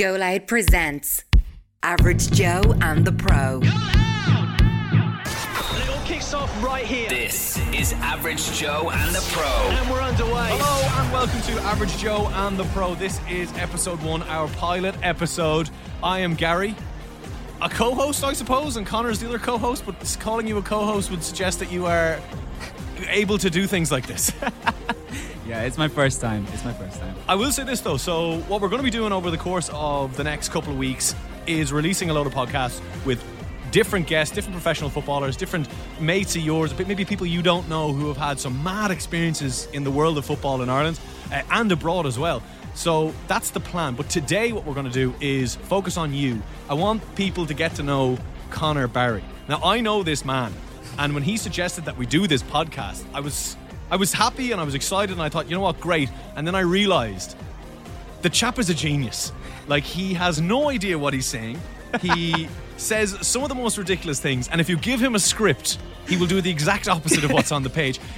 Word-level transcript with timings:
Go 0.00 0.14
Loud 0.14 0.46
presents 0.46 1.24
Average 1.82 2.30
Joe 2.30 2.62
and 2.80 3.04
the 3.04 3.12
Pro. 3.12 3.60
And 3.60 3.62
it 5.82 5.90
all 5.90 6.06
kicks 6.06 6.32
off 6.32 6.64
right 6.64 6.86
here. 6.86 7.10
This 7.10 7.58
is 7.74 7.92
Average 7.92 8.50
Joe 8.52 8.90
and 8.94 9.14
the 9.14 9.20
Pro. 9.30 9.44
And 9.44 9.90
we're 9.90 10.00
underway. 10.00 10.56
Hello 10.58 11.02
and 11.02 11.12
welcome 11.12 11.42
to 11.42 11.52
Average 11.64 11.98
Joe 11.98 12.30
and 12.32 12.58
the 12.58 12.64
Pro. 12.72 12.94
This 12.94 13.20
is 13.28 13.52
episode 13.58 14.02
one, 14.02 14.22
our 14.22 14.48
pilot 14.48 14.94
episode. 15.02 15.68
I 16.02 16.20
am 16.20 16.34
Gary, 16.34 16.74
a 17.60 17.68
co-host, 17.68 18.24
I 18.24 18.32
suppose, 18.32 18.78
and 18.78 18.86
Conor's 18.86 19.20
the 19.20 19.28
other 19.28 19.38
co-host. 19.38 19.84
But 19.84 20.16
calling 20.18 20.46
you 20.46 20.56
a 20.56 20.62
co-host 20.62 21.10
would 21.10 21.22
suggest 21.22 21.58
that 21.58 21.70
you 21.70 21.84
are 21.84 22.18
able 23.06 23.36
to 23.36 23.50
do 23.50 23.66
things 23.66 23.92
like 23.92 24.06
this. 24.06 24.32
Yeah, 25.50 25.62
it's 25.62 25.76
my 25.76 25.88
first 25.88 26.20
time. 26.20 26.46
It's 26.52 26.64
my 26.64 26.72
first 26.72 27.00
time. 27.00 27.12
I 27.26 27.34
will 27.34 27.50
say 27.50 27.64
this 27.64 27.80
though. 27.80 27.96
So 27.96 28.38
what 28.42 28.60
we're 28.60 28.68
going 28.68 28.78
to 28.78 28.84
be 28.84 28.90
doing 28.90 29.12
over 29.12 29.32
the 29.32 29.36
course 29.36 29.68
of 29.72 30.16
the 30.16 30.22
next 30.22 30.50
couple 30.50 30.72
of 30.72 30.78
weeks 30.78 31.16
is 31.48 31.72
releasing 31.72 32.08
a 32.08 32.12
load 32.14 32.28
of 32.28 32.32
podcasts 32.32 32.80
with 33.04 33.20
different 33.72 34.06
guests, 34.06 34.32
different 34.32 34.54
professional 34.54 34.90
footballers, 34.90 35.36
different 35.36 35.66
mates 36.00 36.36
of 36.36 36.42
yours, 36.42 36.72
but 36.72 36.86
maybe 36.86 37.04
people 37.04 37.26
you 37.26 37.42
don't 37.42 37.68
know 37.68 37.92
who 37.92 38.06
have 38.06 38.16
had 38.16 38.38
some 38.38 38.62
mad 38.62 38.92
experiences 38.92 39.66
in 39.72 39.82
the 39.82 39.90
world 39.90 40.16
of 40.18 40.24
football 40.24 40.62
in 40.62 40.68
Ireland 40.68 41.00
uh, 41.32 41.42
and 41.50 41.72
abroad 41.72 42.06
as 42.06 42.16
well. 42.16 42.44
So 42.74 43.12
that's 43.26 43.50
the 43.50 43.58
plan. 43.58 43.96
But 43.96 44.08
today, 44.08 44.52
what 44.52 44.64
we're 44.64 44.74
going 44.74 44.86
to 44.86 44.92
do 44.92 45.12
is 45.20 45.56
focus 45.56 45.96
on 45.96 46.14
you. 46.14 46.40
I 46.68 46.74
want 46.74 47.02
people 47.16 47.44
to 47.46 47.54
get 47.54 47.74
to 47.74 47.82
know 47.82 48.18
Conor 48.50 48.86
Barry. 48.86 49.24
Now, 49.48 49.60
I 49.64 49.80
know 49.80 50.04
this 50.04 50.24
man, 50.24 50.54
and 50.96 51.12
when 51.12 51.24
he 51.24 51.36
suggested 51.36 51.86
that 51.86 51.98
we 51.98 52.06
do 52.06 52.28
this 52.28 52.44
podcast, 52.44 53.02
I 53.12 53.18
was 53.18 53.56
I 53.90 53.96
was 53.96 54.12
happy 54.12 54.52
and 54.52 54.60
I 54.60 54.64
was 54.64 54.74
excited, 54.74 55.12
and 55.12 55.22
I 55.22 55.28
thought, 55.28 55.48
you 55.48 55.56
know 55.56 55.62
what, 55.62 55.80
great. 55.80 56.08
And 56.36 56.46
then 56.46 56.54
I 56.54 56.60
realised 56.60 57.36
the 58.22 58.30
chap 58.30 58.58
is 58.58 58.70
a 58.70 58.74
genius. 58.74 59.32
Like 59.66 59.84
he 59.84 60.14
has 60.14 60.40
no 60.40 60.70
idea 60.70 60.98
what 60.98 61.12
he's 61.12 61.26
saying. 61.26 61.60
He 62.00 62.48
says 62.76 63.16
some 63.26 63.42
of 63.42 63.48
the 63.48 63.54
most 63.54 63.78
ridiculous 63.78 64.20
things, 64.20 64.48
and 64.48 64.60
if 64.60 64.68
you 64.68 64.76
give 64.76 65.00
him 65.00 65.14
a 65.14 65.18
script, 65.18 65.78
he 66.08 66.16
will 66.16 66.26
do 66.26 66.40
the 66.40 66.50
exact 66.50 66.88
opposite 66.88 67.24
of 67.24 67.32
what's 67.32 67.52
on 67.52 67.62
the 67.62 67.70
page. 67.70 67.98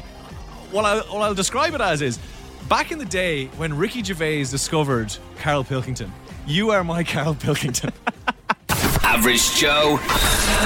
What, 0.72 0.86
I, 0.86 1.00
what 1.12 1.20
I'll 1.20 1.34
describe 1.34 1.74
it 1.74 1.82
as 1.82 2.00
is 2.00 2.18
back 2.66 2.92
in 2.92 2.98
the 2.98 3.04
day 3.04 3.48
when 3.58 3.76
Ricky 3.76 4.02
Gervais 4.02 4.44
discovered 4.44 5.14
Carl 5.36 5.64
Pilkington, 5.64 6.10
you 6.46 6.70
are 6.70 6.82
my 6.82 7.04
Carl 7.04 7.34
Pilkington. 7.34 7.92
Average 9.12 9.56
Joe 9.56 9.98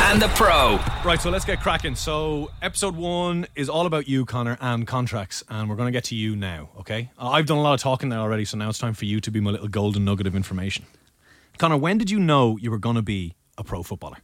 and 0.05 0.23
the 0.23 0.29
Pro. 0.29 0.79
Right, 1.05 1.21
so 1.21 1.31
let's 1.31 1.45
get 1.45 1.61
cracking. 1.61 1.97
So, 1.97 2.53
episode 2.63 2.95
one 2.95 3.49
is 3.57 3.69
all 3.69 3.87
about 3.87 4.07
you, 4.07 4.25
Conor, 4.25 4.57
and 4.61 4.87
contracts, 4.87 5.43
and 5.49 5.69
we're 5.69 5.75
going 5.75 5.89
to 5.89 5.93
get 5.93 6.05
to 6.05 6.15
you 6.15 6.37
now, 6.37 6.69
okay? 6.79 7.11
Uh, 7.19 7.31
I've 7.31 7.47
done 7.47 7.59
a 7.59 7.61
lot 7.61 7.75
of 7.75 7.81
talking 7.81 8.09
there 8.09 8.21
already, 8.21 8.45
so 8.45 8.57
now 8.57 8.69
it's 8.69 8.79
time 8.79 8.95
for 8.95 9.05
you 9.05 9.21
to 9.21 9.33
be 9.33 9.41
my 9.41 9.51
little 9.51 9.67
golden 9.67 10.05
nugget 10.05 10.29
of 10.29 10.37
information. 10.37 10.87
Conor, 11.59 11.77
when 11.77 11.99
did 11.99 12.09
you 12.09 12.21
know 12.21 12.57
you 12.57 12.71
were 12.71 12.79
going 12.79 12.95
to 12.95 13.03
be 13.03 13.35
a 13.59 13.65
pro 13.65 13.83
footballer? 13.83 14.19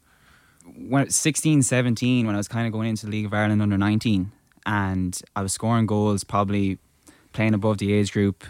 When 0.65 1.11
16, 1.11 1.63
17, 1.63 2.25
when 2.25 2.37
I 2.37 2.39
was 2.39 2.47
kind 2.47 2.69
of 2.69 2.73
going 2.73 2.91
into 2.91 3.07
the 3.07 3.11
League 3.11 3.27
of 3.27 3.35
Ireland 3.35 3.61
under 3.61 3.77
19, 3.77 4.31
and 4.65 5.21
I 5.35 5.43
was 5.43 5.53
scoring 5.53 5.87
goals, 5.87 6.23
probably 6.23 6.79
playing 7.33 7.55
above 7.55 7.79
the 7.79 7.93
age 7.93 8.13
group, 8.13 8.45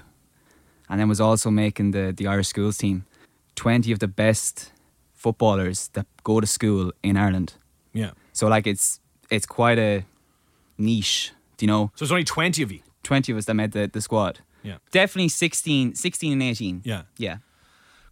and 0.91 1.01
then 1.01 1.09
was 1.09 1.21
also 1.21 1.51
making 1.51 1.93
the, 1.93 2.13
the 2.15 2.27
Irish 2.27 2.49
schools 2.49 2.77
team. 2.77 3.07
20 3.55 3.91
of 3.91 4.01
the 4.01 4.09
best 4.09 4.71
footballers 5.23 5.89
that 5.95 6.07
go 6.25 6.41
to 6.41 6.47
school 6.47 6.93
in 7.03 7.17
Ireland. 7.17 7.55
Yeah. 7.93 8.11
So, 8.33 8.49
like, 8.49 8.67
it's 8.67 9.01
it's 9.31 9.47
quite 9.47 9.79
a 9.79 10.05
niche, 10.79 11.33
do 11.57 11.65
you 11.67 11.73
know? 11.73 11.91
So, 11.95 12.05
there's 12.05 12.13
only 12.13 12.25
20 12.25 12.63
of 12.63 12.73
you. 12.73 12.81
20 13.03 13.33
of 13.33 13.39
us 13.39 13.45
that 13.47 13.55
made 13.55 13.73
the, 13.73 13.89
the 13.93 14.01
squad. 14.01 14.41
Yeah. 14.63 14.77
Definitely 14.91 15.29
16, 15.29 15.95
16 15.95 16.33
and 16.33 16.43
18. 16.43 16.83
Yeah. 16.85 17.03
Yeah. 17.19 17.37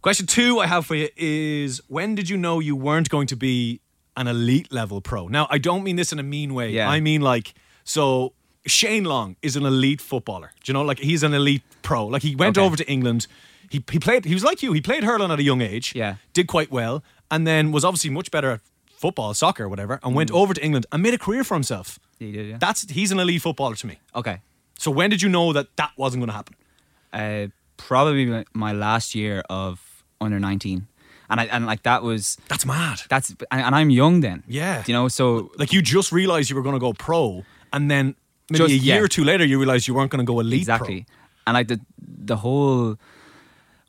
Question 0.01 0.25
two 0.25 0.59
I 0.59 0.67
have 0.67 0.85
for 0.85 0.95
you 0.95 1.09
is 1.15 1.81
when 1.87 2.15
did 2.15 2.27
you 2.29 2.37
know 2.37 2.59
you 2.59 2.75
weren't 2.75 3.09
going 3.09 3.27
to 3.27 3.35
be 3.35 3.79
an 4.17 4.27
elite 4.27 4.71
level 4.71 4.99
pro? 5.01 5.27
Now, 5.27 5.47
I 5.49 5.59
don't 5.59 5.83
mean 5.83 5.95
this 5.95 6.11
in 6.11 6.19
a 6.19 6.23
mean 6.23 6.53
way. 6.53 6.71
Yeah. 6.71 6.89
I 6.89 6.99
mean, 6.99 7.21
like, 7.21 7.53
so 7.83 8.33
Shane 8.65 9.03
Long 9.05 9.35
is 9.41 9.55
an 9.55 9.65
elite 9.65 10.01
footballer. 10.01 10.51
Do 10.63 10.69
you 10.71 10.73
know, 10.73 10.81
like, 10.83 10.99
he's 10.99 11.23
an 11.23 11.33
elite 11.33 11.61
pro. 11.83 12.07
Like, 12.07 12.23
he 12.23 12.35
went 12.35 12.57
Okay. 12.57 12.65
over 12.65 12.75
to 12.77 12.87
England. 12.89 13.27
He, 13.73 13.83
he 13.91 13.99
played, 13.99 14.25
he 14.25 14.33
was 14.33 14.43
like 14.43 14.61
you, 14.63 14.73
he 14.73 14.81
played 14.81 15.03
hurling 15.03 15.31
at 15.31 15.39
a 15.39 15.43
young 15.43 15.61
age. 15.61 15.93
Yeah. 15.95 16.15
Did 16.33 16.47
quite 16.47 16.69
well. 16.71 17.03
And 17.29 17.47
then 17.47 17.71
was 17.71 17.83
obviously 17.85 18.09
much 18.09 18.29
better 18.31 18.51
at 18.55 18.61
football, 19.03 19.33
soccer, 19.33 19.67
whatever, 19.69 19.99
and 20.03 20.13
went 20.13 20.29
over 20.31 20.53
to 20.53 20.61
England 20.63 20.85
and 20.91 21.01
made 21.01 21.13
a 21.13 21.17
career 21.17 21.43
for 21.43 21.55
himself. 21.55 21.97
He 22.19 22.31
did, 22.31 22.45
yeah. 22.49 22.57
That's, 22.59 22.89
he's 22.97 23.11
an 23.11 23.19
elite 23.19 23.41
footballer 23.41 23.75
to 23.75 23.87
me. 23.87 23.95
okay. 24.15 24.37
So, 24.77 24.89
when 24.91 25.09
did 25.11 25.21
you 25.21 25.29
know 25.29 25.53
that 25.53 25.67
that 25.77 25.91
wasn't 25.95 26.21
going 26.21 26.29
to 26.29 26.33
happen? 26.41 26.55
uh, 27.13 27.47
probably 27.77 28.25
my- 28.25 28.45
my 28.53 28.71
last 28.73 29.15
year 29.15 29.43
of 29.49 30.03
under 30.19 30.39
19 30.39 30.87
and 31.29 31.39
I, 31.41 31.45
and 31.45 31.65
like 31.65 31.83
that 31.83 32.03
was 32.03 32.37
That's 32.47 32.65
mad. 32.65 33.01
that's 33.09 33.29
and, 33.51 33.61
and 33.67 33.75
I'm 33.75 33.89
young 33.89 34.21
then 34.21 34.43
Yeah. 34.47 34.83
you 34.87 34.93
know 34.93 35.07
so 35.07 35.51
like 35.57 35.71
you 35.73 35.81
just 35.81 36.11
realized 36.11 36.49
you 36.49 36.55
were 36.55 36.61
going 36.61 36.75
to 36.75 36.79
go 36.87 36.93
pro, 36.93 37.43
and 37.73 37.89
then 37.91 38.15
maybe 38.49 38.59
Just- 38.63 38.73
a 38.73 38.77
year 38.77 38.95
yeah. 38.97 39.01
or 39.01 39.07
two 39.07 39.23
later 39.23 39.43
you 39.45 39.57
realized 39.59 39.87
you 39.87 39.93
weren't 39.95 40.11
going 40.11 40.25
to 40.25 40.31
go 40.33 40.39
elite. 40.39 40.61
exactly 40.61 41.05
and 41.47 41.53
like 41.55 41.67
the 41.69 41.79
the 41.99 42.35
whole 42.37 42.97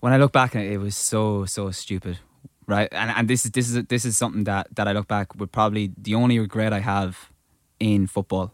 when 0.02 0.12
I 0.12 0.18
look 0.18 0.32
back 0.32 0.54
it 0.54 0.70
it 0.70 0.78
was 0.78 0.96
so 0.96 1.46
so 1.46 1.70
stupid 1.70 2.18
right? 2.66 2.88
And 2.92 3.10
and 3.10 3.28
this 3.28 3.44
is 3.44 3.50
this 3.52 3.68
is 3.70 3.84
this 3.86 4.04
is 4.04 4.16
something 4.16 4.44
that 4.44 4.68
that 4.74 4.88
I 4.88 4.92
look 4.92 5.08
back 5.08 5.34
with 5.34 5.52
probably 5.52 5.92
the 5.96 6.14
only 6.14 6.38
regret 6.38 6.72
I 6.72 6.80
have 6.80 7.30
in 7.78 8.06
football. 8.06 8.52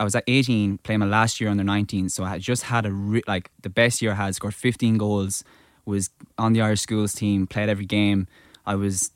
I 0.00 0.04
was 0.04 0.14
at 0.14 0.24
18 0.28 0.78
playing 0.78 1.00
my 1.00 1.06
last 1.06 1.40
year 1.40 1.50
under 1.50 1.64
19 1.64 2.08
so 2.08 2.22
I 2.22 2.28
had 2.28 2.40
just 2.40 2.64
had 2.64 2.86
a 2.86 2.92
re- 2.92 3.22
like 3.26 3.50
the 3.62 3.68
best 3.68 4.00
year 4.00 4.12
I 4.12 4.14
had 4.14 4.34
scored 4.36 4.54
15 4.54 4.96
goals 4.96 5.42
was 5.84 6.10
on 6.36 6.52
the 6.52 6.60
Irish 6.60 6.82
schools 6.82 7.14
team 7.14 7.48
played 7.48 7.68
every 7.68 7.86
game. 7.86 8.28
I 8.64 8.74
was 8.76 9.10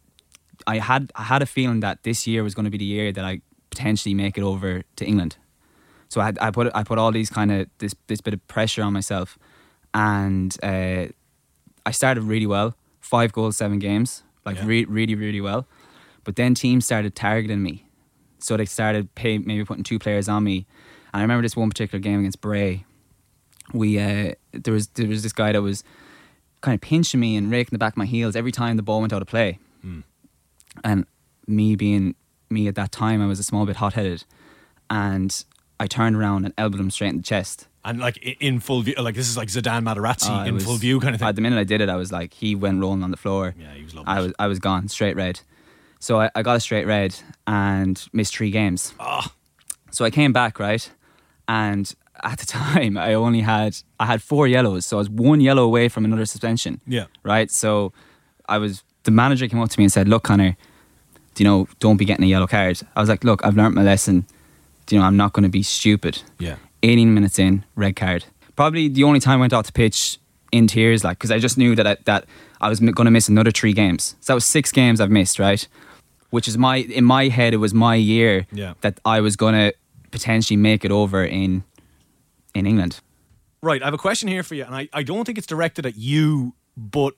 I 0.66 0.78
had 0.78 1.12
I 1.14 1.22
had 1.22 1.42
a 1.42 1.47
feeling 1.47 1.80
that 1.80 2.03
this 2.03 2.26
year 2.26 2.42
was 2.42 2.54
going 2.54 2.64
to 2.64 2.70
be 2.70 2.78
the 2.78 2.84
year 2.97 3.12
that 3.12 3.24
I 3.24 3.41
potentially 3.70 4.14
make 4.14 4.36
it 4.36 4.42
over 4.42 4.82
to 4.97 5.04
England. 5.04 5.36
So 6.09 6.20
I, 6.20 6.32
I 6.41 6.50
put 6.50 6.70
I 6.74 6.82
put 6.82 6.98
all 6.98 7.12
these 7.12 7.30
kind 7.30 7.53
of 7.53 7.69
this 7.78 7.94
this 8.09 8.20
bit 8.20 8.34
of 8.34 8.47
pressure 8.48 8.82
on 8.82 8.92
myself 8.92 9.38
and 9.94 10.56
uh, 10.62 11.06
I 11.87 11.91
started 11.91 12.22
really 12.22 12.47
well 12.47 12.75
five 13.00 13.32
goals 13.32 13.56
seven 13.56 13.78
games 13.78 14.22
like 14.44 14.56
Yeah. 14.56 14.66
re- 14.66 14.84
really 14.84 15.15
really 15.15 15.41
well 15.41 15.66
but 16.25 16.37
then 16.37 16.54
teams 16.54 16.84
started 16.84 17.15
targeting 17.15 17.62
me 17.62 17.84
so 18.38 18.56
they 18.56 18.65
started 18.65 19.15
pay, 19.15 19.38
maybe 19.38 19.65
putting 19.65 19.84
two 19.84 19.98
players 20.00 20.28
on 20.28 20.42
me. 20.44 20.66
And 21.15 21.21
I 21.21 21.22
remember 21.22 21.42
this 21.42 21.54
one 21.56 21.69
particular 21.71 22.00
game 22.00 22.19
against 22.21 22.41
Bray. 22.41 22.84
We 23.72 23.98
uh, 24.00 24.32
there 24.53 24.75
was 24.75 24.88
there 24.88 25.06
was 25.06 25.22
this 25.22 25.32
guy 25.32 25.53
that 25.53 25.62
was 25.62 25.84
kind 26.60 26.75
of 26.75 26.81
pinching 26.81 27.21
me 27.21 27.37
and 27.37 27.50
raking 27.53 27.71
the 27.72 27.78
back 27.78 27.92
of 27.92 27.97
my 27.98 28.04
heels 28.04 28.34
every 28.34 28.50
time 28.53 28.76
the 28.76 28.82
ball 28.82 29.00
went 29.00 29.12
out 29.12 29.22
of 29.22 29.28
play. 29.28 29.59
And 30.84 31.06
me 31.47 31.76
being 31.76 32.15
me 32.50 32.66
at 32.66 32.75
that 32.75 32.92
time, 32.92 33.22
I 33.22 33.26
was 33.26 33.38
a 33.38 33.44
small 33.44 33.65
bit 33.66 33.76
hot 33.76 33.92
headed, 33.94 34.25
and 34.91 35.44
I 35.78 35.87
turned 35.87 36.16
around 36.16 36.44
and 36.44 36.54
elbowed 36.59 36.81
him 36.81 36.91
straight 36.91 37.10
in 37.10 37.19
the 37.19 37.22
chest. 37.22 37.69
And 37.84 37.98
like 37.98 38.16
in 38.41 38.60
full 38.60 38.82
view, 38.82 38.94
like 38.98 39.15
this 39.16 39.28
is 39.28 39.37
like 39.37 39.48
Zidane 39.48 39.82
Materazzi 39.82 40.31
Uh, 40.31 40.44
in 40.47 40.54
was- 40.54 40.65
full 40.65 40.76
view 40.76 41.00
kind 41.00 41.15
of 41.15 41.20
thing. 41.20 41.28
At 41.28 41.34
the 41.34 41.41
minute 41.43 41.59
I 41.59 41.65
did 41.65 41.81
it, 41.81 41.88
I 41.88 41.97
was 41.97 42.12
like, 42.12 42.32
he 42.32 42.54
went 42.54 42.81
rolling 42.81 43.03
on 43.03 43.10
the 43.10 43.16
floor. 43.16 43.54
Yeah, 43.59 43.75
he 43.75 43.82
was 43.82 43.94
loving 43.94 44.09
I 44.09 44.20
was 44.20 44.32
I 44.38 44.47
was 44.47 44.59
gone 44.60 44.88
straight 44.88 45.16
red. 45.16 45.41
So 45.98 46.21
I, 46.21 46.31
I 46.34 46.42
got 46.42 46.56
a 46.56 46.60
straight 46.60 46.87
red 46.87 47.15
and 47.47 48.00
missed 48.12 48.37
three 48.37 48.50
games. 48.50 48.94
Ah. 49.00 49.32
So 49.91 50.04
I 50.04 50.10
came 50.10 50.32
back 50.32 50.59
right, 50.60 50.91
and 51.48 51.92
at 52.22 52.38
the 52.38 52.47
time 52.59 52.97
I 52.97 53.15
only 53.15 53.41
had 53.41 53.76
I 53.98 54.06
had 54.06 54.22
four 54.22 54.47
yellows, 54.47 54.87
so 54.87 54.97
I 54.97 55.00
was 55.00 55.10
one 55.10 55.41
yellow 55.41 55.65
away 55.65 55.88
from 55.88 56.04
another 56.04 56.25
suspension. 56.26 56.81
Yeah. 56.87 57.06
Right. 57.25 57.50
So 57.50 57.92
I 58.48 58.59
was 58.59 58.84
the 59.04 59.10
manager 59.10 59.48
came 59.48 59.60
up 59.60 59.71
to 59.71 59.78
me 59.81 59.84
and 59.84 59.92
said, 59.92 60.06
"Look, 60.09 60.22
Conor, 60.22 60.56
do 61.34 61.42
you 61.44 61.48
know 61.50 61.66
don't 61.81 61.97
be 61.97 62.04
getting 62.04 62.25
a 62.25 62.28
yellow 62.28 62.47
card." 62.47 62.81
I 62.94 63.00
was 63.00 63.09
like, 63.09 63.25
"Look, 63.25 63.44
I've 63.44 63.56
learnt 63.56 63.75
my 63.75 63.82
lesson. 63.82 64.25
Do 64.87 64.94
you 64.94 65.00
know 65.00 65.06
I'm 65.06 65.16
not 65.16 65.32
going 65.32 65.42
to 65.44 65.48
be 65.48 65.65
stupid." 65.65 66.22
yeah. 66.38 66.56
18 66.82 67.12
minutes 67.15 67.38
in, 67.38 67.65
red 67.76 67.97
card. 67.97 68.25
Probably 68.56 68.88
the 68.88 69.04
only 69.04 69.20
time 69.20 69.38
I 69.38 69.41
went 69.41 69.53
off 69.53 69.66
the 69.66 69.72
pitch 69.72 70.19
in 70.50 70.66
tears, 70.66 71.04
like, 71.04 71.19
because 71.19 71.31
I 71.31 71.38
just 71.38 71.56
knew 71.56 71.75
that 71.75 71.87
I, 71.87 71.97
that 72.04 72.26
I 72.60 72.69
was 72.69 72.81
going 72.81 73.06
to 73.06 73.10
miss 73.10 73.28
another 73.28 73.50
three 73.50 73.72
games. 73.72 74.15
So 74.21 74.33
that 74.33 74.34
was 74.34 74.45
six 74.45 74.71
games 74.71 75.01
I've 75.01 75.10
missed, 75.10 75.39
right? 75.39 75.66
Which 76.30 76.48
is 76.48 76.57
my 76.59 76.77
in 76.77 77.04
my 77.04 77.28
head, 77.28 77.54
it 77.54 77.59
was 77.59 77.74
my 77.74 77.95
year 77.95 78.47
Yeah. 78.53 78.74
that 78.83 79.01
I 79.04 79.21
was 79.21 79.36
going 79.36 79.54
to 79.54 79.74
potentially 80.10 80.57
make 80.57 80.84
it 80.84 80.91
over 80.91 81.24
in 81.24 81.65
in 82.54 82.66
England. 82.66 83.01
Right. 83.62 83.80
I 83.80 83.84
have 83.86 83.95
a 83.95 83.98
question 83.98 84.28
here 84.28 84.42
for 84.42 84.54
you, 84.54 84.65
and 84.65 84.74
I, 84.74 84.89
I 84.92 85.03
don't 85.03 85.24
think 85.24 85.39
it's 85.39 85.47
directed 85.47 85.86
at 85.86 85.97
you, 85.97 86.54
but 86.77 87.15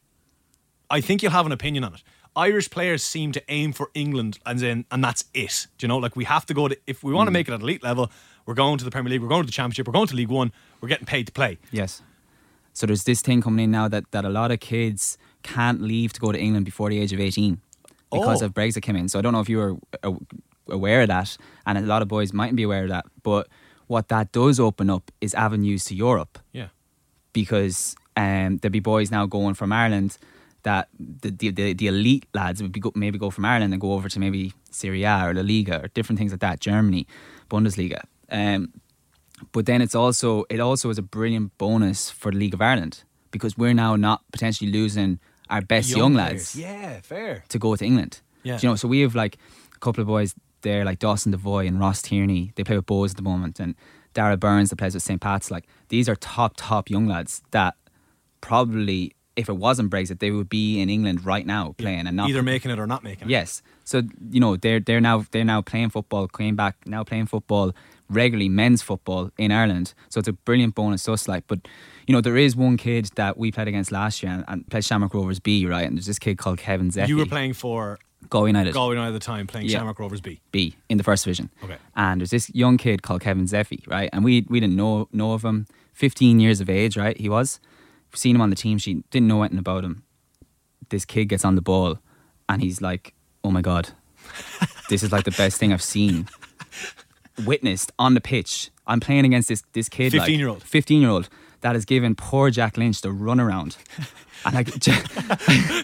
I 0.90 1.00
think 1.00 1.22
you'll 1.22 1.32
have 1.32 1.46
an 1.46 1.52
opinion 1.52 1.84
on 1.84 1.94
it. 1.94 2.02
Irish 2.36 2.68
players 2.68 3.02
seem 3.02 3.32
to 3.32 3.42
aim 3.48 3.72
for 3.72 3.90
England, 3.94 4.38
and 4.44 4.58
then 4.58 4.84
and 4.90 5.02
that's 5.02 5.24
it. 5.32 5.66
Do 5.78 5.84
you 5.84 5.88
know, 5.88 5.98
like 5.98 6.16
we 6.16 6.24
have 6.24 6.46
to 6.46 6.54
go 6.54 6.68
to 6.68 6.76
if 6.86 7.02
we 7.02 7.12
want 7.12 7.28
to 7.28 7.30
hmm. 7.30 7.34
make 7.34 7.48
it 7.48 7.54
at 7.54 7.60
elite 7.60 7.82
level, 7.82 8.10
we're 8.46 8.54
going 8.54 8.78
to 8.78 8.84
the 8.84 8.90
Premier 8.90 9.10
League, 9.10 9.22
we're 9.22 9.28
going 9.28 9.42
to 9.42 9.46
the 9.46 9.52
Championship, 9.52 9.86
we're 9.86 9.92
going 9.92 10.06
to 10.08 10.14
League 10.16 10.28
One, 10.28 10.52
we're 10.80 10.88
getting 10.88 11.06
paid 11.06 11.26
to 11.26 11.32
play. 11.32 11.58
Yes. 11.70 12.02
So 12.72 12.86
there's 12.86 13.04
this 13.04 13.22
thing 13.22 13.40
coming 13.42 13.64
in 13.64 13.70
now 13.70 13.88
that, 13.88 14.10
that 14.10 14.24
a 14.24 14.28
lot 14.28 14.50
of 14.50 14.60
kids 14.60 15.16
can't 15.42 15.80
leave 15.80 16.12
to 16.14 16.20
go 16.20 16.32
to 16.32 16.38
England 16.38 16.64
before 16.64 16.90
the 16.90 16.98
age 17.00 17.12
of 17.12 17.20
18 17.20 17.60
because 18.10 18.42
Oh. 18.42 18.46
of 18.46 18.54
Brexit 18.54 18.82
came 18.82 18.96
in. 18.96 19.08
So 19.08 19.18
I 19.18 19.22
don't 19.22 19.32
know 19.32 19.40
if 19.40 19.48
you 19.48 19.58
were 19.58 19.76
aware 20.68 21.02
of 21.02 21.08
that, 21.08 21.36
and 21.66 21.78
a 21.78 21.82
lot 21.82 22.02
of 22.02 22.08
boys 22.08 22.32
mightn't 22.32 22.56
be 22.56 22.62
aware 22.62 22.82
of 22.84 22.88
that. 22.90 23.06
But 23.22 23.48
what 23.86 24.08
that 24.08 24.32
does 24.32 24.58
open 24.58 24.88
up 24.90 25.10
is 25.20 25.34
avenues 25.34 25.84
to 25.86 25.94
Europe 25.94 26.38
Yeah. 26.52 26.68
because 27.32 27.94
um, 28.16 28.58
there'll 28.58 28.72
be 28.72 28.80
boys 28.80 29.10
now 29.10 29.26
going 29.26 29.54
from 29.54 29.72
Ireland 29.72 30.16
that 30.62 30.88
the 30.98 31.30
the, 31.30 31.50
the, 31.50 31.72
the 31.74 31.86
elite 31.88 32.26
lads 32.32 32.62
would 32.62 32.72
be 32.72 32.80
go, 32.80 32.92
maybe 32.94 33.18
go 33.18 33.30
from 33.30 33.44
Ireland 33.44 33.72
and 33.74 33.80
go 33.80 33.92
over 33.92 34.08
to 34.08 34.18
maybe 34.18 34.52
Serie 34.70 35.02
A 35.04 35.26
or 35.28 35.34
La 35.34 35.42
Liga 35.42 35.82
or 35.84 35.88
different 35.88 36.18
things 36.18 36.32
like 36.32 36.40
that, 36.40 36.60
Germany, 36.60 37.06
Bundesliga. 37.50 38.02
Um, 38.30 38.72
but 39.52 39.66
then 39.66 39.82
it's 39.82 39.94
also 39.94 40.44
it 40.48 40.60
also 40.60 40.90
is 40.90 40.98
a 40.98 41.02
brilliant 41.02 41.56
bonus 41.58 42.10
for 42.10 42.30
the 42.30 42.38
League 42.38 42.54
of 42.54 42.62
Ireland 42.62 43.04
because 43.30 43.58
we're 43.58 43.74
now 43.74 43.96
not 43.96 44.22
potentially 44.32 44.70
losing 44.70 45.18
our 45.50 45.60
best 45.60 45.90
young, 45.90 46.14
lads. 46.14 46.56
Yeah, 46.56 47.00
fair. 47.00 47.44
to 47.48 47.58
go 47.58 47.76
to 47.76 47.84
England. 47.84 48.20
Yeah. 48.42 48.58
Do 48.58 48.66
you 48.66 48.72
know, 48.72 48.76
so 48.76 48.88
we 48.88 49.00
have 49.00 49.14
like 49.14 49.36
a 49.74 49.78
couple 49.78 50.00
of 50.00 50.06
boys 50.06 50.34
there, 50.62 50.84
like 50.84 50.98
Dawson 50.98 51.32
Devoy 51.32 51.66
and 51.66 51.78
Ross 51.80 52.02
Tierney. 52.02 52.52
They 52.54 52.64
play 52.64 52.76
with 52.76 52.86
Bohs 52.86 53.10
at 53.10 53.16
the 53.16 53.22
moment, 53.22 53.60
and 53.60 53.74
Darragh 54.14 54.40
Burns 54.40 54.70
that 54.70 54.76
plays 54.76 54.94
with 54.94 55.02
St. 55.02 55.20
Pat's. 55.20 55.50
Like 55.50 55.66
these 55.88 56.08
are 56.08 56.16
top, 56.16 56.54
top 56.56 56.88
young 56.88 57.06
lads 57.06 57.42
that 57.50 57.74
probably, 58.40 59.14
if 59.36 59.48
it 59.48 59.56
wasn't 59.56 59.90
Brexit, 59.90 60.20
they 60.20 60.30
would 60.30 60.48
be 60.48 60.80
in 60.80 60.88
England 60.88 61.24
right 61.24 61.46
now 61.46 61.74
playing 61.78 62.06
and 62.06 62.16
not 62.16 62.28
Either 62.28 62.42
making 62.42 62.70
it 62.70 62.78
or 62.78 62.86
not 62.86 63.02
making 63.02 63.28
it. 63.28 63.30
Yes. 63.30 63.62
So 63.84 64.02
you 64.30 64.40
know 64.40 64.56
they're 64.56 64.80
they're 64.80 65.00
now 65.00 65.24
they're 65.30 65.44
now 65.44 65.60
playing 65.62 65.90
football, 65.90 66.28
came 66.28 66.56
back 66.56 66.76
now 66.86 67.04
playing 67.04 67.26
football 67.26 67.74
regularly, 68.08 68.48
men's 68.48 68.82
football 68.82 69.30
in 69.38 69.50
Ireland. 69.52 69.94
So 70.08 70.18
it's 70.18 70.28
a 70.28 70.32
brilliant 70.32 70.74
bonus 70.74 71.04
to 71.04 71.12
us. 71.12 71.28
Like, 71.28 71.44
but 71.46 71.60
you 72.06 72.12
know 72.14 72.20
there 72.20 72.36
is 72.36 72.54
one 72.56 72.76
kid 72.76 73.10
that 73.16 73.36
we 73.38 73.50
played 73.52 73.68
against 73.68 73.92
last 73.92 74.22
year 74.22 74.32
and, 74.32 74.44
and 74.48 74.68
played 74.70 74.84
Shamrock 74.84 75.14
Rovers 75.14 75.40
B, 75.40 75.66
right? 75.66 75.86
And 75.86 75.96
there's 75.96 76.06
this 76.06 76.18
kid 76.18 76.38
called 76.38 76.58
Kevin 76.58 76.90
Zefi. 76.90 77.08
You 77.08 77.16
were 77.16 77.26
playing 77.26 77.54
for 77.54 77.98
Galway 78.30 78.50
United 78.50 78.74
Galway 78.74 78.94
United 78.96 79.14
at 79.14 79.20
the 79.20 79.24
time, 79.24 79.46
playing 79.46 79.68
Yeah. 79.68 79.78
Shamrock 79.78 79.98
Rovers 79.98 80.20
B. 80.20 80.40
B 80.52 80.76
in 80.88 80.98
the 80.98 81.04
first 81.04 81.24
division. 81.24 81.50
Okay. 81.62 81.76
And 81.96 82.20
there's 82.20 82.30
this 82.30 82.54
young 82.54 82.76
kid 82.76 83.02
called 83.02 83.20
Kevin 83.20 83.44
Zefi, 83.46 83.86
right? 83.86 84.10
And 84.12 84.24
we 84.24 84.46
we 84.48 84.60
didn't 84.60 84.76
know 84.76 85.08
know 85.12 85.32
of 85.32 85.44
him. 85.44 85.66
15 85.94 86.40
years 86.40 86.60
of 86.60 86.68
age, 86.68 86.96
right? 86.96 87.16
He 87.16 87.28
was. 87.28 87.60
Seen 88.14 88.34
him 88.36 88.42
on 88.42 88.50
the 88.50 88.56
team 88.56 88.78
sheet, 88.78 89.08
didn't 89.10 89.26
know 89.28 89.42
anything 89.42 89.58
about 89.58 89.84
him. 89.84 90.04
This 90.88 91.04
kid 91.04 91.24
gets 91.26 91.44
on 91.44 91.54
the 91.56 91.62
ball 91.62 91.98
and 92.48 92.62
he's 92.62 92.80
like, 92.80 93.12
oh 93.42 93.50
my 93.50 93.60
God, 93.60 93.88
this 94.88 95.02
is 95.02 95.10
like 95.10 95.24
the 95.24 95.32
best 95.32 95.58
thing 95.58 95.72
I've 95.72 95.82
seen. 95.82 96.28
Witnessed 97.44 97.92
on 97.98 98.14
the 98.14 98.20
pitch. 98.20 98.70
I'm 98.86 99.00
playing 99.00 99.24
against 99.24 99.48
this 99.48 99.62
this 99.72 99.88
kid, 99.88 100.12
15-year-old. 100.12 100.62
15 100.62 101.00
year 101.00 101.10
old 101.10 101.28
that 101.62 101.74
has 101.74 101.84
given 101.84 102.14
poor 102.14 102.50
Jack 102.50 102.76
Lynch 102.76 103.00
the 103.00 103.08
runaround. 103.08 103.76
And 104.46 104.54
like, 104.54 104.66
Jack, 104.78 105.06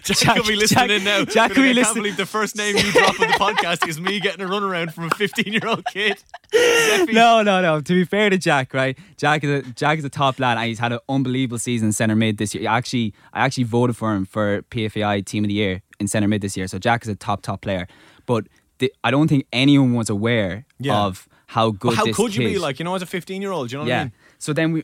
Jack, 0.03 0.35
could 0.37 0.45
be 0.45 0.55
listening 0.55 0.89
Jack- 0.89 0.89
in 0.91 1.03
now. 1.03 1.25
Jack 1.25 1.55
Be 1.55 1.55
like, 1.55 1.55
be 1.55 1.61
I 1.61 1.63
can't 1.63 1.75
listening. 1.77 1.95
believe 2.03 2.17
the 2.17 2.27
first 2.27 2.55
name 2.55 2.77
you 2.77 2.91
drop 2.91 3.19
on 3.19 3.27
the 3.27 3.33
podcast 3.33 3.87
is 3.87 3.99
me 3.99 4.19
getting 4.19 4.45
a 4.45 4.47
runaround 4.47 4.93
from 4.93 5.05
a 5.05 5.09
15 5.15 5.51
year 5.51 5.65
old 5.65 5.83
kid. 5.85 6.21
Zefi. 6.53 7.11
no, 7.11 7.41
no, 7.41 7.59
no. 7.61 7.81
To 7.81 7.93
be 7.93 8.03
fair 8.05 8.29
to 8.29 8.37
Jack, 8.37 8.75
right? 8.75 8.95
Jack 9.17 9.43
is 9.43 9.49
a 9.49 9.71
Jack 9.71 9.97
is 9.97 10.05
a 10.05 10.09
top 10.09 10.39
lad, 10.39 10.57
and 10.59 10.67
he's 10.67 10.77
had 10.77 10.91
an 10.93 10.99
unbelievable 11.09 11.57
season 11.57 11.91
centre 11.91 12.15
mid 12.15 12.37
this 12.37 12.53
year. 12.53 12.69
I 12.69 12.77
actually, 12.77 13.15
I 13.33 13.43
actually 13.45 13.63
voted 13.63 13.97
for 13.97 14.13
him 14.13 14.25
for 14.25 14.61
PFAI 14.63 15.25
Team 15.25 15.43
of 15.43 15.47
the 15.47 15.55
Year 15.55 15.81
in 15.99 16.07
centre 16.07 16.27
mid 16.27 16.41
this 16.41 16.55
year. 16.55 16.67
So 16.67 16.77
Jack 16.77 17.01
is 17.01 17.07
a 17.09 17.15
top 17.15 17.41
top 17.41 17.61
player. 17.61 17.87
But 18.27 18.45
the, 18.77 18.93
I 19.03 19.09
don't 19.09 19.27
think 19.27 19.47
anyone 19.51 19.95
was 19.95 20.09
aware 20.11 20.65
Yeah. 20.79 20.99
of 21.01 21.27
how 21.51 21.71
good. 21.71 21.95
How 21.95 22.09
could 22.13 22.33
you 22.33 22.47
be 22.47 22.57
like, 22.57 22.79
you 22.79 22.85
know, 22.85 22.95
as 22.95 23.01
a 23.01 23.05
15 23.05 23.41
year 23.41 23.51
old? 23.51 23.73
You 23.73 23.77
know 23.77 23.83
what 23.83 23.89
yeah. 23.89 23.99
I 23.99 24.03
mean? 24.05 24.13
So 24.39 24.53
then 24.53 24.71
we 24.71 24.83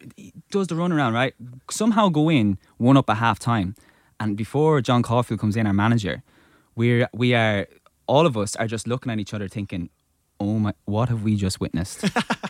does 0.52 0.68
the 0.68 0.75
runaround, 0.75 1.14
right? 1.14 1.34
Somehow 1.72 2.10
go 2.10 2.30
in 2.30 2.58
one 2.75 2.98
up 2.98 3.10
at 3.10 3.16
half 3.16 3.40
time, 3.40 3.74
and 4.19 4.36
before 4.36 4.81
John 4.81 5.02
Caulfield 5.02 5.40
comes 5.40 5.56
in, 5.56 5.66
our 5.66 5.72
manager, 5.72 6.24
we're 6.75 7.08
we 7.14 7.34
are 7.34 7.68
all 8.06 8.25
of 8.25 8.36
us 8.36 8.58
are 8.58 8.68
just 8.68 8.86
looking 8.86 9.10
at 9.14 9.18
each 9.18 9.34
other, 9.34 9.48
thinking, 9.48 9.90
"Oh 10.42 10.60
my, 10.60 10.74
what 10.84 11.08
have 11.08 11.24
we 11.24 11.38
just 11.38 11.62
witnessed?" 11.62 12.04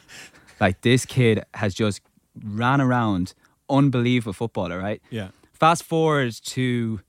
like 0.60 0.82
this 0.82 1.06
kid 1.06 1.44
has 1.54 1.76
just 1.76 2.02
ran 2.44 2.82
around, 2.82 3.36
unbelievable 3.70 4.34
footballer, 4.34 4.80
right? 4.80 5.00
Yeah. 5.12 5.28
Fast 5.54 5.84
forward 5.84 6.34
to 6.46 7.02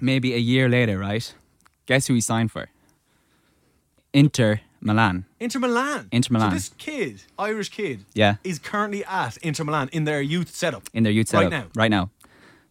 maybe 0.00 0.32
a 0.32 0.38
year 0.38 0.68
later, 0.68 0.96
right? 0.96 1.34
Guess 1.86 2.06
who 2.06 2.14
he 2.14 2.20
signed 2.20 2.52
for? 2.52 2.68
Inter 4.12 4.60
Milan. 4.84 5.24
Inter 5.40 5.58
Milan. 5.60 6.08
Inter 6.12 6.32
Milan. 6.32 6.50
So 6.50 6.54
this 6.54 6.70
kid, 6.78 7.22
Irish 7.38 7.70
kid, 7.70 8.04
Yeah. 8.14 8.36
is 8.44 8.58
currently 8.58 9.04
at 9.04 9.36
Inter 9.38 9.64
Milan 9.64 9.88
in 9.92 10.04
their 10.04 10.20
youth 10.22 10.54
setup. 10.54 10.88
in 10.92 11.02
their 11.02 11.12
youth 11.12 11.28
setup. 11.28 11.50
Right 11.52 11.58
now? 11.58 11.66
Right 11.74 11.90
now, 11.90 12.10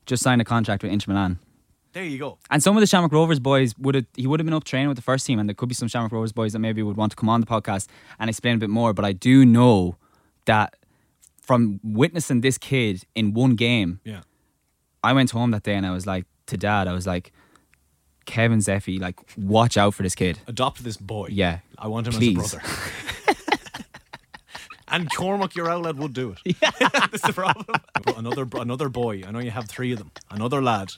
just 0.05 0.23
signed 0.23 0.41
a 0.41 0.45
contract 0.45 0.83
with 0.83 0.91
Inter 0.91 1.11
Milan. 1.13 1.39
There 1.93 2.03
you 2.03 2.17
go. 2.17 2.39
And 2.49 2.63
some 2.63 2.75
of 2.75 2.81
the 2.81 2.87
Shamrock 2.87 3.11
Rovers 3.11 3.39
boys 3.39 3.77
would 3.77 3.93
have 3.95 4.05
he 4.15 4.25
would 4.25 4.39
have 4.39 4.45
been 4.45 4.53
up 4.53 4.63
training 4.63 4.87
with 4.87 4.97
the 4.97 5.03
first 5.03 5.25
team, 5.27 5.37
and 5.39 5.47
there 5.47 5.53
could 5.53 5.69
be 5.69 5.75
some 5.75 5.87
Shamrock 5.87 6.11
Rovers 6.11 6.31
boys 6.31 6.53
that 6.53 6.59
maybe 6.59 6.81
would 6.81 6.97
want 6.97 7.11
to 7.11 7.15
come 7.15 7.29
on 7.29 7.39
the 7.41 7.45
podcast 7.47 7.87
and 8.19 8.29
explain 8.29 8.55
a 8.55 8.57
bit 8.57 8.69
more. 8.69 8.93
But 8.93 9.05
I 9.05 9.11
do 9.11 9.45
know 9.45 9.97
that 10.45 10.75
from 11.41 11.79
witnessing 11.83 12.41
this 12.41 12.57
kid 12.57 13.03
in 13.15 13.33
one 13.33 13.55
game, 13.55 13.99
Yeah. 14.03 14.21
I 15.03 15.13
went 15.13 15.31
home 15.31 15.51
that 15.51 15.63
day 15.63 15.75
and 15.75 15.85
I 15.85 15.91
was 15.91 16.07
like 16.07 16.25
to 16.47 16.57
Dad, 16.57 16.87
I 16.87 16.93
was 16.93 17.05
like, 17.05 17.31
Kevin 18.25 18.59
Zefi, 18.59 18.99
like 18.99 19.19
watch 19.37 19.77
out 19.77 19.93
for 19.93 20.03
this 20.03 20.15
kid. 20.15 20.39
Adopt 20.47 20.83
this 20.83 20.97
boy. 20.97 21.27
Yeah. 21.31 21.59
I 21.77 21.87
want 21.87 22.07
him 22.07 22.13
Please. 22.13 22.39
as 22.39 22.53
a 22.53 22.57
brother. 22.57 23.47
and 24.87 25.13
Cormac, 25.15 25.55
your 25.55 25.69
outlet, 25.69 25.95
would 25.95 26.13
do 26.13 26.35
it. 26.43 26.57
Yeah. 26.61 26.71
That's 26.79 27.21
the 27.21 27.33
problem. 27.33 27.65
But 28.03 28.17
another, 28.17 28.47
another 28.53 28.89
boy. 28.89 29.23
I 29.27 29.31
know 29.31 29.39
you 29.39 29.51
have 29.51 29.67
three 29.67 29.91
of 29.91 29.99
them. 29.99 30.11
Another 30.29 30.61
lad. 30.61 30.91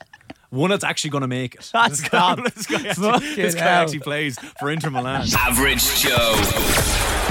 One 0.52 0.70
that's 0.70 0.84
actually 0.86 1.10
going 1.10 1.24
to 1.24 1.28
make 1.28 1.56
it. 1.56 1.70
Ah, 1.74 1.90
this 1.90 2.08
guy, 2.08 2.36
this 2.36 2.66
guy, 2.66 2.88
actually, 2.88 3.36
this 3.36 3.56
guy 3.56 3.66
actually 3.66 4.00
plays 4.00 4.40
for 4.60 4.70
Inter 4.70 4.90
Milan. 4.90 5.28
Average 5.38 6.02
Joe 6.02 6.34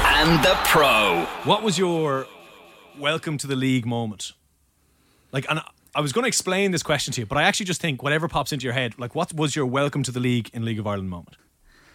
and 0.05 0.45
the 0.45 0.55
Pro. 0.65 1.27
What 1.45 1.63
was 1.63 1.79
your 1.79 2.27
welcome 2.99 3.39
to 3.39 3.47
the 3.47 3.57
league 3.57 3.87
moment? 3.87 4.33
Like, 5.33 5.47
and 5.49 5.61
I 5.97 6.01
was 6.01 6.13
going 6.13 6.25
to 6.25 6.29
explain 6.29 6.73
this 6.73 6.83
question 6.83 7.13
to 7.15 7.21
you, 7.21 7.27
but 7.27 7.39
I 7.39 7.45
actually 7.45 7.67
just 7.67 7.81
think 7.81 8.03
whatever 8.03 8.27
pops 8.27 8.53
into 8.53 8.65
your 8.65 8.73
head, 8.73 8.99
like, 8.99 9.15
what 9.15 9.33
was 9.33 9.55
your 9.55 9.65
welcome 9.65 10.03
to 10.03 10.11
the 10.11 10.19
league 10.19 10.51
in 10.53 10.65
League 10.65 10.81
of 10.81 10.89
Ireland 10.89 11.09
moment? 11.09 11.37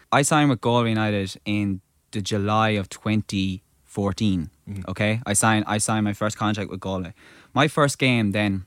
I 0.10 0.22
signed 0.22 0.50
with 0.50 0.62
Galway 0.62 0.90
United 0.90 1.36
in 1.44 1.81
the 2.12 2.22
July 2.22 2.69
of 2.69 2.88
2014. 2.88 4.50
Okay, 4.88 5.19
I 5.25 5.34
signed 5.34 5.66
I 5.68 5.80
signed 5.80 6.06
my 6.06 6.13
first 6.13 6.38
contract 6.38 6.69
with 6.69 6.80
Galway. 6.80 7.13
My 7.54 7.68
first 7.68 8.00
game 8.00 8.31
then, 8.31 8.66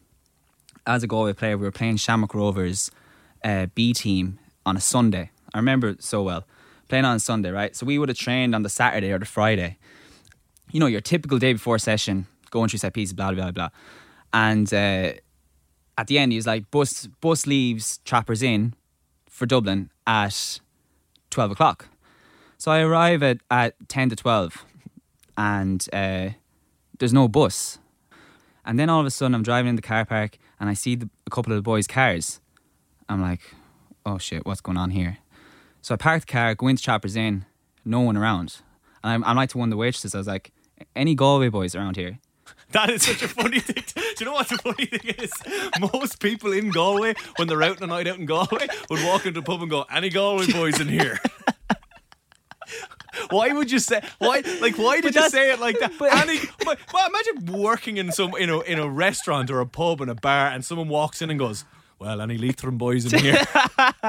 as 0.86 1.02
a 1.02 1.06
Galway 1.06 1.32
player, 1.32 1.56
we 1.56 1.64
were 1.64 1.72
playing 1.72 1.96
Shamrock 1.96 2.34
Rovers 2.34 2.90
uh, 3.42 3.66
B 3.74 3.94
team 3.94 4.38
on 4.66 4.76
a 4.76 4.80
Sunday. 4.80 5.30
I 5.54 5.58
remember 5.58 5.88
it 5.88 6.02
so 6.02 6.22
well. 6.22 6.44
Playing 6.88 7.06
on 7.06 7.16
a 7.16 7.20
Sunday, 7.20 7.50
right? 7.50 7.74
So 7.74 7.86
we 7.86 7.98
would 7.98 8.10
have 8.10 8.18
trained 8.18 8.54
on 8.54 8.64
the 8.64 8.68
Saturday 8.68 9.10
or 9.10 9.18
the 9.18 9.24
Friday. 9.24 9.78
You 10.70 10.80
know, 10.80 10.86
your 10.86 11.00
typical 11.00 11.38
day 11.38 11.54
before 11.54 11.78
session, 11.78 12.26
going 12.50 12.68
through 12.68 12.80
set 12.80 12.92
pieces, 12.92 13.14
blah 13.14 13.32
blah 13.32 13.50
blah. 13.50 13.70
And 14.32 14.72
uh, 14.72 15.12
at 15.98 16.06
the 16.06 16.18
end, 16.18 16.32
he 16.32 16.36
was 16.36 16.46
like, 16.46 16.70
"Bus 16.70 17.06
bus 17.20 17.46
leaves 17.46 17.98
Trappers 18.04 18.42
Inn 18.42 18.74
for 19.32 19.46
Dublin 19.46 19.90
at 20.06 20.60
12 21.30 21.50
o'clock. 21.52 21.88
So 22.58 22.70
I 22.70 22.80
arrive 22.80 23.22
at, 23.22 23.38
at 23.50 23.74
10 23.88 24.10
to 24.10 24.16
12 24.16 24.64
and 25.36 25.84
uh, 25.92 26.30
there's 26.98 27.12
no 27.12 27.26
bus. 27.26 27.78
And 28.64 28.78
then 28.78 28.88
all 28.88 29.00
of 29.00 29.06
a 29.06 29.10
sudden 29.10 29.34
I'm 29.34 29.42
driving 29.42 29.70
in 29.70 29.76
the 29.76 29.82
car 29.82 30.04
park 30.04 30.38
and 30.60 30.70
I 30.70 30.74
see 30.74 30.94
the, 30.94 31.08
a 31.26 31.30
couple 31.30 31.52
of 31.52 31.56
the 31.56 31.62
boys' 31.62 31.88
cars. 31.88 32.40
I'm 33.08 33.20
like, 33.20 33.40
oh 34.06 34.18
shit, 34.18 34.46
what's 34.46 34.60
going 34.60 34.78
on 34.78 34.90
here? 34.90 35.18
So 35.80 35.94
I 35.94 35.96
park 35.96 36.20
the 36.20 36.32
car, 36.32 36.54
go 36.54 36.68
into 36.68 36.82
Trappers 36.82 37.16
Inn, 37.16 37.46
no 37.84 38.00
one 38.00 38.16
around. 38.16 38.58
And 39.02 39.12
I'm, 39.12 39.24
I'm 39.24 39.34
like 39.34 39.48
to 39.50 39.58
one 39.58 39.68
of 39.68 39.70
the 39.70 39.76
waitresses, 39.76 40.14
I 40.14 40.18
was 40.18 40.28
like, 40.28 40.52
any 40.94 41.14
Galway 41.14 41.48
boys 41.48 41.74
around 41.74 41.96
here? 41.96 42.20
That 42.72 42.90
is 42.90 43.02
such 43.02 43.22
a 43.22 43.28
funny 43.28 43.60
thing. 43.60 43.84
Do 43.94 44.02
you 44.20 44.26
know 44.26 44.32
what 44.32 44.48
the 44.48 44.56
funny 44.58 44.86
thing 44.86 45.14
is? 45.18 45.32
Most 45.92 46.20
people 46.20 46.52
in 46.52 46.70
Galway, 46.70 47.14
when 47.36 47.48
they're 47.48 47.62
out 47.62 47.82
on 47.82 47.90
a 47.90 47.92
night 47.92 48.08
out 48.08 48.18
in 48.18 48.26
Galway, 48.26 48.66
would 48.88 49.04
walk 49.04 49.26
into 49.26 49.40
a 49.40 49.42
pub 49.42 49.60
and 49.60 49.70
go, 49.70 49.84
"Any 49.90 50.08
Galway 50.08 50.50
boys 50.50 50.80
in 50.80 50.88
here?" 50.88 51.18
Why 53.30 53.52
would 53.52 53.70
you 53.70 53.78
say? 53.78 54.02
Why 54.18 54.42
like? 54.60 54.78
Why 54.78 55.00
did 55.00 55.14
you 55.14 55.28
say 55.28 55.52
it 55.52 55.60
like 55.60 55.78
that? 55.80 55.92
but-? 55.98 56.10
But, 56.64 56.78
well, 56.92 57.06
imagine 57.06 57.60
working 57.62 57.98
in 57.98 58.10
some 58.12 58.34
in 58.36 58.48
a 58.48 58.60
in 58.60 58.78
a 58.78 58.88
restaurant 58.88 59.50
or 59.50 59.60
a 59.60 59.66
pub 59.66 60.00
and 60.00 60.10
a 60.10 60.14
bar, 60.14 60.48
and 60.48 60.64
someone 60.64 60.88
walks 60.88 61.20
in 61.20 61.28
and 61.30 61.38
goes, 61.38 61.64
"Well, 62.02 62.20
any 62.20 62.36
Leitrim 62.36 62.78
boys 62.78 63.10
in 63.12 63.20
here?" 63.20 63.38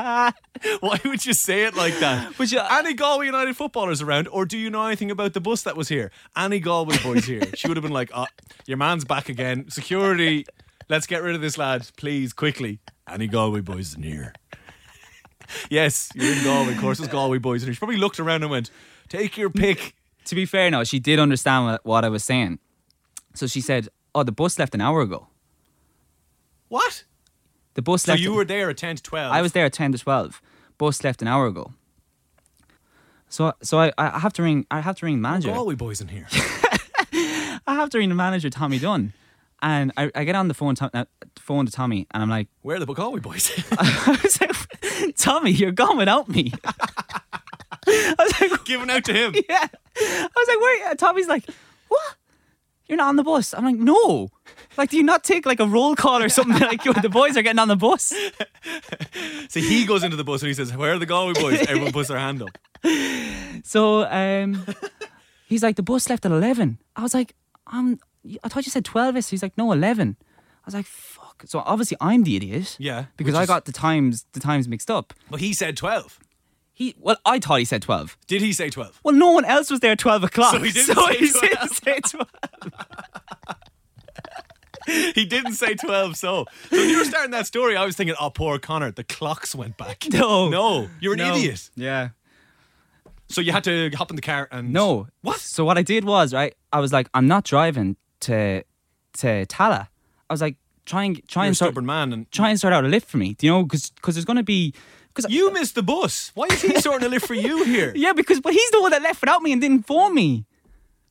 Why 0.80 1.00
would 1.06 1.26
you 1.26 1.34
say 1.34 1.66
it 1.66 1.76
like 1.76 1.98
that? 2.00 2.34
But 2.38 2.52
you- 2.52 2.60
any 2.60 2.94
Galway 2.94 3.28
United 3.28 3.56
footballers 3.56 4.02
around, 4.02 4.28
or 4.30 4.46
do 4.46 4.58
you 4.58 4.70
know 4.70 4.86
anything 4.88 5.12
about 5.12 5.34
the 5.34 5.42
bus 5.42 5.62
that 5.64 5.78
was 5.78 5.90
here? 5.90 6.12
Any 6.36 6.60
Galway 6.60 6.98
boys 7.04 7.26
here? 7.26 7.44
She 7.56 7.68
would 7.68 7.78
have 7.78 7.84
been 7.84 7.94
like, 7.94 8.12
"Oh, 8.16 8.26
your 8.66 8.78
man's 8.78 9.06
back 9.06 9.30
again. 9.30 9.70
Security, 9.70 10.46
let's 10.90 11.06
get 11.06 11.22
rid 11.22 11.36
of 11.36 11.42
this 11.42 11.58
lad, 11.58 11.88
please, 11.98 12.34
quickly." 12.34 12.80
Any 13.08 13.28
Galway 13.28 13.62
boys 13.62 13.94
in 13.96 14.04
here? 14.04 14.34
yes, 15.70 16.10
you're 16.16 16.34
in 16.34 16.44
Galway. 16.44 16.74
Of 16.74 16.80
course, 16.80 16.98
there's 16.98 17.12
Galway 17.12 17.38
boys 17.38 17.62
in 17.64 17.68
here. 17.68 17.74
She 17.76 17.80
probably 17.80 17.98
looked 17.98 18.20
around 18.20 18.42
and 18.42 18.50
went, 18.52 18.72
"Take 19.08 19.38
your 19.38 19.50
pick." 19.50 19.96
To 20.26 20.36
be 20.36 20.46
fair, 20.46 20.72
no, 20.72 20.84
she 20.84 21.00
did 21.00 21.20
understand 21.20 21.66
what, 21.66 21.86
what 21.86 22.06
I 22.06 22.10
was 22.10 22.24
saying. 22.24 22.60
So 23.36 23.46
she 23.46 23.62
said, 23.62 23.90
oh, 24.16 24.24
the 24.24 24.32
bus 24.32 24.58
left 24.58 24.74
an 24.74 24.80
hour 24.82 25.02
ago. 25.02 25.28
What? 26.70 27.04
The 27.76 27.82
bus 27.82 28.04
So 28.04 28.12
left. 28.14 28.22
you 28.22 28.34
were 28.34 28.46
there 28.46 28.70
at 28.70 28.78
ten 28.78 28.96
to 28.96 29.04
twelve. 29.04 29.34
I 29.34 29.42
was 29.42 29.52
there 29.54 29.66
at 29.66 29.74
ten 29.74 29.92
to 29.92 29.98
twelve. 29.98 30.42
Bus 30.78 31.04
left 31.04 31.22
an 31.22 31.28
hour 31.28 31.48
ago. 31.48 31.72
So 33.30 33.54
so 33.62 33.80
I, 33.80 33.92
I 33.98 34.20
have 34.20 34.34
to 34.34 34.44
ring 34.44 34.66
I 34.70 34.80
have 34.82 34.96
to 34.98 35.06
ring 35.06 35.20
manager. 35.22 35.50
Galway 35.52 35.76
boys 35.76 36.02
in 36.02 36.08
here. 36.08 36.28
I 37.66 37.76
have 37.76 37.90
to 37.92 37.98
ring 37.98 38.10
the 38.10 38.16
manager 38.16 38.50
Tommy 38.50 38.80
Dunne. 38.80 39.14
And 39.62 39.94
I, 39.96 40.12
I 40.14 40.26
get 40.26 40.36
on 40.36 40.50
the 40.50 40.54
phone, 40.54 40.76
to, 40.76 40.90
uh, 40.94 41.06
phone 41.40 41.66
to 41.66 41.72
Tommy, 41.72 42.06
and 42.12 42.22
I'm 42.22 42.30
like, 42.30 42.50
Where 42.64 42.76
are 42.76 42.80
the 42.80 42.86
Galway 42.86 43.22
boys? 43.22 43.50
I 43.72 44.20
was 44.22 44.42
like, 44.42 45.16
Tommy, 45.16 45.52
you're 45.52 45.72
gone 45.72 45.96
without 45.96 46.28
me. 46.28 46.52
I 47.88 48.16
was 48.20 48.42
like, 48.52 48.66
Giving 48.66 48.90
out 48.90 49.06
to 49.06 49.14
him. 49.14 49.34
yeah. 49.50 49.68
I 49.96 50.30
was 50.36 50.48
like, 50.50 50.60
where? 50.60 50.92
uh, 50.92 50.96
Tommy's 50.96 51.30
like, 51.30 51.46
what? 51.88 52.16
You're 52.88 52.98
not 52.98 53.08
on 53.08 53.16
the 53.16 53.24
bus. 53.24 53.54
I'm 53.54 53.64
like, 53.64 53.76
no. 53.78 54.30
Like, 54.78 54.90
do 54.90 54.98
you 54.98 55.04
not 55.04 55.24
take 55.24 55.46
like 55.46 55.60
a 55.60 55.66
roll 55.66 55.96
call 55.96 56.22
or 56.22 56.30
something? 56.30 56.60
like, 56.60 56.84
the 56.84 57.10
boys 57.10 57.38
are 57.38 57.42
getting 57.42 57.60
on 57.60 57.68
the 57.70 57.76
bus. 57.78 58.14
So 59.50 59.60
he 59.60 59.86
goes 59.86 60.04
into 60.04 60.16
the 60.16 60.24
bus 60.24 60.42
and 60.42 60.48
he 60.48 60.54
says, 60.54 60.76
Where 60.76 60.94
are 60.94 61.00
the 61.00 61.06
Galway 61.06 61.34
boys? 61.34 61.60
Everyone 61.68 61.92
puts 61.92 62.08
their 62.10 62.18
hand 62.18 62.42
up. 62.42 62.58
So 63.64 64.04
um, 64.06 64.66
he's 65.48 65.62
like, 65.64 65.76
the 65.76 65.84
bus 65.84 66.10
left 66.10 66.26
at 66.26 66.32
11. 66.32 66.80
I 66.96 67.02
was 67.04 67.14
like, 67.14 67.36
um, 67.68 68.00
I 68.44 68.48
thought 68.50 68.66
you 68.66 68.72
said 68.72 68.84
12 68.84 69.18
is. 69.18 69.30
He's 69.30 69.44
like, 69.44 69.58
no, 69.58 69.72
11. 69.72 70.18
I 70.20 70.26
was 70.66 70.74
like, 70.74 70.86
fuck. 70.86 71.44
So 71.46 71.60
obviously 71.60 71.98
I'm 72.02 72.24
the 72.24 72.36
idiot. 72.36 72.76
Yeah, 72.80 73.06
Because 73.16 73.36
I 73.36 73.44
is- 73.44 73.48
got 73.48 73.66
the 73.66 73.72
times 73.72 74.26
the 74.34 74.40
times 74.40 74.68
mixed 74.68 74.90
up. 74.90 75.14
But 75.30 75.40
he 75.40 75.54
said 75.54 75.78
12. 75.78 76.20
He 76.84 76.96
well, 77.00 77.18
I 77.26 77.40
thought 77.40 77.60
he 77.60 77.66
said 77.66 77.82
12. 77.82 78.18
Did 78.28 78.42
he 78.42 78.52
say 78.54 78.70
12? 78.70 79.00
Well, 79.04 79.16
no 79.16 79.32
one 79.32 79.46
else 79.46 79.70
was 79.72 79.80
there 79.80 79.92
at 79.94 80.00
12 80.00 80.24
o'clock. 80.26 80.54
So 80.54 80.60
he 80.62 80.72
didn't 80.72 80.96
so 80.96 81.08
say 81.08 81.18
he 81.18 81.30
12. 81.30 81.42
didn't 81.42 81.70
say 81.74 82.00
12. 82.00 82.28
He 84.86 85.24
didn't 85.26 85.54
say 85.54 85.76
12, 85.76 86.18
so. 86.18 86.46
So 86.70 86.78
when 86.78 86.90
you 86.90 86.98
were 86.98 87.06
starting 87.06 87.32
that 87.32 87.48
story, 87.48 87.78
I 87.78 87.86
was 87.86 87.96
thinking, 87.96 88.18
oh, 88.20 88.30
poor 88.30 88.60
Conor, 88.60 88.92
the 88.92 89.06
clocks 89.06 89.56
went 89.56 89.78
back. 89.78 90.04
No. 90.12 90.50
No, 90.50 90.90
you're 91.00 91.14
an 91.14 91.20
No. 91.20 91.36
idiot. 91.38 91.70
Yeah. 91.76 92.10
So 93.30 93.40
you 93.40 93.54
had 93.54 93.64
to 93.64 93.90
hop 93.92 94.10
in 94.10 94.18
the 94.18 94.22
car 94.22 94.50
and. 94.52 94.74
No. 94.74 95.08
What? 95.22 95.40
So 95.40 95.64
what 95.64 95.78
I 95.78 95.84
did 95.84 96.04
was, 96.04 96.34
right, 96.34 96.54
I 96.74 96.82
was 96.82 96.92
like, 96.92 97.08
I'm 97.14 97.28
not 97.28 97.46
driving 97.46 97.96
to 98.22 98.64
to 99.20 99.46
Tallaght. 99.46 99.88
I 100.30 100.34
was 100.34 100.42
like, 100.42 100.58
try 100.86 101.06
and 101.06 101.26
try 101.30 101.44
You're 101.44 101.48
and 101.48 101.56
stubborn 101.56 101.86
man. 101.86 102.12
And 102.12 102.30
try 102.32 102.50
and 102.50 102.60
start 102.60 102.74
out 102.74 102.84
a 102.84 102.90
lift 102.90 103.08
for 103.10 103.18
me. 103.18 103.36
Do 103.36 103.46
you 103.48 103.54
know? 103.54 103.64
Because 103.64 103.92
there's 104.16 104.26
going 104.26 104.36
to 104.38 104.44
be 104.44 104.74
because 105.14 105.32
you 105.32 105.52
missed 105.54 105.76
the 105.76 105.84
bus. 105.84 106.32
Why 106.36 106.48
is 106.48 106.62
he 106.62 106.76
sorting 106.82 107.06
a 107.06 107.10
lift 107.10 107.28
for 107.28 107.34
you 107.36 107.64
here? 107.64 107.94
yeah, 107.96 108.14
because 108.14 108.40
but 108.42 108.54
he's 108.54 108.72
the 108.72 108.82
one 108.82 108.92
that 108.92 109.02
left 109.02 109.22
without 109.22 109.42
me 109.42 109.52
and 109.52 109.62
didn't 109.62 109.86
phone 109.86 110.14
me. 110.16 110.46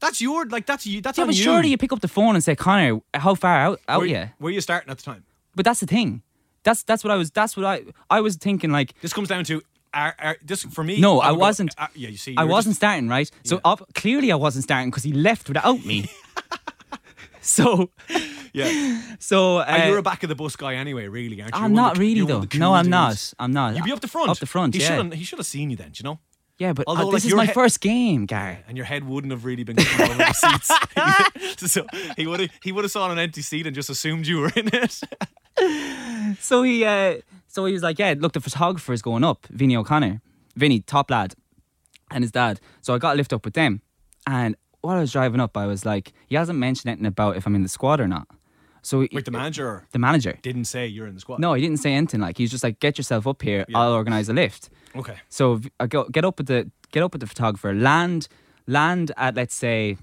That's 0.00 0.20
your, 0.20 0.46
like, 0.46 0.66
that's 0.66 0.84
you. 0.86 1.00
That's 1.00 1.16
Yeah, 1.18 1.22
on 1.22 1.28
but 1.28 1.36
you. 1.36 1.44
surely 1.44 1.68
you 1.68 1.78
pick 1.78 1.92
up 1.92 2.00
the 2.00 2.08
phone 2.08 2.34
and 2.34 2.42
say, 2.42 2.56
Conor, 2.56 3.00
how 3.14 3.34
far 3.36 3.56
out 3.56 3.80
out 3.88 4.00
were, 4.00 4.06
you? 4.06 4.28
were 4.40 4.50
you 4.50 4.60
starting 4.60 4.90
at 4.90 4.96
the 4.98 5.02
time? 5.04 5.24
But 5.54 5.64
that's 5.64 5.78
the 5.80 5.86
thing. 5.86 6.22
That's 6.64 6.82
that's 6.82 7.04
what 7.04 7.10
I 7.12 7.16
was. 7.16 7.30
That's 7.30 7.56
what 7.56 7.64
I 7.66 7.82
I 8.10 8.20
was 8.20 8.36
thinking. 8.36 8.70
Like 8.72 8.94
This 9.00 9.12
comes 9.12 9.28
down 9.28 9.44
to. 9.44 9.62
Are, 9.94 10.14
are, 10.18 10.36
this 10.42 10.62
for 10.62 10.82
me. 10.82 11.00
No, 11.00 11.20
I 11.20 11.32
go- 11.32 11.38
wasn't. 11.38 11.74
uh, 11.76 11.86
yeah, 11.94 12.08
you 12.08 12.16
see, 12.16 12.34
I 12.36 12.42
you're 12.44 12.50
wasn't 12.50 12.70
just- 12.72 12.80
starting 12.80 13.08
right. 13.10 13.30
So 13.44 13.60
ob- 13.62 13.92
clearly 13.94 14.32
I 14.32 14.36
wasn't 14.36 14.64
starting 14.64 14.88
because 14.90 15.02
he 15.02 15.12
left 15.12 15.48
without 15.48 15.84
me. 15.84 16.08
so 17.44 17.90
yeah, 18.52 19.02
so 19.18 19.58
uh, 19.58 19.64
and 19.66 19.88
you're 19.88 19.98
a 19.98 20.02
back 20.02 20.22
of 20.22 20.28
the 20.28 20.34
bus 20.34 20.56
guy 20.56 20.74
anyway, 20.74 21.08
really, 21.08 21.40
aren't 21.42 21.54
you? 21.54 21.60
I'm 21.60 21.72
not 21.72 21.94
the- 21.94 22.00
really 22.00 22.24
though. 22.26 22.46
No, 22.54 22.74
I'm 22.74 22.84
dudes. 22.84 22.90
not. 22.90 23.34
I'm 23.38 23.52
not. 23.52 23.74
You'd 23.76 23.84
be 23.84 23.92
up 23.92 24.00
the 24.00 24.08
front. 24.08 24.30
Up 24.30 24.38
the 24.38 24.46
front. 24.46 24.74
He 24.74 24.80
yeah. 24.80 24.96
should. 24.96 25.14
He 25.14 25.24
should 25.24 25.38
have 25.38 25.46
seen 25.46 25.70
you 25.70 25.76
then. 25.76 25.90
do 25.90 26.00
You 26.02 26.04
know. 26.04 26.18
Yeah, 26.58 26.72
but 26.74 26.86
uh, 26.86 26.90
Although, 26.90 27.10
this 27.10 27.24
like, 27.24 27.30
is 27.32 27.34
my 27.34 27.46
he- 27.46 27.52
first 27.52 27.80
game, 27.80 28.26
Gary. 28.26 28.58
and 28.68 28.76
your 28.76 28.86
head 28.86 29.02
wouldn't 29.04 29.32
have 29.32 29.44
really 29.44 29.64
been 29.64 29.74
going 29.76 30.10
over 30.10 30.14
the 30.18 30.32
seats. 30.32 30.70
so 31.72 31.84
he 32.16 32.26
would 32.26 32.40
have 32.40 32.50
he 32.62 32.70
would 32.70 32.84
have 32.84 32.90
saw 32.92 33.10
an 33.10 33.18
empty 33.18 33.42
seat 33.42 33.66
and 33.66 33.74
just 33.74 33.90
assumed 33.90 34.26
you 34.26 34.38
were 34.38 34.52
in 34.54 34.68
it. 34.72 35.00
So 36.38 36.62
he, 36.62 36.84
uh, 36.84 37.16
so 37.48 37.64
he 37.64 37.72
was 37.72 37.82
like, 37.82 37.98
"Yeah, 37.98 38.14
look, 38.16 38.32
the 38.32 38.40
photographer 38.40 38.92
is 38.92 39.02
going 39.02 39.24
up, 39.24 39.46
Vinny 39.50 39.76
O'Connor, 39.76 40.20
Vinny, 40.56 40.80
top 40.80 41.10
lad, 41.10 41.34
and 42.10 42.22
his 42.22 42.30
dad." 42.32 42.60
So 42.80 42.94
I 42.94 42.98
got 42.98 43.14
a 43.14 43.16
lift 43.16 43.32
up 43.32 43.44
with 43.44 43.54
them, 43.54 43.82
and 44.26 44.56
while 44.82 44.96
I 44.98 45.00
was 45.00 45.12
driving 45.12 45.40
up, 45.40 45.56
I 45.56 45.66
was 45.66 45.84
like, 45.86 46.12
"He 46.26 46.36
hasn't 46.36 46.58
mentioned 46.58 46.90
anything 46.90 47.06
about 47.06 47.36
if 47.36 47.46
I'm 47.46 47.54
in 47.54 47.62
the 47.62 47.68
squad 47.68 48.00
or 48.00 48.06
not." 48.08 48.28
So 48.82 49.00
he, 49.00 49.08
Wait, 49.12 49.24
the 49.24 49.30
manager 49.30 49.86
the 49.92 49.98
manager, 49.98 50.38
didn't 50.42 50.64
say 50.64 50.86
you're 50.86 51.06
in 51.06 51.14
the 51.14 51.20
squad. 51.20 51.38
no, 51.38 51.54
he 51.54 51.62
didn't 51.62 51.78
say 51.78 51.94
anything. 51.94 52.20
Like 52.20 52.36
he's 52.36 52.50
just 52.50 52.64
like, 52.64 52.80
"Get 52.80 52.98
yourself 52.98 53.26
up 53.26 53.40
here. 53.42 53.64
I'll 53.74 53.92
organize 53.92 54.28
a 54.28 54.32
lift." 54.32 54.70
Okay. 54.94 55.16
So 55.28 55.60
I 55.80 55.86
go 55.86 56.04
get 56.08 56.24
up 56.24 56.38
with 56.38 56.48
the 56.48 56.70
get 56.90 57.02
up 57.02 57.12
with 57.12 57.20
the 57.20 57.26
photographer, 57.26 57.72
land 57.72 58.28
land 58.66 59.12
at 59.16 59.34
let's 59.34 59.54
say 59.54 59.96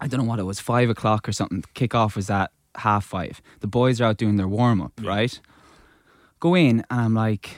I 0.00 0.06
don't 0.06 0.20
know 0.20 0.26
what 0.26 0.38
it 0.38 0.44
was, 0.44 0.60
five 0.60 0.90
o'clock 0.90 1.28
or 1.28 1.32
something. 1.32 1.62
Kickoff 1.74 2.14
was 2.14 2.28
at 2.30 2.50
half 2.76 3.04
five. 3.06 3.40
The 3.60 3.66
boys 3.66 4.00
are 4.00 4.04
out 4.04 4.16
doing 4.18 4.36
their 4.36 4.48
warm 4.48 4.80
up, 4.82 4.92
right? 5.02 5.40
Go 6.40 6.54
in 6.54 6.84
and 6.90 7.00
I'm 7.00 7.14
like, 7.14 7.56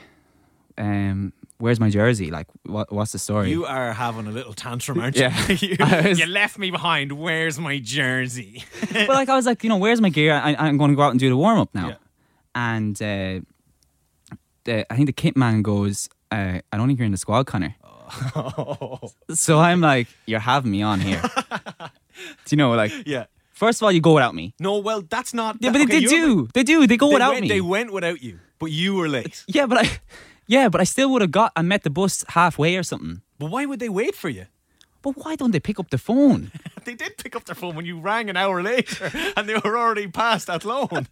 um, 0.78 1.32
where's 1.58 1.80
my 1.80 1.90
jersey? 1.90 2.30
Like 2.30 2.46
what 2.64 2.92
what's 2.92 3.12
the 3.12 3.18
story? 3.18 3.50
You 3.50 3.64
are 3.66 3.92
having 3.92 4.26
a 4.26 4.30
little 4.30 4.52
tantrum, 4.54 5.00
aren't 5.00 5.16
you? 5.16 5.22
Yeah. 5.22 5.48
you, 5.50 5.76
was- 6.08 6.18
you 6.18 6.26
left 6.26 6.58
me 6.58 6.70
behind. 6.70 7.12
Where's 7.12 7.58
my 7.58 7.78
jersey? 7.78 8.64
but 8.92 9.08
like 9.08 9.28
I 9.28 9.34
was 9.36 9.46
like, 9.46 9.62
you 9.64 9.68
know, 9.70 9.76
where's 9.78 10.00
my 10.00 10.08
gear? 10.10 10.32
I, 10.34 10.54
I'm 10.58 10.76
going 10.78 10.90
to 10.90 10.96
go 10.96 11.02
out 11.02 11.10
and 11.10 11.20
do 11.20 11.28
the 11.28 11.36
warm 11.36 11.58
up 11.58 11.74
now. 11.74 11.88
Yeah. 11.88 11.94
And 12.54 12.96
uh, 13.02 13.40
the, 14.64 14.90
I 14.92 14.96
think 14.96 15.06
the 15.06 15.12
kit 15.12 15.36
man 15.36 15.62
goes, 15.62 16.08
uh, 16.32 16.60
I 16.72 16.76
don't 16.76 16.86
think 16.86 16.98
you're 16.98 17.06
in 17.06 17.12
the 17.12 17.18
squad, 17.18 17.46
Conor. 17.46 17.74
So 19.34 19.58
I'm 19.58 19.80
like, 19.80 20.08
you're 20.26 20.40
having 20.40 20.70
me 20.70 20.82
on 20.82 21.00
here. 21.00 21.20
do 21.80 21.88
you 22.50 22.56
know, 22.56 22.72
like, 22.72 22.92
yeah. 23.06 23.26
first 23.52 23.80
of 23.80 23.84
all, 23.84 23.92
you 23.92 24.00
go 24.00 24.14
without 24.14 24.34
me. 24.34 24.54
No, 24.60 24.78
well, 24.78 25.02
that's 25.02 25.34
not. 25.34 25.56
Yeah, 25.60 25.70
that- 25.70 25.78
but 25.78 25.82
okay, 25.88 26.00
they 26.04 26.10
you're- 26.10 26.26
do. 26.26 26.48
They 26.54 26.62
do. 26.62 26.86
They 26.86 26.96
go 26.96 27.08
They 27.08 27.14
without 27.14 27.32
went, 27.32 27.42
me. 27.42 27.48
They 27.48 27.60
went 27.60 27.92
without 27.92 28.22
you, 28.22 28.38
but 28.58 28.66
you 28.72 28.94
were 28.94 29.08
late. 29.08 29.44
yeah, 29.48 29.66
but 29.66 29.78
I, 29.84 29.90
yeah, 30.46 30.68
but 30.68 30.80
I 30.80 30.84
still 30.84 31.10
would 31.10 31.22
have 31.22 31.30
got. 31.32 31.52
I 31.56 31.62
met 31.62 31.82
the 31.82 31.90
bus 31.90 32.24
halfway 32.28 32.76
or 32.76 32.82
something. 32.82 33.22
But 33.38 33.50
why 33.50 33.66
would 33.66 33.80
they 33.80 33.88
wait 33.88 34.14
for 34.14 34.28
you? 34.28 34.46
But 35.02 35.16
why 35.18 35.36
don't 35.36 35.52
they 35.52 35.60
pick 35.60 35.78
up 35.78 35.90
the 35.90 35.98
phone? 35.98 36.50
They 36.86 36.94
did 36.94 37.16
pick 37.16 37.34
up 37.34 37.44
their 37.46 37.56
phone 37.56 37.74
when 37.74 37.84
you 37.84 37.98
rang 37.98 38.30
an 38.30 38.36
hour 38.36 38.62
later, 38.62 39.10
and 39.36 39.48
they 39.48 39.54
were 39.54 39.76
already 39.76 40.06
past 40.06 40.46
that 40.46 40.64
loan. 40.64 40.88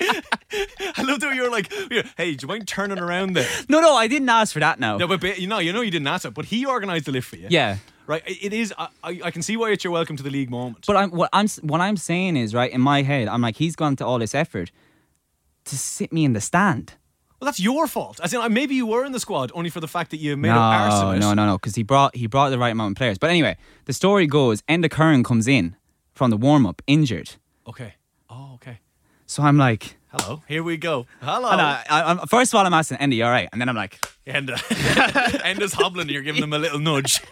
I 0.00 1.02
love 1.02 1.18
that 1.20 1.34
you 1.34 1.42
were 1.42 1.50
like, 1.50 1.72
"Hey, 2.16 2.34
do 2.36 2.44
you 2.44 2.48
mind 2.48 2.68
turning 2.68 3.00
around 3.00 3.32
there?" 3.32 3.48
no, 3.68 3.80
no, 3.80 3.96
I 3.96 4.06
didn't 4.06 4.28
ask 4.28 4.52
for 4.52 4.60
that. 4.60 4.78
Now. 4.78 4.96
No, 4.96 5.08
but, 5.08 5.20
but 5.20 5.40
you 5.40 5.48
know, 5.48 5.58
you 5.58 5.72
know, 5.72 5.80
you 5.80 5.90
didn't 5.90 6.06
ask 6.06 6.24
it, 6.24 6.34
but 6.34 6.44
he 6.44 6.66
organised 6.66 7.06
the 7.06 7.10
lift 7.10 7.28
for 7.28 7.36
you. 7.36 7.48
Yeah. 7.50 7.78
right. 8.06 8.22
It 8.26 8.52
is. 8.52 8.72
I, 8.78 8.88
I 9.02 9.20
I 9.24 9.30
can 9.32 9.42
see 9.42 9.56
why 9.56 9.70
it's 9.72 9.82
your 9.82 9.92
welcome 9.92 10.16
to 10.16 10.22
the 10.22 10.30
league 10.30 10.50
moment. 10.50 10.84
But 10.86 10.96
I'm 10.96 11.10
what 11.10 11.30
I'm 11.32 11.48
what 11.62 11.80
I'm 11.80 11.96
saying 11.96 12.36
is 12.36 12.54
right 12.54 12.70
in 12.70 12.80
my 12.80 13.02
head. 13.02 13.26
I'm 13.26 13.40
like 13.40 13.56
he's 13.56 13.74
gone 13.74 13.96
to 13.96 14.06
all 14.06 14.20
this 14.20 14.36
effort 14.36 14.70
to 15.64 15.76
sit 15.76 16.12
me 16.12 16.24
in 16.24 16.32
the 16.32 16.40
stand. 16.40 16.94
Well, 17.44 17.50
that's 17.50 17.60
your 17.60 17.86
fault. 17.86 18.20
As 18.22 18.32
in, 18.32 18.52
maybe 18.54 18.74
you 18.74 18.86
were 18.86 19.04
in 19.04 19.12
the 19.12 19.20
squad 19.20 19.52
only 19.54 19.68
for 19.68 19.80
the 19.80 19.88
fact 19.88 20.10
that 20.12 20.16
you 20.16 20.34
made 20.34 20.48
no, 20.48 20.58
up 20.58 21.18
no, 21.20 21.34
no, 21.34 21.46
no, 21.46 21.58
because 21.58 21.74
he 21.74 21.82
brought 21.82 22.16
he 22.16 22.26
brought 22.26 22.48
the 22.48 22.58
right 22.58 22.72
amount 22.72 22.92
of 22.92 22.96
players. 22.96 23.18
But 23.18 23.28
anyway, 23.28 23.56
the 23.84 23.92
story 23.92 24.26
goes: 24.26 24.62
Enda 24.62 24.90
Curran 24.90 25.22
comes 25.22 25.46
in 25.46 25.76
from 26.14 26.30
the 26.30 26.38
warm 26.38 26.64
up 26.64 26.80
injured. 26.86 27.32
Okay. 27.66 27.94
Oh, 28.30 28.52
okay. 28.54 28.80
So 29.26 29.42
I'm 29.42 29.58
like, 29.58 29.96
Hello. 30.16 30.42
Here 30.46 30.62
we 30.62 30.76
go. 30.76 31.06
Hello. 31.20 31.48
I, 31.48 31.84
I, 31.90 32.02
I'm, 32.04 32.18
first 32.28 32.52
of 32.54 32.58
all, 32.58 32.64
I'm 32.64 32.72
asking 32.72 32.98
Enda, 32.98 33.16
you 33.16 33.24
all 33.24 33.30
right? 33.30 33.48
And 33.50 33.60
then 33.60 33.68
I'm 33.68 33.74
like, 33.74 33.98
uh, 34.26 34.32
Enda's 34.32 35.72
hobbling. 35.74 36.08
You're 36.08 36.22
giving 36.22 36.42
him 36.42 36.52
a 36.52 36.58
little 36.58 36.78
nudge. 36.78 37.20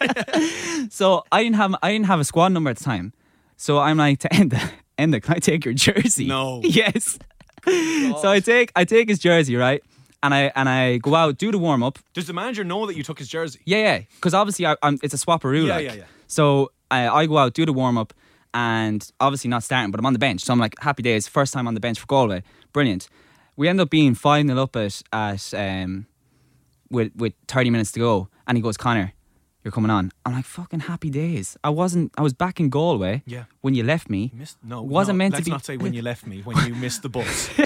So 0.89 1.23
I 1.31 1.43
didn't 1.43 1.55
have 1.55 1.75
I 1.81 1.93
didn't 1.93 2.07
have 2.07 2.19
a 2.19 2.25
squad 2.25 2.51
number 2.51 2.69
at 2.69 2.77
the 2.77 2.83
time. 2.83 3.13
So 3.55 3.79
I'm 3.79 3.97
like 3.97 4.19
to 4.19 4.29
Enda, 4.29 4.71
Enda, 4.99 5.23
can 5.23 5.35
I 5.35 5.39
take 5.39 5.63
your 5.63 5.73
jersey? 5.73 6.27
No. 6.27 6.61
Yes. 6.63 7.17
so 7.65 8.27
I 8.27 8.41
take 8.41 8.71
I 8.75 8.83
take 8.83 9.07
his 9.07 9.19
jersey, 9.19 9.55
right? 9.55 9.81
And 10.23 10.33
I 10.33 10.51
and 10.55 10.67
I 10.69 10.97
go 10.97 11.13
out, 11.15 11.37
do 11.37 11.51
the 11.51 11.59
warm 11.59 11.83
up. 11.83 11.99
Does 12.13 12.25
the 12.27 12.33
manager 12.33 12.63
know 12.63 12.85
that 12.87 12.95
you 12.95 13.03
took 13.03 13.19
his 13.19 13.27
jersey? 13.27 13.59
Yeah, 13.65 13.77
yeah. 13.79 13.99
Because 14.15 14.33
obviously 14.33 14.65
I, 14.65 14.75
I'm 14.81 14.97
it's 15.03 15.13
a 15.13 15.17
swapperoo. 15.17 15.67
Yeah, 15.67 15.75
like. 15.75 15.85
yeah, 15.85 15.93
yeah. 15.93 16.03
So 16.27 16.71
I, 16.89 17.07
I 17.09 17.25
go 17.27 17.37
out, 17.37 17.53
do 17.53 17.65
the 17.65 17.73
warm 17.73 17.97
up, 17.97 18.13
and 18.53 19.05
obviously 19.19 19.49
not 19.49 19.63
starting, 19.63 19.91
but 19.91 19.99
I'm 19.99 20.05
on 20.05 20.13
the 20.13 20.19
bench. 20.19 20.41
So 20.41 20.53
I'm 20.53 20.59
like, 20.59 20.75
happy 20.79 21.03
days, 21.03 21.27
first 21.27 21.53
time 21.53 21.67
on 21.67 21.73
the 21.73 21.79
bench 21.81 21.99
for 21.99 22.05
Galway. 22.07 22.41
Brilliant. 22.71 23.09
We 23.57 23.67
end 23.67 23.79
up 23.81 23.89
being 23.89 24.15
5 24.15 24.47
0 24.47 24.57
up 24.61 24.75
at, 24.77 25.01
at 25.11 25.53
um, 25.53 26.07
with, 26.89 27.11
with 27.15 27.33
30 27.49 27.69
minutes 27.69 27.91
to 27.91 27.99
go. 27.99 28.29
And 28.47 28.57
he 28.57 28.61
goes, 28.61 28.77
Conor, 28.77 29.13
you're 29.63 29.71
coming 29.71 29.91
on. 29.91 30.11
I'm 30.25 30.33
like, 30.33 30.45
fucking 30.45 30.81
happy 30.81 31.09
days. 31.09 31.57
I 31.63 31.69
wasn't, 31.69 32.13
I 32.17 32.21
was 32.21 32.33
back 32.33 32.59
in 32.59 32.69
Galway 32.69 33.23
Yeah. 33.25 33.43
when 33.61 33.73
you 33.75 33.83
left 33.83 34.09
me. 34.09 34.31
Missed, 34.33 34.57
no, 34.63 34.81
Wasn't 34.81 35.15
no, 35.15 35.17
meant 35.19 35.33
let's 35.33 35.43
to 35.45 35.49
be. 35.49 35.51
not 35.51 35.65
say 35.65 35.77
when 35.77 35.93
you 35.93 36.01
left 36.01 36.25
me. 36.25 36.41
When 36.41 36.57
you 36.65 36.73
missed 36.75 37.01
the 37.03 37.09
bus. 37.09 37.49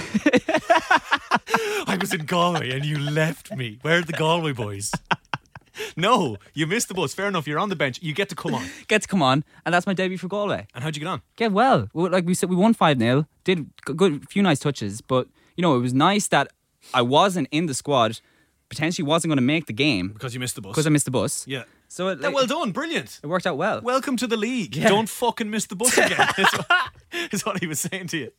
I 1.88 1.96
was 1.96 2.12
in 2.12 2.26
Galway 2.26 2.70
and 2.70 2.84
you 2.84 2.98
left 2.98 3.54
me. 3.56 3.78
Where 3.82 3.98
are 3.98 4.02
the 4.02 4.12
Galway 4.12 4.52
boys? 4.52 4.92
No, 5.96 6.38
you 6.54 6.66
missed 6.66 6.88
the 6.88 6.94
bus. 6.94 7.14
Fair 7.14 7.28
enough. 7.28 7.46
You're 7.46 7.60
on 7.60 7.68
the 7.68 7.76
bench. 7.76 8.00
You 8.02 8.12
get 8.12 8.28
to 8.30 8.34
come 8.34 8.52
on. 8.52 8.66
Get 8.88 9.02
to 9.02 9.06
come 9.08 9.22
on. 9.22 9.44
And 9.64 9.72
that's 9.72 9.86
my 9.86 9.94
debut 9.94 10.18
for 10.18 10.26
Galway. 10.26 10.66
And 10.74 10.82
how'd 10.82 10.96
you 10.96 11.00
get 11.00 11.06
on? 11.08 11.22
Get 11.36 11.52
well. 11.52 11.88
Like 11.94 12.26
we 12.26 12.34
said, 12.34 12.50
we 12.50 12.56
won 12.56 12.74
5 12.74 12.98
0. 12.98 13.26
Did 13.44 13.66
g- 13.86 13.92
good, 13.94 14.28
few 14.28 14.42
nice 14.42 14.58
touches. 14.58 15.00
But, 15.00 15.28
you 15.56 15.62
know, 15.62 15.76
it 15.76 15.78
was 15.78 15.94
nice 15.94 16.26
that 16.28 16.48
I 16.92 17.02
wasn't 17.02 17.46
in 17.52 17.66
the 17.66 17.74
squad, 17.74 18.18
potentially 18.68 19.06
wasn't 19.06 19.28
going 19.30 19.36
to 19.38 19.42
make 19.42 19.66
the 19.66 19.72
game 19.72 20.08
Because 20.08 20.34
you 20.34 20.40
missed 20.40 20.56
the 20.56 20.62
bus. 20.62 20.72
because 20.72 20.86
I 20.88 20.90
missed 20.90 21.04
the 21.04 21.12
bus. 21.12 21.46
yeah. 21.46 21.62
So 21.90 22.08
it, 22.08 22.20
like, 22.20 22.34
well 22.34 22.46
done. 22.46 22.72
Brilliant. 22.72 23.18
it 23.22 23.26
worked 23.26 23.46
out 23.46 23.56
well. 23.56 23.80
Welcome 23.80 24.18
to 24.18 24.26
the 24.26 24.36
league. 24.36 24.76
Yeah. 24.76 24.88
Don't 24.90 25.08
fucking 25.08 25.50
miss 25.50 25.66
the 25.66 25.74
bus 25.74 25.96
again. 25.96 26.28
is, 26.38 26.52
what, 26.52 26.90
is 27.32 27.46
what 27.46 27.60
he 27.60 27.66
was 27.66 27.80
saying 27.80 28.08
to 28.08 28.18
you. 28.18 28.32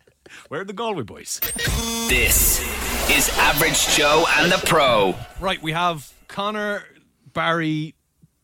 Where 0.50 0.62
are 0.62 0.66
the 0.66 0.74
Galway 0.74 1.02
boys? 1.02 1.40
This 2.08 2.60
is 3.10 3.30
Average 3.40 3.88
Joe 3.98 4.26
and 4.38 4.52
the 4.52 4.62
Pro. 4.68 5.16
Right, 5.40 5.60
we 5.62 5.72
have 5.72 6.14
Conor, 6.28 6.84
Barry, 7.34 7.96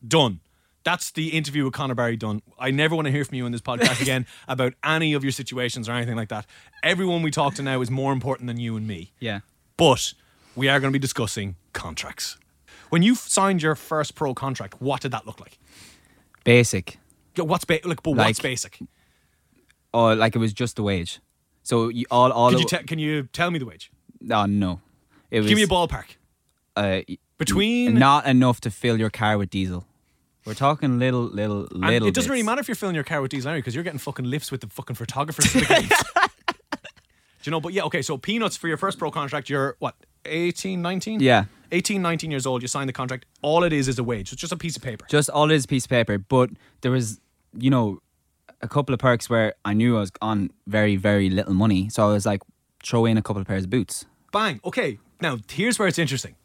done. 0.06 0.40
That's 0.84 1.12
the 1.12 1.30
interview 1.30 1.66
with 1.66 1.74
Conor 1.74 1.94
Barry 1.96 2.18
done. 2.18 2.42
I 2.58 2.72
never 2.72 2.96
want 2.96 3.06
to 3.06 3.12
hear 3.12 3.26
from 3.26 3.36
you 3.36 3.46
in 3.46 3.52
this 3.52 3.62
podcast 3.62 4.02
again 4.04 4.26
about 4.48 4.74
any 4.84 5.14
of 5.14 5.24
your 5.24 5.32
situations 5.32 5.88
or 5.88 5.92
anything 5.92 6.16
like 6.16 6.30
that. 6.30 6.48
Everyone 6.82 7.22
we 7.22 7.30
talk 7.30 7.54
to 7.56 7.64
now 7.64 7.82
is 7.82 7.92
more 7.92 8.12
important 8.12 8.48
than 8.48 8.60
you 8.60 8.76
and 8.76 8.88
me. 8.88 9.12
Yeah. 9.20 9.42
But 9.78 10.14
we 10.56 10.68
are 10.68 10.80
going 10.80 10.92
to 10.92 10.98
be 10.98 11.02
discussing 11.02 11.58
contracts. 11.74 12.38
When 12.96 13.04
you 13.04 13.14
signed 13.16 13.62
your 13.62 13.76
first 13.76 14.16
pro 14.16 14.34
contract, 14.34 14.80
what 14.82 15.02
did 15.02 15.12
that 15.12 15.26
look 15.28 15.42
like? 15.42 15.60
Basic. 16.46 16.98
What's 17.36 17.66
ba- 17.66 17.82
like, 17.84 18.02
but 18.02 18.12
what's 18.12 18.40
basic? 18.40 18.80
Oh, 19.94 20.14
like 20.14 20.34
it 20.34 20.40
was 20.40 20.54
just 20.54 20.78
the 20.78 20.84
wage. 20.84 21.20
So 21.62 21.90
you, 21.90 22.06
all 22.10 22.32
all 22.32 22.52
Could 22.52 22.62
you 22.62 22.66
te- 22.66 22.86
can 22.86 22.98
you 22.98 23.24
tell 23.34 23.52
me 23.52 23.60
the 23.60 23.66
wage? 23.66 23.92
oh, 24.32 24.46
no. 24.46 24.80
It 25.30 25.40
was 25.42 25.50
Give 25.50 25.58
me 25.58 25.64
a 25.64 25.68
ballpark. 25.68 26.06
uh, 26.78 27.02
Between 27.38 27.96
not 28.00 28.28
enough 28.28 28.62
to 28.62 28.72
fill 28.72 28.98
your 28.98 29.10
car 29.10 29.38
with 29.38 29.50
diesel. 29.50 29.86
We're 30.46 30.54
talking 30.54 30.98
little, 30.98 31.24
little, 31.24 31.68
And 31.74 31.82
little. 31.82 32.08
it 32.08 32.14
doesn't 32.14 32.32
really 32.32 32.44
matter 32.44 32.62
if 32.62 32.70
you're 32.70 32.76
filling 32.76 32.96
your 32.96 33.04
car 33.04 33.20
with 33.20 33.32
diesel 33.32 33.50
anyway, 33.50 33.60
because 33.60 33.76
you're 33.76 33.84
getting 33.84 34.00
fucking 34.00 34.24
lifts 34.24 34.52
with 34.54 34.62
the 34.62 34.68
fucking 34.68 34.96
photographers 34.96 35.52
to 35.52 35.60
the. 35.60 35.66
Do 36.56 36.80
you 37.44 37.52
know? 37.52 37.60
But 37.60 37.74
yeah, 37.74 37.84
okay. 37.84 38.02
So 38.02 38.18
peanuts 38.18 38.56
for 38.56 38.70
your 38.70 38.78
first 38.78 38.98
pro 38.98 39.12
contract. 39.12 39.50
You're 39.50 39.76
what 39.80 39.96
18, 40.24 40.82
19? 40.82 41.20
Yeah. 41.20 41.44
18, 41.72 42.02
19 42.02 42.32
years 42.32 42.46
old. 42.46 42.62
You 42.62 42.68
sign 42.68 42.88
the 42.88 42.94
contract. 42.94 43.26
All 43.42 43.64
it 43.64 43.74
is 43.74 43.88
is 43.88 44.00
a 44.00 44.04
wage. 44.04 44.32
It's 44.32 44.42
just 44.42 44.54
a 44.54 44.58
piece 44.58 44.76
of 44.76 44.82
paper. 44.84 45.06
Just 45.10 45.30
all 45.30 45.50
it 45.52 45.56
is 45.56 45.66
a 45.66 45.68
piece 45.68 45.86
of 45.86 45.90
paper. 45.90 46.18
But 46.18 46.50
there 46.82 46.92
was, 46.92 47.20
you 47.58 47.70
know, 47.70 48.00
a 48.62 48.68
couple 48.68 48.94
of 48.94 49.00
perks 49.00 49.30
where 49.30 49.54
I 49.66 49.74
knew 49.74 49.98
I 49.98 50.00
was 50.02 50.12
on 50.22 50.52
very, 50.68 50.96
very 50.96 51.30
little 51.30 51.54
money. 51.54 51.90
So 51.90 52.08
I 52.10 52.14
was 52.14 52.26
like, 52.26 52.42
throw 52.84 53.06
in 53.06 53.18
a 53.18 53.22
couple 53.22 53.42
of 53.42 53.48
pairs 53.48 53.64
of 53.66 53.70
boots. 53.70 54.06
Bang. 54.32 54.60
Okay. 54.66 55.00
Now 55.22 55.38
here's 55.50 55.78
where 55.80 55.88
it's 55.88 56.00
interesting. 56.00 56.36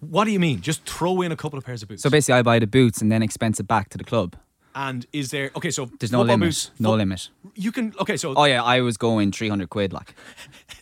What 0.00 0.24
do 0.24 0.30
you 0.30 0.40
mean? 0.40 0.60
Just 0.62 0.86
throw 0.88 1.20
in 1.20 1.30
a 1.30 1.36
couple 1.36 1.58
of 1.58 1.64
pairs 1.64 1.82
of 1.82 1.88
boots. 1.88 2.02
So 2.02 2.08
basically, 2.10 2.38
I 2.38 2.42
buy 2.42 2.58
the 2.58 2.66
boots 2.66 3.02
and 3.02 3.12
then 3.12 3.22
expense 3.22 3.60
it 3.60 3.64
back 3.68 3.90
to 3.90 3.98
the 3.98 4.04
club. 4.04 4.34
and 4.74 5.04
is 5.12 5.30
there 5.30 5.50
okay? 5.56 5.70
So 5.70 5.90
There's 5.98 6.12
no 6.12 6.22
limit. 6.22 6.46
boots, 6.48 6.70
no 6.78 6.90
fo- 6.90 6.96
limit. 6.96 7.28
You 7.54 7.70
can 7.72 7.92
okay. 8.00 8.16
So 8.16 8.32
Oh 8.34 8.44
yeah, 8.44 8.62
I 8.62 8.80
was 8.80 8.96
going 8.96 9.30
300 9.32 9.68
quid 9.68 9.92
like. 9.92 10.14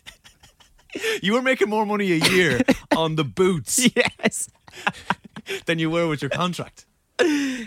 you 1.21 1.33
were 1.33 1.41
making 1.41 1.69
more 1.69 1.85
money 1.85 2.11
a 2.13 2.15
year 2.29 2.61
on 2.95 3.15
the 3.15 3.23
boots 3.23 3.87
yes. 3.95 4.49
than 5.65 5.79
you 5.79 5.89
were 5.89 6.07
with 6.07 6.21
your 6.21 6.29
contract. 6.29 6.85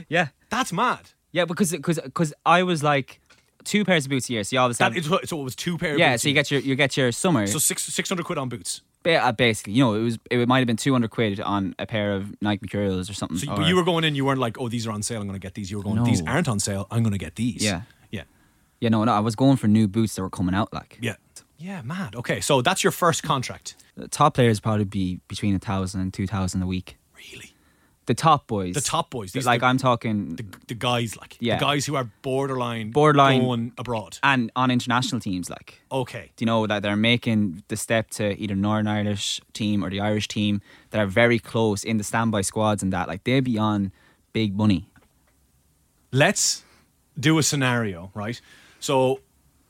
Yeah. 0.09 0.29
That's 0.51 0.73
mad. 0.73 1.01
Yeah, 1.33 1.45
because 1.47 1.73
because 1.73 1.99
because 2.01 2.33
I 2.45 2.63
was 2.63 2.83
like 2.83 3.21
two 3.65 3.85
pairs 3.85 4.05
of 4.07 4.11
boots 4.11 4.29
a 4.29 4.33
year. 4.35 4.45
So 4.45 4.57
you 4.57 4.61
always 4.61 4.79
That 4.79 4.93
have 4.93 4.97
is 4.97 5.09
what- 5.09 5.29
so 5.29 5.41
it 5.41 5.45
was 5.45 5.55
two 5.57 5.79
pair. 5.79 5.93
Of 5.95 5.99
yeah. 5.99 6.13
boots 6.13 6.23
So 6.23 6.29
you 6.29 6.35
get 6.35 6.51
your 6.51 6.61
you 6.61 6.75
get 6.75 6.97
your 6.97 7.13
summer. 7.13 7.47
so 7.47 7.59
six 7.59 7.83
six 7.85 8.09
hundred 8.09 8.25
quid 8.27 8.39
on 8.39 8.49
boots. 8.49 8.83
ba- 9.03 9.25
uh, 9.25 9.33
basically, 9.33 9.73
you 9.75 9.85
know, 9.85 9.95
it 9.95 10.03
was 10.03 10.19
it 10.31 10.49
might 10.49 10.59
have 10.59 10.67
been 10.67 10.77
200 10.77 11.11
quid 11.11 11.41
on 11.41 11.75
a 11.79 11.87
pair 11.87 12.13
of 12.13 12.35
Nike 12.43 12.61
Mercurials 12.67 13.09
or 13.11 13.15
something. 13.15 13.39
So, 13.39 13.51
or- 13.53 13.57
but 13.57 13.67
you 13.67 13.77
were 13.77 13.85
going 13.85 14.05
in. 14.05 14.15
You 14.15 14.25
weren't 14.25 14.41
like, 14.41 14.59
oh, 14.61 14.69
these 14.69 14.87
are 14.87 14.91
on 14.93 15.03
sale. 15.03 15.21
I'm 15.21 15.27
going 15.29 15.41
to 15.41 15.47
get 15.47 15.55
these. 15.55 15.71
You 15.71 15.79
were 15.79 15.85
going, 15.85 15.97
No. 15.97 16.05
these 16.05 16.23
aren't 16.27 16.49
on 16.49 16.59
sale. 16.61 16.87
I'm 16.91 17.03
going 17.03 17.13
to 17.13 17.19
get 17.19 17.37
these. 17.37 17.63
Yeah. 17.65 17.83
Yeah. 18.11 18.25
yeah, 18.81 18.89
no, 18.91 19.05
no, 19.05 19.13
I 19.13 19.21
was 19.21 19.35
going 19.37 19.57
for 19.57 19.69
new 19.69 19.87
boots 19.89 20.15
that 20.17 20.23
were 20.23 20.31
coming 20.31 20.55
out. 20.55 20.73
Like, 20.73 20.99
Yeah. 21.01 21.17
Yeah. 21.63 21.83
Mad. 21.83 22.17
Okay. 22.17 22.41
So 22.41 22.63
that's 22.63 22.83
your 22.85 22.91
first 22.93 23.23
contract. 23.23 23.77
the 23.97 24.09
top 24.09 24.35
players 24.35 24.59
probably 24.61 24.85
be 24.85 25.21
between 25.29 25.55
a 25.55 25.59
thousand 25.59 26.01
and 26.01 26.13
two 26.13 26.27
thousand 26.27 26.63
a 26.63 26.67
week. 26.67 26.97
Really. 27.17 27.51
The 28.07 28.15
top 28.15 28.49
boys, 28.49 28.75
The 28.75 28.81
top 28.81 29.11
boys. 29.11 29.31
These 29.31 29.47
like 29.47 29.61
the, 29.61 29.67
I'm 29.67 29.79
talking, 29.79 30.35
the, 30.35 30.45
the 30.67 30.75
guys 30.75 31.17
like 31.17 31.37
Yeah. 31.39 31.57
the 31.59 31.65
guys 31.65 31.87
who 31.87 31.95
are 31.95 32.09
borderline 32.23 32.91
Borderline- 32.91 33.43
going 33.43 33.73
abroad. 33.79 34.19
and 34.25 34.51
on 34.57 34.73
international 34.73 35.21
teams, 35.21 35.49
like 35.49 35.81
Okay. 35.91 36.33
do 36.35 36.43
you 36.43 36.47
know 36.47 36.67
that 36.67 36.83
they're 36.83 36.97
making 36.97 37.63
the 37.69 37.77
step 37.77 38.11
to 38.19 38.25
either 38.43 38.57
Northern 38.57 38.89
Irish 38.89 39.41
team 39.53 39.85
or 39.85 39.89
the 39.91 40.01
Irish 40.01 40.27
team 40.27 40.61
that 40.91 40.99
are 41.01 41.07
very 41.07 41.39
close 41.39 41.85
in 41.85 41.97
the 41.99 42.05
standby 42.05 42.41
squads 42.43 42.83
and 42.83 42.93
that 42.93 43.07
like 43.07 43.23
they'll 43.23 43.41
be 43.41 43.57
on 43.57 43.93
big 44.33 44.57
money. 44.57 44.89
Let's 46.11 46.65
do 47.19 47.39
a 47.39 47.43
scenario, 47.43 48.11
right? 48.15 48.41
So 48.81 49.21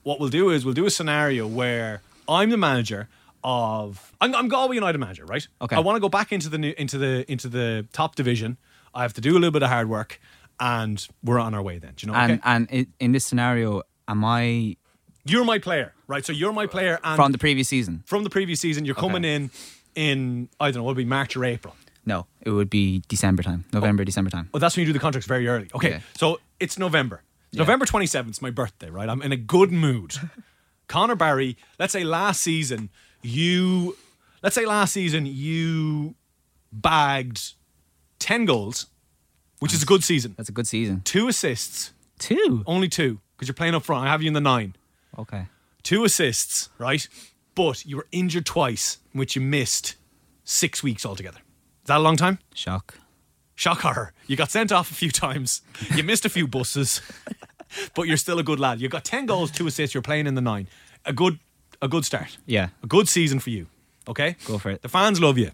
what 0.03 0.21
we'll 0.21 0.29
do 0.29 0.51
is 0.51 0.65
we'll 0.65 0.75
do 0.75 0.87
a 0.87 0.91
scenario 0.91 1.47
where 1.47 2.03
I'm 2.29 2.51
the 2.51 2.57
manager 2.57 3.09
of 3.45 4.13
I'm, 4.21 4.35
I'm 4.35 4.49
Galway 4.49 4.75
United 4.77 4.99
manager, 4.99 5.25
right? 5.25 5.47
Okay. 5.61 5.77
I 5.77 5.81
want 5.81 5.97
to 5.97 6.01
go 6.01 6.09
back 6.09 6.33
into 6.33 6.49
the 6.49 6.59
new, 6.59 6.75
into 6.79 6.99
the 6.99 7.31
into 7.31 7.49
the 7.49 7.87
top 7.93 8.15
division. 8.15 8.57
I 8.95 9.03
have 9.03 9.15
to 9.15 9.21
do 9.21 9.33
a 9.33 9.39
little 9.39 9.51
bit 9.51 9.63
of 9.63 9.69
hard 9.71 9.89
work, 9.89 10.21
and 10.61 11.07
we're 11.25 11.39
on 11.39 11.55
our 11.55 11.63
way. 11.63 11.79
Then, 11.79 11.95
do 11.97 12.07
you 12.07 12.13
know? 12.13 12.19
And 12.19 12.33
okay? 12.33 12.41
and 12.45 12.69
it, 12.71 12.89
in 13.01 13.13
this 13.13 13.25
scenario, 13.25 13.83
am 14.07 14.25
I 14.25 14.77
you're 15.25 15.45
my 15.45 15.59
player, 15.59 15.95
right? 16.07 16.25
So 16.25 16.33
you're 16.33 16.53
my 16.53 16.67
player, 16.67 16.99
and 17.03 17.17
from 17.17 17.33
the 17.33 17.39
previous 17.39 17.69
season? 17.69 18.03
from 18.07 18.25
the 18.25 18.31
previous 18.31 18.61
season, 18.61 18.85
you're 18.85 18.95
coming 18.95 19.25
in 19.25 19.51
in 19.95 20.49
I 20.61 20.71
don't 20.71 20.83
know, 20.83 20.91
it'll 20.91 20.95
be 20.95 21.05
March 21.05 21.37
or 21.37 21.45
April. 21.45 21.75
No, 22.05 22.27
it 22.41 22.51
would 22.51 22.69
be 22.69 23.03
December 23.09 23.45
time, 23.45 23.65
November, 23.73 24.03
oh. 24.03 24.05
December 24.05 24.31
time. 24.31 24.49
Oh, 24.53 24.59
that's 24.59 24.77
when 24.77 24.83
you 24.83 24.87
do 24.89 24.93
the 24.93 24.99
contracts 24.99 25.29
very 25.29 25.47
early. 25.47 25.69
Okay, 25.75 25.91
Yeah. 25.91 26.01
so 26.17 26.41
it's 26.59 26.77
November. 26.79 27.23
Yeah. 27.53 27.61
November 27.61 27.85
27th 27.85 28.31
is 28.31 28.43
my 28.43 28.51
birthday, 28.51 28.91
right? 28.91 29.09
I'm 29.09 29.23
in 29.23 29.31
a 29.33 29.37
good 29.37 29.71
mood. 29.71 30.15
Conor 30.89 31.17
Barry, 31.17 31.57
let's 31.79 31.93
say 31.93 32.03
last 32.05 32.41
season, 32.41 32.91
you, 33.23 33.97
let's 34.43 34.55
say 34.55 34.67
last 34.67 34.93
season, 34.93 35.27
you 35.27 36.15
bagged 36.73 37.53
10 38.19 38.45
goals, 38.47 38.87
which 39.61 39.73
is 39.75 39.83
a 39.83 39.87
good 39.87 40.03
season. 40.03 40.35
That's 40.37 40.49
a 40.49 40.53
good 40.53 40.67
season. 40.67 41.03
Two 41.05 41.29
assists, 41.29 41.93
Two. 42.19 42.63
only 42.67 42.89
two, 42.89 43.21
because 43.37 43.49
you're 43.49 43.55
playing 43.55 43.75
up 43.75 43.83
front. 43.85 44.07
I 44.07 44.11
have 44.11 44.23
you 44.23 44.29
in 44.29 44.35
the 44.35 44.41
nine. 44.41 44.75
Okay. 45.19 45.47
Two 45.83 46.05
assists, 46.05 46.69
right? 46.79 47.07
But 47.55 47.85
you 47.85 47.97
were 47.97 48.07
injured 48.13 48.47
twice, 48.47 48.99
which 49.13 49.37
you 49.37 49.43
missed 49.43 49.97
six 50.45 50.83
weeks 50.83 51.05
altogether. 51.05 51.39
Is 51.83 51.87
that 51.89 51.99
a 51.99 52.01
long 52.01 52.17
time? 52.17 52.39
Shock. 52.55 52.95
Shock 53.55 53.81
horror. 53.81 54.13
You 54.27 54.37
got 54.37 54.51
sent 54.51 54.73
off 54.73 54.91
a 54.91 54.95
few 54.95 55.11
times. 55.11 55.63
You 55.95 56.03
missed 56.03 56.25
a 56.25 56.29
few 56.29 56.47
buses, 56.47 57.01
but 57.95 58.09
you're 58.09 58.17
still 58.17 58.39
a 58.39 58.43
good 58.43 58.59
lad. 58.59 58.81
You 58.81 58.89
got 58.89 59.05
ten 59.05 59.27
goals, 59.27 59.51
two 59.51 59.67
assists. 59.67 59.95
You're 59.95 60.03
playing 60.03 60.27
in 60.27 60.35
the 60.35 60.41
nine. 60.41 60.69
A 61.05 61.13
good, 61.13 61.39
a 61.81 61.89
good 61.89 62.05
start. 62.05 62.39
Yeah. 62.47 62.69
A 62.83 62.87
good 62.87 63.09
season 63.09 63.41
for 63.41 63.51
you. 63.51 63.67
Okay. 64.09 64.37
Go 64.47 64.59
for 64.59 64.71
it. 64.71 64.83
The 64.83 64.89
fans 64.89 65.21
love 65.21 65.39
you. 65.39 65.51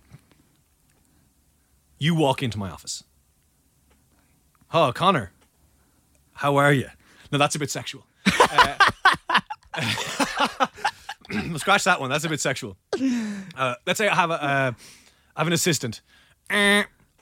You 1.98 2.14
walk 2.14 2.42
into 2.42 2.58
my 2.58 2.70
office. 2.70 3.04
Oh, 4.72 4.92
Conor. 4.94 5.32
How 6.34 6.56
are 6.56 6.72
you? 6.72 6.88
No, 7.32 7.38
that's 7.38 7.56
a 7.56 7.58
bit 7.58 7.70
sexual. 7.70 8.06
Uh, 8.26 8.76
scratch 11.56 11.84
that 11.84 12.00
one. 12.00 12.10
That's 12.10 12.24
a 12.24 12.28
bit 12.28 12.40
sexual. 12.40 12.76
Uh, 13.56 13.74
let's 13.86 13.98
say 13.98 14.08
I 14.08 14.14
have 14.14 14.30
a, 14.30 14.42
uh, 14.42 14.72
I 15.36 15.40
have 15.40 15.46
an 15.46 15.52
assistant. 15.52 16.00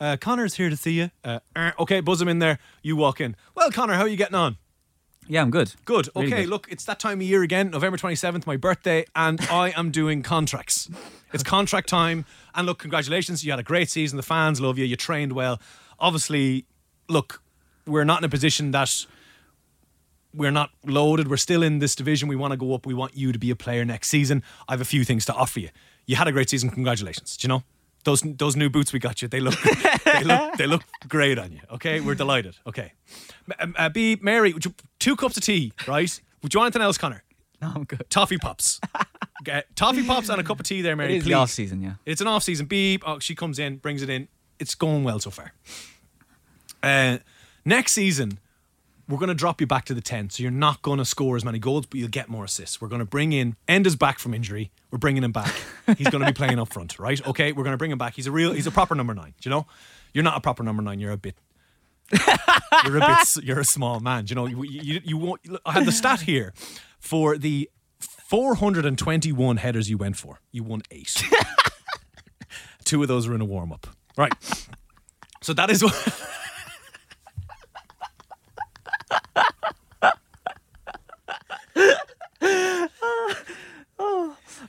Uh, 0.00 0.16
Conor's 0.16 0.54
here 0.54 0.70
to 0.70 0.76
see 0.76 0.92
you. 0.92 1.10
Uh, 1.24 1.40
uh, 1.54 1.72
okay, 1.80 2.00
buzz 2.00 2.20
him 2.20 2.28
in 2.28 2.38
there. 2.38 2.58
You 2.82 2.96
walk 2.96 3.20
in. 3.20 3.36
Well, 3.54 3.70
Conor, 3.70 3.94
how 3.94 4.02
are 4.02 4.08
you 4.08 4.16
getting 4.16 4.34
on? 4.34 4.56
Yeah, 5.28 5.42
I'm 5.42 5.50
good. 5.50 5.74
Good. 5.84 6.08
Really 6.14 6.28
okay, 6.28 6.42
good. 6.42 6.50
look, 6.50 6.68
it's 6.70 6.84
that 6.84 7.00
time 7.00 7.20
of 7.20 7.26
year 7.26 7.42
again, 7.42 7.70
November 7.70 7.96
27th, 7.96 8.46
my 8.46 8.56
birthday, 8.56 9.04
and 9.16 9.40
I 9.50 9.72
am 9.76 9.90
doing 9.90 10.22
contracts. 10.22 10.88
It's 11.32 11.42
contract 11.42 11.88
time. 11.88 12.24
And 12.54 12.66
look, 12.66 12.78
congratulations. 12.78 13.44
You 13.44 13.50
had 13.50 13.58
a 13.58 13.64
great 13.64 13.90
season. 13.90 14.16
The 14.16 14.22
fans 14.22 14.60
love 14.60 14.78
you. 14.78 14.84
You 14.84 14.96
trained 14.96 15.32
well. 15.32 15.60
Obviously, 15.98 16.66
look, 17.08 17.42
we're 17.86 18.04
not 18.04 18.20
in 18.20 18.24
a 18.24 18.28
position 18.28 18.70
that 18.70 19.06
we're 20.32 20.52
not 20.52 20.70
loaded. 20.84 21.28
We're 21.28 21.38
still 21.38 21.62
in 21.62 21.80
this 21.80 21.96
division. 21.96 22.28
We 22.28 22.36
want 22.36 22.52
to 22.52 22.56
go 22.56 22.74
up. 22.74 22.86
We 22.86 22.94
want 22.94 23.16
you 23.16 23.32
to 23.32 23.38
be 23.38 23.50
a 23.50 23.56
player 23.56 23.84
next 23.84 24.08
season. 24.08 24.42
I 24.68 24.74
have 24.74 24.80
a 24.80 24.84
few 24.86 25.02
things 25.02 25.24
to 25.26 25.34
offer 25.34 25.60
you. 25.60 25.70
You 26.04 26.16
had 26.16 26.28
a 26.28 26.32
great 26.32 26.50
season. 26.50 26.70
Congratulations. 26.70 27.36
Do 27.36 27.46
you 27.46 27.48
know? 27.48 27.62
Those, 28.06 28.22
those 28.22 28.54
new 28.54 28.70
boots 28.70 28.92
we 28.92 29.00
got 29.00 29.20
you, 29.20 29.26
they 29.26 29.40
look, 29.40 29.56
they 30.04 30.22
look, 30.22 30.56
they 30.56 30.66
look 30.68 30.84
great 31.08 31.38
on 31.40 31.50
you. 31.50 31.58
Okay, 31.72 31.98
we're 31.98 32.14
delighted. 32.14 32.56
Okay, 32.64 32.92
M- 33.58 33.74
uh, 33.76 33.88
B 33.88 34.16
Mary, 34.22 34.52
would 34.52 34.64
you, 34.64 34.74
two 35.00 35.16
cups 35.16 35.36
of 35.36 35.42
tea, 35.42 35.72
right? 35.88 36.20
Would 36.42 36.54
you 36.54 36.60
want 36.60 36.68
anything 36.68 36.86
else, 36.86 36.98
Conor? 36.98 37.24
No, 37.60 37.72
I'm 37.74 37.82
good. 37.82 38.08
Toffee 38.08 38.38
pops. 38.38 38.80
Get 39.44 39.74
toffee 39.74 40.06
pops 40.06 40.28
and 40.28 40.40
a 40.40 40.44
cup 40.44 40.60
of 40.60 40.66
tea 40.66 40.82
there, 40.82 40.94
Mary. 40.94 41.14
It 41.14 41.16
is 41.16 41.22
please. 41.24 41.30
the 41.30 41.34
off 41.34 41.50
season, 41.50 41.82
yeah. 41.82 41.94
It's 42.06 42.20
an 42.20 42.28
off 42.28 42.44
season. 42.44 42.66
Beep. 42.66 43.02
Oh, 43.04 43.18
she 43.18 43.34
comes 43.34 43.58
in, 43.58 43.78
brings 43.78 44.02
it 44.02 44.08
in. 44.08 44.28
It's 44.60 44.76
going 44.76 45.02
well 45.02 45.18
so 45.18 45.30
far. 45.30 45.52
Uh, 46.84 47.18
next 47.64 47.90
season, 47.90 48.38
we're 49.08 49.18
going 49.18 49.28
to 49.28 49.34
drop 49.34 49.60
you 49.60 49.66
back 49.66 49.84
to 49.86 49.94
the 49.94 50.00
10. 50.00 50.30
So 50.30 50.42
you're 50.42 50.52
not 50.52 50.82
going 50.82 50.98
to 50.98 51.04
score 51.04 51.36
as 51.36 51.44
many 51.44 51.58
goals, 51.58 51.86
but 51.86 51.98
you'll 51.98 52.08
get 52.08 52.28
more 52.28 52.44
assists. 52.44 52.80
We're 52.80 52.88
going 52.88 53.00
to 53.00 53.06
bring 53.06 53.32
in 53.32 53.56
Enda's 53.68 53.96
back 53.96 54.18
from 54.18 54.34
injury. 54.34 54.70
We're 54.90 54.98
bringing 54.98 55.22
him 55.22 55.32
back. 55.32 55.54
He's 55.96 56.08
going 56.08 56.24
to 56.24 56.26
be 56.26 56.34
playing 56.34 56.58
up 56.58 56.72
front, 56.72 56.98
right? 56.98 57.24
Okay, 57.26 57.52
we're 57.52 57.62
going 57.62 57.74
to 57.74 57.78
bring 57.78 57.90
him 57.92 57.98
back. 57.98 58.14
He's 58.14 58.26
a 58.26 58.32
real, 58.32 58.52
he's 58.52 58.66
a 58.66 58.70
proper 58.70 58.94
number 58.94 59.14
nine. 59.14 59.34
Do 59.40 59.48
you 59.48 59.50
know? 59.50 59.66
You're 60.12 60.24
not 60.24 60.36
a 60.36 60.40
proper 60.40 60.62
number 60.62 60.82
nine. 60.82 60.98
You're 60.98 61.12
a 61.12 61.16
bit. 61.16 61.36
you're 62.84 62.96
a 62.96 63.00
bit. 63.00 63.44
You're 63.44 63.60
a 63.60 63.64
small 63.64 64.00
man. 64.00 64.24
Do 64.24 64.32
you 64.32 64.34
know? 64.36 64.46
You, 64.46 64.62
you, 64.64 65.00
you 65.04 65.16
won't. 65.16 65.40
I 65.64 65.72
have 65.72 65.86
the 65.86 65.92
stat 65.92 66.22
here 66.22 66.54
for 66.98 67.36
the 67.36 67.68
421 68.00 69.58
headers 69.58 69.90
you 69.90 69.98
went 69.98 70.16
for. 70.16 70.40
You 70.52 70.62
won 70.64 70.82
eight. 70.90 71.22
Two 72.84 73.02
of 73.02 73.08
those 73.08 73.28
were 73.28 73.34
in 73.34 73.40
a 73.40 73.44
warm 73.44 73.72
up. 73.72 73.86
Right. 74.16 74.32
So 75.42 75.52
that 75.52 75.70
is 75.70 75.84
what. 75.84 76.22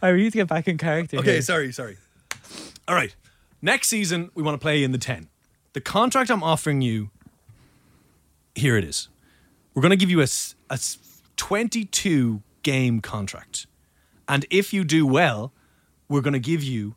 I 0.01 0.11
need 0.11 0.31
to 0.31 0.37
get 0.37 0.47
back 0.47 0.67
in 0.67 0.77
character. 0.77 1.17
Okay, 1.17 1.41
sorry, 1.41 1.71
sorry. 1.71 1.97
All 2.87 2.95
right. 2.95 3.15
Next 3.61 3.87
season, 3.87 4.29
we 4.35 4.43
want 4.43 4.55
to 4.55 4.63
play 4.63 4.83
in 4.83 4.91
the 4.91 4.97
10. 4.97 5.27
The 5.73 5.81
contract 5.81 6.29
I'm 6.29 6.43
offering 6.43 6.81
you 6.81 7.09
here 8.55 8.77
it 8.77 8.83
is. 8.83 9.09
We're 9.73 9.81
going 9.81 9.91
to 9.91 9.97
give 9.97 10.09
you 10.09 10.21
a, 10.21 10.27
a 10.69 10.79
22 11.35 12.41
game 12.63 13.01
contract. 13.01 13.67
And 14.27 14.45
if 14.49 14.73
you 14.73 14.83
do 14.83 15.05
well, 15.05 15.53
we're 16.09 16.21
going 16.21 16.33
to 16.33 16.39
give 16.39 16.63
you 16.63 16.95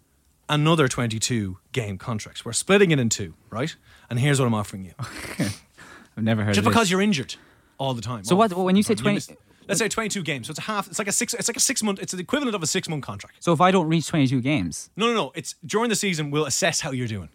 another 0.48 0.88
22 0.88 1.58
game 1.72 1.98
contracts. 1.98 2.44
We're 2.44 2.52
splitting 2.52 2.90
it 2.90 2.98
in 2.98 3.08
two, 3.08 3.34
right? 3.50 3.74
And 4.08 4.18
here's 4.18 4.40
what 4.40 4.46
I'm 4.46 4.54
offering 4.54 4.84
you. 4.84 4.92
I've 4.98 6.24
never 6.24 6.42
heard 6.42 6.54
Just 6.54 6.66
of 6.66 6.70
because 6.72 6.84
this. 6.86 6.90
you're 6.90 7.00
injured 7.02 7.36
all 7.78 7.94
the 7.94 8.02
time. 8.02 8.24
So 8.24 8.34
what- 8.36 8.52
when 8.56 8.76
you 8.76 8.82
say 8.82 8.94
God, 8.94 9.02
20 9.02 9.14
missed- 9.14 9.32
let's 9.70 9.78
say 9.78 9.88
22 9.88 10.22
games. 10.22 10.46
So 10.46 10.50
it's 10.50 10.58
a 10.58 10.62
half. 10.62 10.86
It's 10.88 10.98
like 10.98 11.08
a 11.08 11.12
six. 11.12 11.32
It's 11.34 11.48
like 11.48 11.56
a 11.56 11.60
six 11.60 11.82
month. 11.82 11.98
It's 12.00 12.12
the 12.12 12.18
equivalent 12.20 12.54
of 12.54 12.62
a 12.62 12.66
six 12.66 12.88
month 12.88 13.02
contract. 13.04 13.36
So 13.42 13.52
if 13.52 13.60
I 13.60 13.70
don't 13.70 13.88
reach 13.88 14.06
22 14.08 14.40
games, 14.42 14.90
No, 14.96 15.06
no, 15.06 15.14
no. 15.14 15.32
It's 15.34 15.54
during 15.64 15.88
the 15.88 15.96
season. 15.96 16.30
We'll 16.30 16.44
assess 16.46 16.80
how 16.80 16.90
you're 16.90 17.08
doing. 17.08 17.30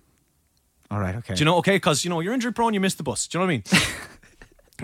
all 0.91 0.99
right, 0.99 1.15
okay. 1.15 1.33
Do 1.33 1.39
you 1.39 1.45
know? 1.45 1.57
Okay, 1.57 1.77
because 1.77 2.03
you 2.03 2.09
know 2.11 2.19
you're 2.19 2.33
injury 2.33 2.53
prone. 2.53 2.73
You 2.75 2.79
missed 2.79 2.97
the 2.97 3.03
bus. 3.03 3.27
Do 3.27 3.37
you 3.37 3.39
know 3.39 3.47
what 3.47 3.53
I 3.53 3.79
mean? 3.79 3.89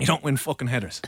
you 0.00 0.06
don't 0.06 0.24
win 0.24 0.36
fucking 0.36 0.68
headers. 0.68 1.00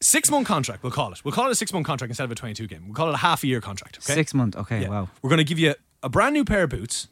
Six 0.00 0.30
month 0.30 0.46
contract. 0.46 0.82
We'll 0.82 0.92
call 0.92 1.12
it. 1.12 1.24
We'll 1.24 1.32
call 1.32 1.46
it 1.48 1.52
a 1.52 1.54
six 1.54 1.72
month 1.72 1.86
contract 1.86 2.10
instead 2.10 2.24
of 2.24 2.30
a 2.30 2.34
22 2.34 2.66
game. 2.66 2.84
We'll 2.86 2.94
call 2.94 3.08
it 3.08 3.14
a 3.14 3.18
half 3.18 3.42
a 3.42 3.46
year 3.46 3.60
contract. 3.60 3.96
Okay. 3.98 4.12
Six 4.14 4.34
month. 4.34 4.54
Okay, 4.56 4.82
Yeah. 4.82 4.88
wow. 4.88 5.08
We're 5.22 5.30
going 5.30 5.38
to 5.38 5.44
give 5.44 5.58
you 5.58 5.74
a 6.02 6.08
brand 6.10 6.34
new 6.34 6.44
pair 6.44 6.64
of 6.64 6.70
boots, 6.70 7.08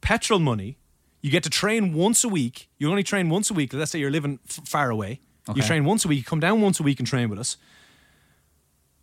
petrol 0.00 0.38
money. 0.38 0.78
You 1.20 1.30
get 1.30 1.42
to 1.44 1.50
train 1.50 1.92
once 1.92 2.24
a 2.24 2.28
week. 2.28 2.68
You 2.78 2.88
only 2.90 3.02
train 3.02 3.28
once 3.28 3.50
a 3.50 3.54
week. 3.54 3.72
Let's 3.74 3.90
say 3.90 3.98
you're 3.98 4.10
living 4.10 4.38
f- 4.48 4.66
far 4.66 4.88
away. 4.90 5.20
You 5.54 5.62
train 5.62 5.84
once 5.84 6.04
a 6.04 6.08
week. 6.08 6.18
You 6.18 6.24
come 6.24 6.40
down 6.40 6.60
once 6.60 6.78
a 6.78 6.82
week 6.82 6.98
and 7.00 7.06
train 7.06 7.28
with 7.28 7.38
us. 7.38 7.56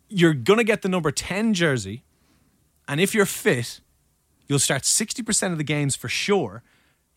You're 0.08 0.34
going 0.34 0.58
to 0.58 0.64
get 0.64 0.82
the 0.82 0.88
number 0.88 1.10
10 1.10 1.54
jersey. 1.54 2.02
And 2.88 3.00
if 3.00 3.14
you're 3.14 3.26
fit, 3.26 3.80
you'll 4.48 4.58
start 4.58 4.82
60% 4.82 5.52
of 5.52 5.58
the 5.58 5.64
games 5.64 5.94
for 5.94 6.08
sure. 6.08 6.62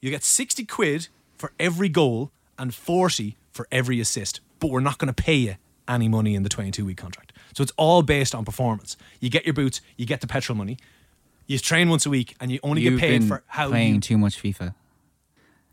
You 0.01 0.09
get 0.11 0.23
60 0.23 0.65
quid 0.65 1.07
for 1.37 1.53
every 1.59 1.89
goal 1.89 2.31
and 2.59 2.75
40 2.75 3.37
for 3.51 3.67
every 3.71 3.99
assist. 3.99 4.41
But 4.59 4.69
we're 4.69 4.81
not 4.81 4.97
going 4.97 5.11
to 5.11 5.23
pay 5.23 5.35
you 5.35 5.55
any 5.87 6.07
money 6.07 6.35
in 6.35 6.43
the 6.43 6.49
22 6.49 6.85
week 6.85 6.97
contract. 6.97 7.33
So 7.55 7.63
it's 7.63 7.73
all 7.77 8.01
based 8.03 8.35
on 8.35 8.45
performance. 8.45 8.97
You 9.19 9.29
get 9.29 9.45
your 9.45 9.53
boots, 9.53 9.81
you 9.97 10.05
get 10.05 10.21
the 10.21 10.27
petrol 10.27 10.57
money. 10.57 10.77
You 11.47 11.57
train 11.59 11.89
once 11.89 12.05
a 12.05 12.09
week 12.09 12.35
and 12.39 12.51
you 12.51 12.59
only 12.63 12.81
You've 12.83 12.99
get 12.99 13.09
paid 13.09 13.23
for 13.25 13.43
how 13.47 13.69
playing 13.69 13.95
you. 13.95 14.01
too 14.01 14.17
much 14.17 14.41
FIFA. 14.41 14.75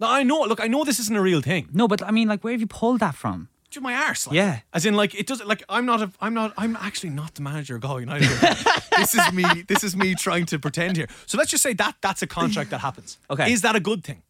No, 0.01 0.09
I 0.09 0.23
know. 0.23 0.41
Look, 0.43 0.61
I 0.61 0.67
know 0.67 0.85
this 0.85 0.99
isn't 0.99 1.15
a 1.17 1.21
real 1.21 1.41
thing. 1.43 1.69
No, 1.73 1.87
but 1.87 2.03
I 2.03 2.11
mean, 2.11 2.27
like, 2.29 2.43
where 2.43 2.53
have 2.53 2.61
you 2.61 2.67
pulled 2.67 3.01
that 3.01 3.15
from? 3.15 3.49
To 3.73 3.81
my 3.81 3.95
arse. 3.95 4.27
Like, 4.27 4.35
Yeah. 4.35 4.61
As 4.73 4.85
in, 4.85 4.95
like, 4.95 5.15
it 5.15 5.27
doesn't. 5.27 5.47
Like, 5.47 5.63
I'm 5.69 5.87
not. 5.87 6.03
A, 6.03 6.11
I'm 6.21 6.35
not. 6.35 6.53
I'm 6.57 6.75
actually 6.77 7.11
not 7.11 7.35
the 7.35 7.43
manager 7.43 7.77
of 7.77 7.83
Galway 7.83 8.01
United. 8.01 8.29
this 8.97 9.15
is 9.15 9.33
me. 9.33 9.45
This 9.69 9.85
is 9.85 9.95
me 9.95 10.15
trying 10.15 10.47
to 10.47 10.59
pretend 10.59 10.97
here. 10.97 11.07
So 11.27 11.39
let's 11.39 11.51
just 11.51 11.63
say 11.63 11.75
that 11.75 11.95
that's 12.01 12.23
a 12.23 12.27
contract 12.27 12.71
that 12.71 12.81
happens. 12.81 13.19
Okay. 13.31 13.53
Is 13.53 13.61
that 13.63 13.77
a 13.77 13.81
good 13.81 14.03
thing? 14.03 14.23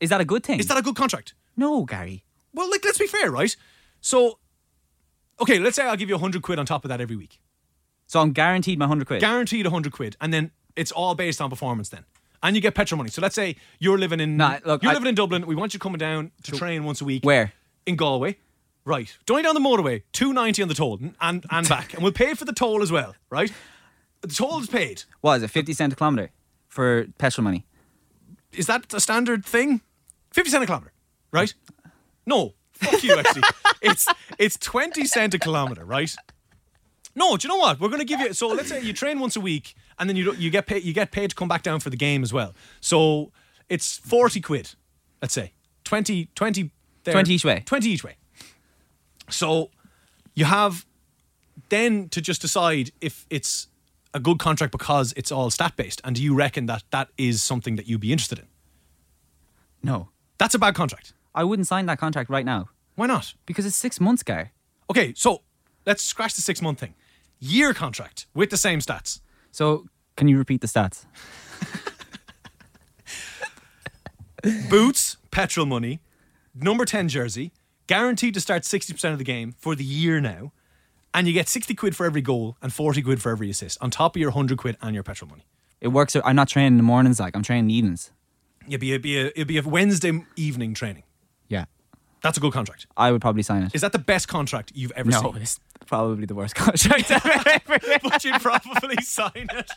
Is 0.00 0.08
that 0.10 0.20
a 0.20 0.24
good 0.24 0.44
thing? 0.44 0.60
Is 0.60 0.66
that 0.68 0.78
a 0.78 0.82
good 0.82 0.96
contract? 0.96 1.34
no, 1.56 1.84
Gary? 1.84 2.24
Well, 2.54 2.70
like, 2.70 2.82
let's 2.84 2.96
be 2.98 3.06
fair, 3.06 3.30
right? 3.30 3.54
So, 4.00 4.38
okay, 5.42 5.58
let's 5.58 5.76
say 5.76 5.84
I'll 5.84 5.96
give 5.96 6.08
you 6.08 6.16
hundred 6.16 6.40
quid 6.42 6.58
on 6.58 6.64
top 6.66 6.84
of 6.84 6.88
that 6.88 7.00
every 7.00 7.16
week, 7.16 7.38
So 8.06 8.20
I'm 8.20 8.32
guaranteed 8.32 8.78
my 8.78 8.86
hundred 8.86 9.06
quid. 9.06 9.20
guaranteed 9.20 9.66
hundred 9.66 9.92
quid, 9.92 10.16
and 10.22 10.32
then 10.32 10.52
it's 10.74 10.90
all 10.90 11.14
based 11.14 11.40
on 11.42 11.50
performance. 11.50 11.90
Then, 11.90 12.04
and 12.42 12.56
you 12.56 12.62
get 12.62 12.74
petrol 12.74 12.96
money. 12.98 13.10
So 13.10 13.20
let's 13.22 13.34
say 13.34 13.56
you're 13.78 13.98
living 13.98 14.20
in 14.20 14.36
Nah, 14.36 14.58
look, 14.64 14.82
you're 14.82 14.90
I- 14.90 14.94
living 14.94 15.08
in 15.08 15.14
Dublin. 15.14 15.46
We 15.46 15.54
want 15.54 15.74
you 15.74 15.80
coming 15.80 15.98
down 15.98 16.30
to 16.44 16.52
train 16.52 16.84
once 16.84 17.00
a 17.00 17.04
week. 17.04 17.24
Where? 17.24 17.52
In 17.86 17.96
Galway. 17.96 18.36
Right. 18.84 19.14
Only 19.30 19.42
down 19.42 19.54
the 19.54 19.60
motorway, 19.60 20.02
two 20.12 20.32
ninety 20.32 20.62
on 20.62 20.68
the 20.68 20.74
toll 20.74 20.98
and 21.20 21.44
and 21.50 21.68
back, 21.68 21.92
and 21.94 22.02
we'll 22.02 22.12
pay 22.12 22.34
for 22.34 22.44
the 22.44 22.52
toll 22.52 22.82
as 22.82 22.90
well. 22.90 23.14
Right. 23.28 23.52
The 24.22 24.28
toll 24.28 24.60
is 24.60 24.68
paid. 24.68 25.04
What 25.20 25.36
is 25.36 25.42
it? 25.42 25.48
Fifty 25.50 25.72
cent 25.74 25.92
a 25.92 25.96
kilometer 25.96 26.30
for 26.68 27.06
petrol 27.18 27.44
money. 27.44 27.66
Is 28.52 28.66
that 28.66 28.92
a 28.94 29.00
standard 29.00 29.44
thing? 29.44 29.80
Fifty 30.32 30.50
cent 30.50 30.62
a 30.64 30.66
kilometer. 30.66 30.92
Right. 31.30 31.52
No. 32.26 32.54
Fuck 32.72 33.02
you. 33.04 33.18
Actually, 33.18 33.42
it's 33.82 34.08
it's 34.38 34.56
twenty 34.58 35.04
cent 35.04 35.34
a 35.34 35.38
kilometer. 35.38 35.84
Right. 35.84 36.14
No, 37.14 37.36
do 37.36 37.46
you 37.46 37.52
know 37.52 37.58
what? 37.60 37.80
We're 37.80 37.88
going 37.88 38.00
to 38.00 38.06
give 38.06 38.20
you. 38.20 38.32
So 38.32 38.48
let's 38.48 38.68
say 38.68 38.80
you 38.82 38.92
train 38.92 39.18
once 39.18 39.36
a 39.36 39.40
week, 39.40 39.74
and 40.00 40.08
then 40.08 40.16
you 40.16 40.24
don't- 40.24 40.38
you 40.38 40.50
get 40.50 40.66
paid. 40.66 40.82
You 40.82 40.92
get 40.92 41.12
paid 41.12 41.30
to 41.30 41.36
come 41.36 41.46
back 41.48 41.62
down 41.62 41.78
for 41.80 41.90
the 41.90 41.96
game 41.96 42.22
as 42.24 42.32
well. 42.32 42.54
So 42.80 43.30
it's 43.68 43.98
forty 43.98 44.40
quid. 44.40 44.74
Let's 45.22 45.34
say 45.34 45.52
20, 45.84 46.26
20 46.34 46.70
there, 47.04 47.12
20 47.12 47.34
each 47.34 47.44
way. 47.44 47.62
Twenty 47.66 47.90
each 47.90 48.02
way. 48.02 48.16
So 49.28 49.70
you 50.34 50.46
have 50.46 50.86
then 51.68 52.08
to 52.08 52.20
just 52.20 52.40
decide 52.40 52.90
if 53.00 53.26
it's 53.30 53.68
a 54.12 54.18
good 54.18 54.38
contract 54.40 54.72
because 54.72 55.12
it's 55.16 55.30
all 55.30 55.50
stat 55.50 55.76
based, 55.76 56.00
and 56.02 56.16
do 56.16 56.22
you 56.22 56.34
reckon 56.34 56.66
that 56.66 56.82
that 56.90 57.08
is 57.16 57.42
something 57.42 57.76
that 57.76 57.86
you'd 57.86 58.00
be 58.00 58.10
interested 58.12 58.38
in? 58.40 58.46
No, 59.82 60.08
That's 60.38 60.54
a 60.54 60.58
bad 60.58 60.74
contract. 60.74 61.12
I 61.34 61.44
wouldn't 61.44 61.68
sign 61.68 61.86
that 61.86 61.98
contract 61.98 62.28
right 62.28 62.44
now 62.44 62.70
Why 62.96 63.06
not? 63.06 63.34
because 63.46 63.64
it's 63.66 63.76
six 63.76 64.00
months, 64.00 64.22
guy. 64.22 64.50
Okay, 64.90 65.14
so 65.14 65.42
let's 65.86 66.02
scratch 66.02 66.34
the 66.34 66.42
six 66.42 66.60
month 66.60 66.80
thing. 66.80 66.94
Year 67.38 67.72
contract 67.72 68.26
with 68.34 68.50
the 68.50 68.56
same 68.56 68.80
stats. 68.80 69.20
So 69.50 69.86
can 70.16 70.28
you 70.28 70.38
repeat 70.38 70.60
the 70.60 70.66
stats? 70.66 71.06
Boots, 74.70 75.16
petrol 75.30 75.66
money, 75.66 76.00
number 76.54 76.84
10 76.84 77.08
jersey, 77.08 77.52
guaranteed 77.86 78.34
to 78.34 78.40
start 78.40 78.62
60% 78.62 79.12
of 79.12 79.18
the 79.18 79.24
game 79.24 79.54
for 79.58 79.74
the 79.74 79.84
year 79.84 80.20
now. 80.20 80.52
And 81.12 81.26
you 81.26 81.32
get 81.32 81.48
60 81.48 81.74
quid 81.74 81.96
for 81.96 82.06
every 82.06 82.22
goal 82.22 82.56
and 82.62 82.72
40 82.72 83.02
quid 83.02 83.20
for 83.20 83.30
every 83.32 83.50
assist 83.50 83.78
on 83.80 83.90
top 83.90 84.14
of 84.14 84.20
your 84.20 84.30
100 84.30 84.58
quid 84.58 84.76
and 84.80 84.94
your 84.94 85.02
petrol 85.02 85.28
money. 85.28 85.46
It 85.80 85.88
works. 85.88 86.14
I'm 86.24 86.36
not 86.36 86.48
training 86.48 86.74
in 86.74 86.76
the 86.76 86.82
mornings 86.82 87.18
like 87.18 87.34
I'm 87.34 87.42
training 87.42 87.64
in 87.64 87.68
the 87.68 87.74
evenings. 87.74 88.12
It'd 88.68 88.80
be, 88.80 88.94
a, 88.94 88.98
be 88.98 89.18
a, 89.18 89.26
it'd 89.28 89.48
be 89.48 89.58
a 89.58 89.62
Wednesday 89.62 90.24
evening 90.36 90.74
training. 90.74 91.02
Yeah, 91.48 91.64
That's 92.22 92.38
a 92.38 92.40
good 92.40 92.52
contract. 92.52 92.86
I 92.96 93.10
would 93.10 93.20
probably 93.20 93.42
sign 93.42 93.64
it. 93.64 93.74
Is 93.74 93.80
that 93.80 93.90
the 93.92 93.98
best 93.98 94.28
contract 94.28 94.70
you've 94.74 94.92
ever 94.92 95.10
no, 95.10 95.20
seen? 95.22 95.42
it's 95.42 95.58
probably 95.86 96.26
the 96.26 96.34
worst 96.34 96.54
contract 96.56 97.10
ever. 97.10 97.60
but 98.02 98.24
you'd 98.24 98.40
probably 98.40 98.96
sign 99.02 99.30
it. 99.52 99.70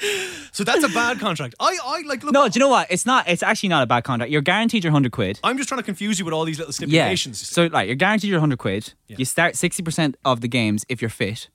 so 0.52 0.64
that's 0.64 0.84
a 0.84 0.88
bad 0.88 1.18
contract. 1.20 1.54
I, 1.60 1.76
I 1.84 2.02
like 2.06 2.22
look. 2.22 2.32
no, 2.32 2.48
do 2.48 2.58
you 2.58 2.60
know 2.64 2.68
what? 2.70 2.86
It's 2.90 3.04
not. 3.06 3.28
It's 3.28 3.42
actually 3.42 3.68
not 3.68 3.82
a 3.82 3.86
bad 3.86 4.04
contract. 4.04 4.30
You're 4.32 4.40
guaranteed 4.42 4.84
your 4.84 4.92
hundred 4.92 5.12
quid. 5.12 5.38
I'm 5.44 5.56
just 5.56 5.68
trying 5.68 5.80
to 5.80 5.84
confuse 5.84 6.18
you 6.18 6.24
with 6.24 6.34
all 6.34 6.44
these 6.44 6.58
little 6.58 6.72
Yeah. 6.72 6.76
stipulations. 6.88 7.46
So 7.46 7.66
like 7.66 7.86
you're 7.86 7.96
guaranteed 7.96 8.30
your 8.30 8.40
hundred 8.40 8.58
quid. 8.58 8.94
Yeah. 9.08 9.16
You 9.18 9.24
start 9.24 9.56
sixty 9.56 9.82
percent 9.82 10.16
of 10.24 10.40
the 10.40 10.48
games 10.48 10.84
if 10.88 11.00
you're 11.02 11.10
fit. 11.10 11.48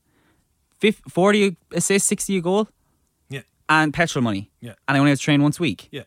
Fif- 0.80 1.02
Forty 1.10 1.58
assists, 1.72 2.08
sixty 2.08 2.38
a 2.38 2.42
goal, 2.42 2.68
yeah, 3.30 3.42
and 3.70 3.94
petrol 3.94 4.24
money. 4.24 4.52
Yeah. 4.62 4.74
And 4.88 4.96
I 4.98 5.00
only 5.00 5.12
have 5.12 5.20
to 5.20 5.24
train 5.24 5.42
once 5.42 5.60
a 5.60 5.62
week. 5.62 5.88
yeah. 5.92 6.04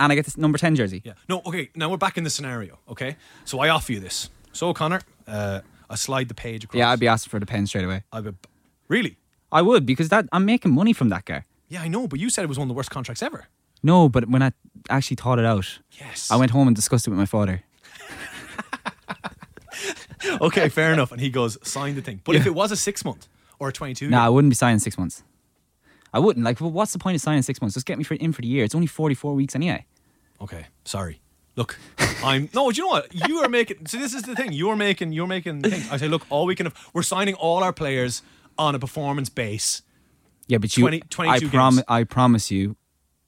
And 0.00 0.12
I 0.12 0.14
get 0.14 0.24
this 0.26 0.36
number 0.36 0.58
ten 0.58 0.74
jersey. 0.76 1.02
Yeah. 1.04 1.14
No, 1.28 1.42
okay, 1.46 1.70
now 1.74 1.90
we're 1.90 1.96
back 1.96 2.16
in 2.16 2.22
the 2.24 2.30
scenario, 2.30 2.78
okay? 2.88 3.16
So 3.44 3.58
I 3.58 3.68
offer 3.70 3.92
you 3.92 3.98
this. 4.00 4.30
So, 4.52 4.72
Conor, 4.72 5.00
uh, 5.26 5.60
I 5.90 5.94
slide 5.96 6.28
the 6.28 6.34
page 6.34 6.64
across. 6.64 6.78
Yeah, 6.78 6.90
I'd 6.90 7.00
be 7.00 7.08
asking 7.08 7.30
for 7.30 7.38
the 7.40 7.46
pen 7.46 7.66
straight 7.66 7.84
away. 7.84 8.02
I'd 8.12 8.34
really? 8.88 9.16
I 9.50 9.62
would 9.62 9.86
because 9.86 10.08
that 10.10 10.26
I'm 10.32 10.44
making 10.44 10.72
money 10.74 10.92
from 10.92 11.08
that 11.08 11.24
guy. 11.24 11.44
Yeah, 11.68 11.82
I 11.82 11.88
know, 11.88 12.06
but 12.08 12.18
you 12.18 12.30
said 12.30 12.44
it 12.44 12.48
was 12.48 12.58
one 12.58 12.66
of 12.66 12.68
the 12.68 12.74
worst 12.74 12.90
contracts 12.90 13.22
ever. 13.22 13.46
No, 13.82 14.08
but 14.08 14.28
when 14.28 14.42
I 14.42 14.52
actually 14.90 15.16
thought 15.16 15.38
it 15.38 15.44
out, 15.44 15.78
Yes. 15.98 16.30
I 16.30 16.36
went 16.36 16.50
home 16.50 16.66
and 16.66 16.74
discussed 16.76 17.06
it 17.06 17.10
with 17.10 17.18
my 17.18 17.26
father. 17.26 17.62
okay, 20.40 20.68
fair 20.68 20.92
enough. 20.92 21.12
And 21.12 21.20
he 21.20 21.30
goes, 21.30 21.58
sign 21.66 21.94
the 21.94 22.02
thing. 22.02 22.20
But 22.24 22.34
if 22.36 22.46
it 22.46 22.54
was 22.54 22.72
a 22.72 22.76
six 22.76 23.04
month 23.04 23.28
or 23.58 23.68
a 23.68 23.72
22, 23.72 24.08
No, 24.08 24.18
I 24.18 24.28
wouldn't 24.28 24.50
be 24.50 24.54
signing 24.56 24.78
six 24.78 24.98
months. 24.98 25.22
I 26.12 26.18
wouldn't. 26.18 26.44
Like, 26.44 26.60
well, 26.60 26.70
what's 26.70 26.92
the 26.92 26.98
point 26.98 27.14
of 27.16 27.20
signing 27.20 27.42
six 27.42 27.60
months? 27.60 27.74
Just 27.74 27.86
get 27.86 27.98
me 27.98 28.04
for, 28.04 28.14
in 28.14 28.32
for 28.32 28.40
the 28.42 28.48
year. 28.48 28.64
It's 28.64 28.74
only 28.74 28.86
44 28.86 29.34
weeks 29.34 29.54
anyway. 29.54 29.84
Okay, 30.40 30.66
sorry. 30.84 31.20
Look, 31.58 31.76
I'm 32.22 32.48
no. 32.54 32.70
Do 32.70 32.76
you 32.80 32.84
know 32.84 32.90
what 32.90 33.28
you 33.28 33.38
are 33.38 33.48
making? 33.48 33.86
So 33.88 33.98
this 33.98 34.14
is 34.14 34.22
the 34.22 34.36
thing. 34.36 34.52
You're 34.52 34.76
making. 34.76 35.12
You're 35.12 35.26
making 35.26 35.62
things. 35.62 35.90
I 35.90 35.96
say, 35.96 36.06
look, 36.06 36.24
all 36.30 36.46
we 36.46 36.54
can. 36.54 36.66
Have, 36.66 36.90
we're 36.94 37.02
signing 37.02 37.34
all 37.34 37.64
our 37.64 37.72
players 37.72 38.22
on 38.56 38.76
a 38.76 38.78
performance 38.78 39.28
base. 39.28 39.82
Yeah, 40.46 40.58
but 40.58 40.76
you. 40.76 40.82
20 40.82 41.00
22 41.10 41.46
I, 41.46 41.50
prom- 41.50 41.74
games. 41.74 41.84
I 41.88 42.04
promise 42.04 42.50
you, 42.52 42.76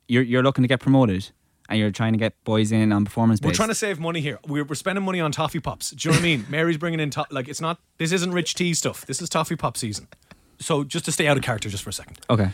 you're, 0.06 0.22
you're 0.22 0.44
looking 0.44 0.62
to 0.62 0.68
get 0.68 0.78
promoted 0.78 1.28
and 1.68 1.78
you're 1.80 1.90
trying 1.90 2.12
to 2.12 2.18
get 2.20 2.32
boys 2.44 2.70
in 2.72 2.92
on 2.92 3.04
performance 3.04 3.40
We're 3.42 3.48
based. 3.50 3.56
trying 3.56 3.68
to 3.70 3.74
save 3.74 3.98
money 4.00 4.20
here. 4.20 4.38
We're, 4.46 4.64
we're 4.64 4.74
spending 4.76 5.04
money 5.04 5.20
on 5.20 5.32
toffee 5.32 5.60
pops. 5.60 5.90
Do 5.90 6.08
you 6.08 6.12
know 6.12 6.18
what 6.18 6.22
I 6.22 6.24
mean? 6.24 6.46
Mary's 6.50 6.78
bringing 6.78 7.00
in 7.00 7.10
to- 7.10 7.26
like 7.32 7.48
it's 7.48 7.60
not. 7.60 7.78
This 7.98 8.12
isn't 8.12 8.30
rich 8.32 8.54
tea 8.54 8.74
stuff. 8.74 9.04
This 9.06 9.20
is 9.20 9.28
toffee 9.28 9.56
pop 9.56 9.76
season. 9.76 10.06
So 10.60 10.84
just 10.84 11.04
to 11.06 11.12
stay 11.12 11.26
out 11.26 11.36
of 11.36 11.42
character, 11.42 11.68
just 11.68 11.82
for 11.82 11.90
a 11.90 11.92
second, 11.92 12.18
Okay. 12.30 12.50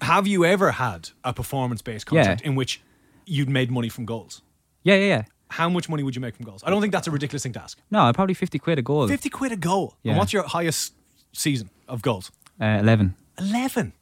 have 0.00 0.26
you 0.26 0.44
ever 0.44 0.72
had 0.72 1.10
a 1.22 1.32
performance 1.32 1.80
based 1.80 2.06
contract 2.06 2.42
in 2.42 2.54
which 2.56 2.80
you'd 3.24 3.48
made 3.48 3.70
money 3.70 3.88
from 3.88 4.04
goals? 4.04 4.42
Yeah, 4.82 4.94
yeah, 4.96 5.06
yeah. 5.06 5.22
How 5.48 5.68
much 5.68 5.88
money 5.88 6.02
would 6.02 6.14
you 6.14 6.20
make 6.20 6.34
from 6.36 6.46
goals? 6.46 6.62
I 6.64 6.70
don't 6.70 6.80
think 6.80 6.92
that's 6.92 7.06
a 7.06 7.10
ridiculous 7.10 7.42
thing 7.42 7.52
to 7.52 7.62
ask. 7.62 7.78
No, 7.90 8.10
probably 8.12 8.34
50 8.34 8.58
quid 8.58 8.78
a 8.78 8.82
goal. 8.82 9.06
50 9.06 9.28
quid 9.28 9.52
a 9.52 9.56
goal. 9.56 9.96
Yeah. 10.02 10.12
And 10.12 10.18
what's 10.18 10.32
your 10.32 10.44
highest 10.44 10.94
season 11.32 11.68
of 11.88 12.00
goals? 12.02 12.30
Uh, 12.60 12.78
11. 12.80 13.14
11. 13.38 13.92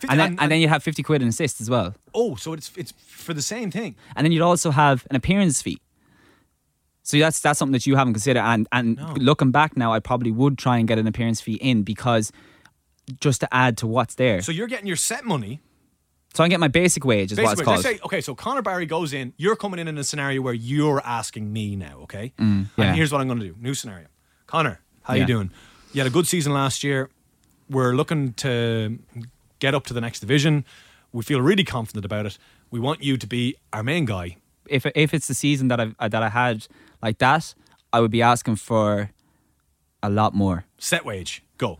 50 0.00 0.08
And 0.10 0.18
then, 0.20 0.36
and 0.40 0.50
then 0.50 0.60
you 0.60 0.66
have 0.68 0.82
50 0.82 1.02
quid 1.04 1.22
in 1.22 1.28
assists 1.28 1.60
as 1.60 1.70
well. 1.70 1.94
oh, 2.14 2.34
so 2.34 2.52
it's 2.52 2.72
it's 2.76 2.92
for 3.06 3.32
the 3.32 3.42
same 3.42 3.70
thing. 3.70 3.94
And 4.16 4.24
then 4.24 4.32
you'd 4.32 4.42
also 4.42 4.72
have 4.72 5.06
an 5.10 5.14
appearance 5.16 5.62
fee. 5.62 5.78
So 7.04 7.18
that's 7.18 7.38
that's 7.40 7.58
something 7.58 7.72
that 7.72 7.86
you 7.86 7.94
haven't 7.96 8.14
considered. 8.14 8.40
And 8.42 8.66
and 8.72 8.96
No. 8.96 9.14
looking 9.18 9.50
back 9.52 9.76
now, 9.76 9.92
I 9.92 10.00
probably 10.00 10.30
would 10.32 10.58
try 10.58 10.78
and 10.78 10.88
get 10.88 10.98
an 10.98 11.06
appearance 11.06 11.40
fee 11.40 11.54
in 11.54 11.82
because 11.84 12.32
just 13.20 13.40
to 13.40 13.48
add 13.54 13.76
to 13.78 13.86
what's 13.86 14.14
there. 14.16 14.42
So 14.42 14.50
you're 14.52 14.66
getting 14.68 14.86
your 14.86 14.96
set 14.96 15.24
money, 15.24 15.60
So 16.34 16.42
I 16.42 16.46
can 16.46 16.50
get 16.50 16.60
my 16.60 16.68
basic 16.68 17.04
wage, 17.04 17.30
is 17.32 17.38
what 17.38 17.42
it's 17.44 17.50
Basically, 17.60 17.64
called. 17.66 17.84
let's 17.84 17.96
say, 17.98 18.04
okay, 18.04 18.20
so 18.22 18.34
Conor 18.34 18.62
Barry 18.62 18.86
goes 18.86 19.12
in. 19.12 19.34
You're 19.36 19.56
coming 19.56 19.78
in 19.78 19.86
in 19.88 19.98
a 19.98 20.04
scenario 20.04 20.40
where 20.40 20.54
you're 20.54 21.02
asking 21.04 21.52
me 21.52 21.76
now, 21.76 21.98
okay? 22.04 22.32
Mm, 22.38 22.68
yeah. 22.76 22.84
And 22.86 22.96
here's 22.96 23.12
what 23.12 23.20
I'm 23.20 23.26
going 23.28 23.40
to 23.40 23.46
do. 23.46 23.54
New 23.60 23.74
scenario. 23.74 24.06
Conor, 24.46 24.80
how 25.02 25.12
Yeah. 25.14 25.20
you 25.20 25.26
doing? 25.26 25.50
You 25.92 26.00
had 26.00 26.06
a 26.06 26.10
good 26.14 26.26
season 26.26 26.54
last 26.54 26.82
year. 26.82 27.10
We're 27.68 27.92
looking 27.94 28.32
to 28.34 28.98
get 29.58 29.74
up 29.74 29.84
to 29.86 29.94
the 29.94 30.00
next 30.00 30.20
division. 30.20 30.64
We 31.12 31.22
feel 31.22 31.40
really 31.42 31.64
confident 31.64 32.04
about 32.06 32.24
it. 32.24 32.38
We 32.70 32.80
want 32.80 33.02
you 33.02 33.18
to 33.18 33.26
be 33.26 33.56
our 33.72 33.82
main 33.82 34.06
guy. 34.06 34.36
if 34.68 34.86
if 34.94 35.12
it's 35.12 35.26
the 35.26 35.34
season 35.34 35.68
that 35.68 35.80
I 35.80 36.08
that 36.08 36.22
I 36.22 36.28
had 36.30 36.66
like 37.02 37.18
that, 37.18 37.54
I 37.92 38.00
would 38.00 38.10
be 38.10 38.22
asking 38.22 38.56
for 38.56 39.10
a 40.02 40.08
lot 40.08 40.32
more. 40.34 40.64
Set 40.78 41.04
wage, 41.04 41.42
go. 41.58 41.78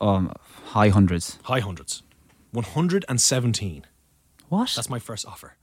Um, 0.00 0.32
high 0.72 0.88
hundreds. 0.88 1.38
High 1.42 1.60
hundreds. 1.60 2.02
117. 2.54 3.84
What? 4.48 4.72
That's 4.76 4.88
my 4.90 4.98
first 4.98 5.26
offer. 5.26 5.56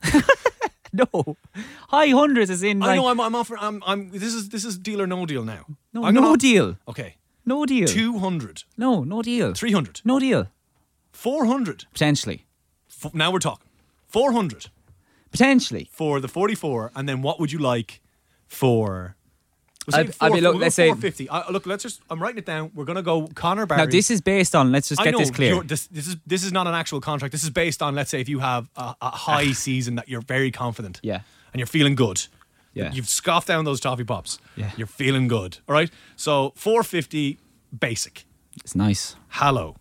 no, 0.94 1.38
high 1.90 2.08
hundreds 2.10 2.50
is 2.50 2.64
in. 2.64 2.82
I 2.84 2.88
Like, 2.88 2.96
know 2.98 3.08
I'm, 3.08 3.20
I'm 3.20 3.36
offering. 3.36 3.60
I'm, 3.62 3.84
I'm. 3.86 4.10
This 4.12 4.34
is 4.34 4.50
this 4.50 4.66
is 4.66 4.78
deal 4.78 5.02
or 5.02 5.08
no 5.08 5.26
deal 5.26 5.44
now. 5.44 5.66
no, 5.94 6.04
I'm 6.04 6.14
no 6.14 6.36
deal. 6.36 6.78
Okay. 6.88 7.16
No 7.46 7.66
deal. 7.66 7.88
200. 7.88 8.64
No, 8.78 9.04
no 9.04 9.22
deal. 9.24 9.54
300. 9.56 10.02
No 10.06 10.20
deal. 10.20 10.48
400. 11.12 11.86
Potentially. 11.92 12.46
F- 13.04 13.14
now 13.16 13.32
we're 13.32 13.40
talking. 13.40 13.68
400 14.08 14.68
Potentially. 15.32 15.90
for 15.92 16.20
the 16.20 16.28
44, 16.28 16.92
and 16.96 17.08
then 17.10 17.22
what 17.24 17.40
would 17.40 17.52
you 17.52 17.58
like 17.60 18.02
for? 18.48 19.16
We'll 19.88 19.94
say 19.94 20.00
I'd- 20.02 20.14
I'd 20.22 20.34
be 20.34 20.42
look- 20.42 20.54
we'll 20.54 20.62
let's 20.62 20.76
say- 20.76 20.88
450. 20.90 21.30
I, 21.30 21.50
look, 21.50 21.66
let's 21.66 21.84
just. 21.84 22.02
I'm 22.10 22.22
writing 22.22 22.38
it 22.38 22.46
down. 22.46 22.72
We're 22.76 22.86
gonna 22.86 23.02
go 23.02 23.28
Conor 23.34 23.66
Barry. 23.66 23.80
Now 23.82 23.86
this 23.88 24.12
is 24.12 24.22
based 24.22 24.56
on. 24.56 24.72
Let's 24.72 24.90
just 24.90 25.02
I 25.02 25.06
get 25.06 25.12
know, 25.14 25.20
this 25.20 25.32
clear. 25.32 25.64
This, 25.64 25.88
this 25.88 26.08
is 26.08 26.18
this 26.26 26.44
is 26.44 26.52
not 26.52 26.68
an 26.68 26.74
actual 26.76 27.02
contract. 27.02 27.32
This 27.32 27.44
is 27.44 27.50
based 27.50 27.82
on 27.82 27.96
let's 27.96 28.10
say 28.12 28.22
if 28.22 28.30
you 28.30 28.40
have 28.40 28.70
a, 28.76 28.96
a 29.02 29.10
high 29.10 29.52
season 29.54 29.96
that 29.96 30.08
you're 30.08 30.22
very 30.22 30.52
confident. 30.52 30.98
Ah. 30.98 31.08
Yeah. 31.08 31.20
And 31.54 31.60
you're 31.60 31.68
feeling 31.68 31.96
good. 31.96 32.28
Yeah. 32.74 32.92
You've 32.94 33.10
scoffed 33.10 33.48
down 33.50 33.66
those 33.66 33.80
toffee 33.82 34.06
pops. 34.06 34.40
Yeah. 34.56 34.72
You're 34.78 34.88
feeling 34.88 35.28
good. 35.28 35.58
All 35.68 35.74
right. 35.74 35.90
So 36.16 36.54
450 36.56 37.38
basic. 37.78 38.26
It's 38.64 38.76
nice. 38.76 39.16
Hello. 39.30 39.76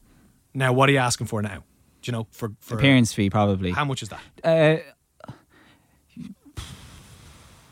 Now 0.54 0.72
what 0.72 0.88
are 0.88 0.92
you 0.92 0.98
asking 0.98 1.26
for 1.28 1.42
now? 1.42 1.62
Do 2.02 2.10
you 2.10 2.12
know 2.12 2.26
for 2.32 2.52
for 2.60 2.76
Appearance 2.76 3.12
fee 3.12 3.28
probably. 3.30 3.70
How 3.72 3.84
much 3.84 4.02
is 4.02 4.08
that? 4.08 4.20
Uh, 4.42 4.82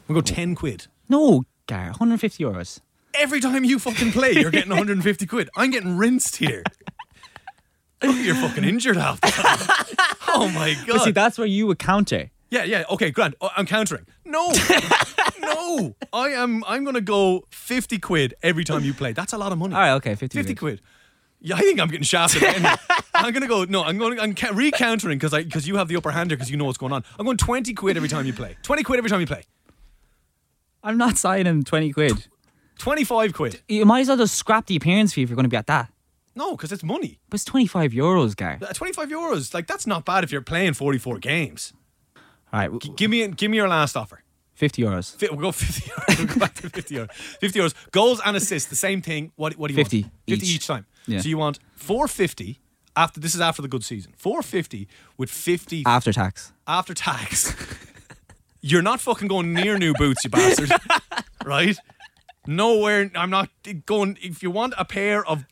We'll 0.06 0.14
go 0.14 0.20
10 0.22 0.54
quid. 0.54 0.86
no, 1.08 1.42
Gar, 1.68 1.86
150 1.90 2.42
euros. 2.44 2.80
Every 3.14 3.40
time 3.40 3.62
you 3.64 3.78
fucking 3.78 4.12
play, 4.12 4.32
you're 4.32 4.50
getting 4.50 4.70
150 4.70 5.26
quid. 5.26 5.50
I'm 5.56 5.70
getting 5.70 5.96
rinsed 5.96 6.36
here. 6.36 6.62
Look, 8.02 8.16
you're 8.24 8.34
fucking 8.36 8.64
injured 8.64 8.96
half 8.96 9.20
the 9.20 9.28
time. 9.28 9.96
Oh 10.28 10.48
my 10.48 10.74
god. 10.86 10.96
But 10.98 11.04
see, 11.04 11.10
that's 11.10 11.36
where 11.38 11.46
you 11.46 11.66
would 11.66 11.78
counter. 11.78 12.30
yeah, 12.50 12.64
yeah. 12.64 12.84
Okay, 12.90 13.10
Grant. 13.10 13.34
Oh, 13.40 13.50
I'm 13.56 13.66
countering. 13.66 14.06
No, 14.24 14.52
no. 15.40 15.94
I 16.12 16.28
am. 16.28 16.62
I'm 16.66 16.84
gonna 16.84 17.00
go 17.00 17.44
50 17.50 17.98
quid 17.98 18.34
every 18.42 18.62
time 18.64 18.84
you 18.84 18.94
play. 18.94 19.12
That's 19.12 19.32
a 19.32 19.38
lot 19.38 19.52
of 19.52 19.58
money. 19.58 19.74
All 19.74 19.80
right, 19.80 19.92
okay, 19.94 20.14
50, 20.14 20.38
50 20.38 20.54
quid. 20.54 20.80
Yeah, 21.40 21.56
I 21.56 21.60
think 21.60 21.80
I'm 21.80 21.88
getting 21.88 22.04
shafted. 22.04 22.42
again. 22.44 22.76
I'm 23.14 23.32
gonna 23.32 23.46
go. 23.48 23.64
No, 23.64 23.82
I'm 23.84 23.98
going. 23.98 24.18
I'm 24.20 24.34
ca- 24.34 24.52
recountering 24.52 25.14
because 25.14 25.34
I 25.34 25.42
because 25.42 25.66
you 25.66 25.76
have 25.76 25.88
the 25.88 25.96
upper 25.96 26.10
hand 26.12 26.30
here 26.30 26.36
because 26.36 26.50
you 26.50 26.56
know 26.56 26.64
what's 26.66 26.78
going 26.78 26.92
on. 26.92 27.04
I'm 27.18 27.24
going 27.24 27.36
20 27.36 27.74
quid 27.74 27.96
every 27.96 28.08
time 28.08 28.26
you 28.26 28.32
play. 28.32 28.56
20 28.62 28.82
quid 28.84 28.98
every 28.98 29.10
time 29.10 29.20
you 29.20 29.26
play. 29.26 29.42
I'm 30.82 30.96
not 30.96 31.16
signing 31.18 31.64
20 31.64 31.92
quid. 31.92 32.26
25 32.78 33.32
quid. 33.34 33.60
You 33.68 33.84
might 33.84 34.00
as 34.00 34.08
well 34.08 34.16
just 34.18 34.36
scrap 34.36 34.66
the 34.66 34.76
appearance 34.76 35.12
fee 35.12 35.22
if 35.22 35.28
you're 35.28 35.36
going 35.36 35.44
to 35.44 35.48
be 35.50 35.56
at 35.56 35.66
that. 35.66 35.90
No, 36.36 36.52
because 36.52 36.70
it's 36.70 36.84
money. 36.84 37.18
But 37.28 37.36
it's 37.36 37.44
25 37.44 37.90
euros, 37.92 38.36
Gar. 38.36 38.58
Uh, 38.62 38.72
25 38.72 39.08
euros. 39.08 39.52
Like 39.52 39.66
that's 39.66 39.86
not 39.86 40.04
bad 40.04 40.22
if 40.22 40.30
you're 40.30 40.40
playing 40.40 40.74
44 40.74 41.18
games. 41.18 41.72
All 42.52 42.60
right, 42.60 42.70
G- 42.80 42.92
give 42.96 43.10
me 43.10 43.26
give 43.28 43.50
me 43.50 43.56
your 43.56 43.68
last 43.68 43.96
offer. 43.96 44.22
50 44.54 44.82
euros. 44.82 45.16
Fi- 45.16 45.28
We'll 45.30 45.40
go 45.40 45.52
50 45.52 45.90
euros. 45.90 46.18
We'll 46.18 46.26
go 46.28 46.38
back 46.40 46.54
to 46.54 46.70
50 46.70 46.94
euros. 46.94 47.12
50 47.12 47.58
euros. 47.58 47.74
Goals 47.90 48.20
and 48.24 48.36
assists, 48.36 48.68
the 48.70 48.76
same 48.76 49.02
thing. 49.02 49.32
What, 49.36 49.54
what 49.58 49.68
do 49.68 49.74
you 49.74 49.76
50 49.82 50.02
want? 50.02 50.12
50 50.28 50.46
each. 50.46 50.54
each 50.54 50.66
time. 50.66 50.86
Yeah. 51.06 51.20
So 51.20 51.28
you 51.28 51.38
want 51.38 51.58
450 51.74 52.60
after 52.96 53.18
this 53.20 53.34
is 53.34 53.40
after 53.40 53.60
the 53.62 53.68
good 53.68 53.84
season. 53.84 54.12
450 54.16 54.86
with 55.16 55.30
50 55.30 55.82
After 55.86 56.12
tax. 56.12 56.52
after 56.68 56.94
tax. 56.94 57.54
You're 58.70 58.82
not 58.82 59.00
fucking 59.00 59.28
going 59.28 59.54
near 59.54 59.78
new 59.78 59.94
boots, 59.94 60.24
you 60.24 60.30
bastard. 60.30 60.70
right? 61.44 61.76
Nowhere. 62.46 63.10
I'm 63.14 63.30
not 63.30 63.48
going. 63.86 64.18
If 64.20 64.42
you 64.42 64.50
want 64.50 64.74
a 64.76 64.84
pair 64.84 65.24
of 65.24 65.46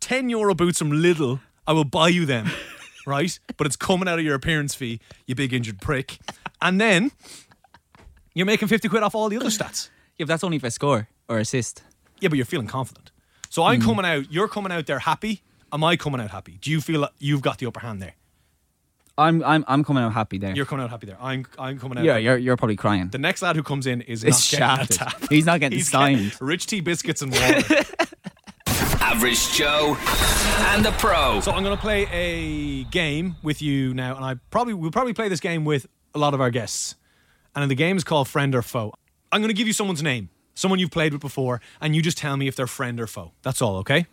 10 0.00 0.28
euro 0.28 0.54
boots 0.54 0.78
from 0.78 0.90
Lidl, 0.90 1.40
I 1.66 1.72
will 1.72 1.84
buy 1.84 2.08
you 2.08 2.26
them. 2.26 2.50
Right? 3.06 3.38
But 3.58 3.66
it's 3.66 3.76
coming 3.76 4.08
out 4.08 4.18
of 4.18 4.24
your 4.24 4.34
appearance 4.34 4.74
fee, 4.74 4.98
you 5.26 5.34
big 5.34 5.52
injured 5.52 5.82
prick. 5.82 6.18
And 6.62 6.80
then 6.80 7.12
you're 8.32 8.46
making 8.46 8.68
50 8.68 8.88
quid 8.88 9.02
off 9.02 9.14
all 9.14 9.28
the 9.28 9.36
other 9.36 9.50
stats. 9.50 9.90
Yeah, 10.16 10.24
but 10.24 10.28
that's 10.28 10.42
only 10.42 10.56
if 10.56 10.64
I 10.64 10.70
score 10.70 11.06
or 11.28 11.36
assist. 11.36 11.82
Yeah, 12.20 12.30
but 12.30 12.36
you're 12.36 12.46
feeling 12.46 12.66
confident. 12.66 13.10
So 13.50 13.62
I'm 13.62 13.82
hmm. 13.82 13.88
coming 13.88 14.06
out, 14.06 14.32
you're 14.32 14.48
coming 14.48 14.72
out 14.72 14.86
there 14.86 15.00
happy. 15.00 15.42
Am 15.70 15.84
I 15.84 15.96
coming 15.96 16.18
out 16.18 16.30
happy? 16.30 16.56
Do 16.62 16.70
you 16.70 16.80
feel 16.80 17.02
that 17.02 17.12
you've 17.18 17.42
got 17.42 17.58
the 17.58 17.66
upper 17.66 17.80
hand 17.80 18.00
there? 18.00 18.14
I'm 19.16 19.44
I'm 19.44 19.64
I'm 19.68 19.84
coming 19.84 20.02
out 20.02 20.12
happy 20.12 20.38
there. 20.38 20.54
You're 20.56 20.66
coming 20.66 20.84
out 20.84 20.90
happy 20.90 21.06
there. 21.06 21.16
I'm 21.20 21.46
I'm 21.58 21.78
coming 21.78 21.98
out 21.98 22.04
yeah, 22.04 22.16
you're 22.16 22.36
you're 22.36 22.56
probably 22.56 22.76
crying. 22.76 23.08
The 23.08 23.18
next 23.18 23.42
lad 23.42 23.54
who 23.56 23.62
comes 23.62 23.86
in 23.86 24.00
is 24.02 24.24
It's 24.24 24.52
not 24.52 24.78
getting 24.78 24.86
shafted. 24.88 24.96
a 24.96 25.20
tap. 25.20 25.30
He's 25.30 25.46
not 25.46 25.60
getting 25.60 25.78
He's 25.78 25.90
signed. 25.90 26.30
getting 26.32 26.46
rich 26.46 26.66
tea 26.66 26.80
biscuits 26.80 27.22
and 27.22 27.30
water. 27.32 27.62
Average 29.00 29.52
Joe 29.52 29.96
and 30.70 30.84
the 30.84 30.90
Pro. 30.92 31.40
so 31.40 31.52
I'm 31.52 31.62
going 31.62 31.76
to 31.76 31.80
play 31.80 32.06
a 32.10 32.84
game 32.84 33.36
with 33.42 33.62
you 33.62 33.94
now, 33.94 34.16
and 34.16 34.24
I 34.24 34.34
probably 34.50 34.74
we'll 34.74 34.90
probably 34.90 35.12
play 35.12 35.28
this 35.28 35.40
game 35.40 35.64
with 35.64 35.86
a 36.14 36.18
lot 36.18 36.34
of 36.34 36.40
our 36.40 36.50
guests. 36.50 36.96
And 37.54 37.70
the 37.70 37.74
game 37.76 37.96
is 37.96 38.02
called 38.02 38.26
Friend 38.26 38.52
or 38.54 38.62
Foe. 38.62 38.92
I'm 39.30 39.40
going 39.40 39.48
to 39.50 39.54
give 39.54 39.68
you 39.68 39.72
someone's 39.72 40.02
name, 40.02 40.30
someone 40.54 40.80
you've 40.80 40.90
played 40.90 41.12
with 41.12 41.20
before, 41.20 41.60
and 41.80 41.94
you 41.94 42.02
just 42.02 42.18
tell 42.18 42.36
me 42.36 42.48
if 42.48 42.56
they're 42.56 42.66
friend 42.66 42.98
or 43.00 43.06
foe. 43.06 43.32
That's 43.42 43.62
all, 43.62 43.76
okay? 43.78 44.06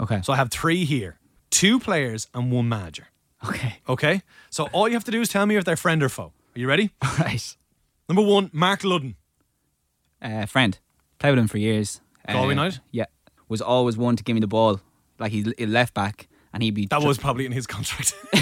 Okay. 0.00 0.20
So 0.22 0.32
I 0.32 0.36
have 0.36 0.50
three 0.50 0.84
here, 0.86 1.18
two 1.50 1.78
players 1.80 2.28
and 2.32 2.50
one 2.50 2.68
manager. 2.68 3.08
Okay. 3.46 3.76
Okay? 3.88 4.22
So 4.50 4.64
all 4.72 4.88
you 4.88 4.94
have 4.94 5.04
to 5.04 5.10
do 5.10 5.20
is 5.20 5.28
tell 5.28 5.46
me 5.46 5.56
if 5.56 5.64
they're 5.64 5.76
friend 5.76 6.02
or 6.02 6.08
foe. 6.08 6.32
Are 6.56 6.58
you 6.58 6.66
ready? 6.68 6.90
All 7.02 7.14
right. 7.18 7.56
Number 8.08 8.22
one, 8.22 8.50
Marc 8.52 8.80
Ludden. 8.82 9.14
Uh, 10.20 10.46
friend. 10.46 10.78
Played 11.18 11.30
with 11.32 11.38
him 11.40 11.48
for 11.48 11.58
years. 11.58 12.00
Galway 12.26 12.46
Uh, 12.46 12.50
United? 12.50 12.80
Yeah. 12.90 13.04
Was 13.48 13.60
always 13.62 13.96
one 13.96 14.16
to 14.16 14.22
give 14.24 14.34
me 14.34 14.40
the 14.40 14.46
ball. 14.48 14.80
Like 15.18 15.32
he's 15.32 15.52
he 15.56 15.66
left 15.66 15.94
back 15.94 16.28
and 16.52 16.62
he'd 16.62 16.74
be 16.74 16.86
That 16.86 17.00
tr- 17.00 17.06
was 17.06 17.18
probably 17.18 17.46
in 17.46 17.52
his 17.52 17.66
contract. 17.66 18.14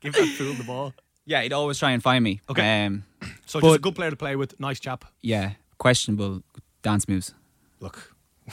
Give 0.00 0.12
that 0.14 0.34
fool 0.38 0.54
the 0.54 0.64
ball. 0.64 0.94
Yeah, 1.26 1.42
he'd 1.42 1.52
always 1.52 1.78
try 1.78 1.90
and 1.90 2.02
find 2.02 2.24
me. 2.24 2.40
Okay. 2.48 2.86
Um 2.86 3.04
So 3.46 3.60
But- 3.60 3.68
just 3.68 3.76
a 3.78 3.82
good 3.82 3.94
player 3.94 4.10
to 4.10 4.16
play 4.16 4.34
with, 4.36 4.58
nice 4.58 4.80
chap. 4.80 5.04
yeah, 5.22 5.52
questionable 5.78 6.42
dance 6.82 7.06
moves. 7.08 7.34
Look, 7.80 8.14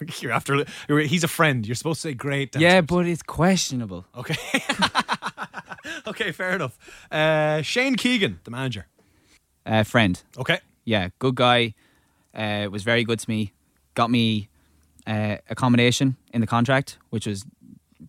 you're 0.20 0.32
after. 0.32 0.64
He's 0.88 1.24
a 1.24 1.28
friend. 1.28 1.66
You're 1.66 1.74
supposed 1.74 2.02
to 2.02 2.08
say 2.08 2.14
great. 2.14 2.52
dance 2.52 2.62
yeah, 2.62 2.80
but 2.80 3.06
it's 3.06 3.22
questionable. 3.22 4.04
okay. 4.16 4.36
okay, 6.06 6.32
fair 6.32 6.54
enough. 6.54 6.78
Uh, 7.10 7.62
Shane 7.62 7.96
Keegan, 7.96 8.40
the 8.44 8.50
manager. 8.50 8.86
Uh, 9.64 9.82
friend. 9.82 10.22
Okay, 10.38 10.60
Yeah, 10.84 11.08
good 11.18 11.34
guy. 11.34 11.74
Uh, 12.34 12.68
was 12.70 12.82
very 12.82 13.02
good 13.04 13.18
to 13.18 13.28
me. 13.30 13.52
Got 13.94 14.10
me 14.10 14.48
uh, 15.06 15.36
accommodation 15.50 16.16
in 16.32 16.40
the 16.40 16.46
contract, 16.46 16.98
which 17.10 17.26
was 17.26 17.44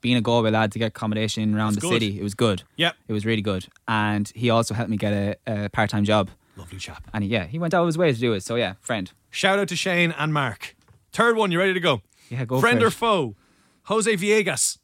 being 0.02 0.18
a 0.18 0.22
Galway 0.22 0.52
lad 0.52 0.72
to 0.74 0.80
get 0.80 0.88
accommodation 0.90 1.56
around 1.56 1.74
That's 1.74 1.84
the 1.84 1.90
good. 1.90 2.02
city. 2.02 2.20
It 2.20 2.24
was 2.24 2.36
good. 2.36 2.64
Yep. 2.76 2.96
It 3.08 3.14
was 3.14 3.26
really 3.26 3.42
good. 3.42 3.68
And 3.88 4.32
he 4.36 4.50
also 4.50 4.74
helped 4.76 4.92
me 4.92 4.98
get 4.98 5.14
a, 5.48 5.66
a 5.66 5.70
part 5.70 5.90
time 5.90 6.04
job. 6.04 6.30
lovely 6.58 6.78
chap. 6.78 7.04
And 7.14 7.24
he, 7.24 7.30
yeah, 7.30 7.46
he 7.46 7.58
went 7.58 7.74
out 7.74 7.82
of 7.82 7.88
his 7.88 7.98
way 7.98 8.12
to 8.14 8.20
do 8.20 8.34
it. 8.34 8.44
So 8.44 8.56
yeah, 8.56 8.74
friend. 8.82 9.12
Shout 9.32 9.58
out 9.58 9.70
to 9.70 9.76
Shane 9.76 10.12
and 10.12 10.34
Marc. 10.34 10.76
Third 11.12 11.36
one, 11.38 11.52
you 11.52 11.60
ready 11.60 11.74
to 11.74 11.80
go? 11.80 12.02
Yeah, 12.30 12.46
go 12.46 12.60
Friend 12.60 12.82
or 12.84 12.92
foe? 12.92 13.36
Jose 13.84 14.12
Viegas. 14.16 14.78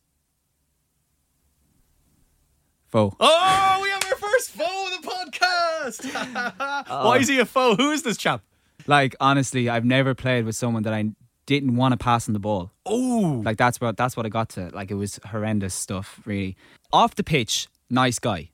Foe. 2.88 3.16
Oh, 3.20 3.80
we 3.82 3.90
have 3.90 4.04
our 4.06 4.16
first 4.18 4.52
foe 4.52 4.64
of 4.96 5.02
the 5.02 5.08
podcast. 5.10 6.88
Why 7.06 7.18
is 7.18 7.28
he 7.28 7.40
a 7.40 7.46
foe? 7.46 7.76
Who 7.76 7.92
is 7.92 8.04
this 8.04 8.18
chap? 8.18 8.42
Like 8.88 9.16
honestly, 9.20 9.68
I've 9.70 9.86
never 9.86 10.14
played 10.14 10.46
with 10.46 10.56
someone 10.56 10.84
that 10.84 10.94
I 10.94 11.10
didn't 11.46 11.76
want 11.76 11.92
to 11.94 11.98
pass 11.98 12.28
on 12.30 12.34
the 12.34 12.40
ball. 12.40 12.72
Oh, 12.86 13.42
Like 13.44 13.58
that's 13.58 13.82
what 13.82 13.98
that's 13.98 14.16
what 14.16 14.26
I 14.26 14.30
got 14.30 14.50
to. 14.50 14.70
Like 14.74 14.92
it 14.92 14.96
was 14.96 15.20
horrendous 15.26 15.74
stuff, 15.74 16.22
really. 16.26 16.56
Off 16.92 17.16
the 17.16 17.24
pitch, 17.24 17.68
nice 17.90 18.20
guy. 18.20 18.52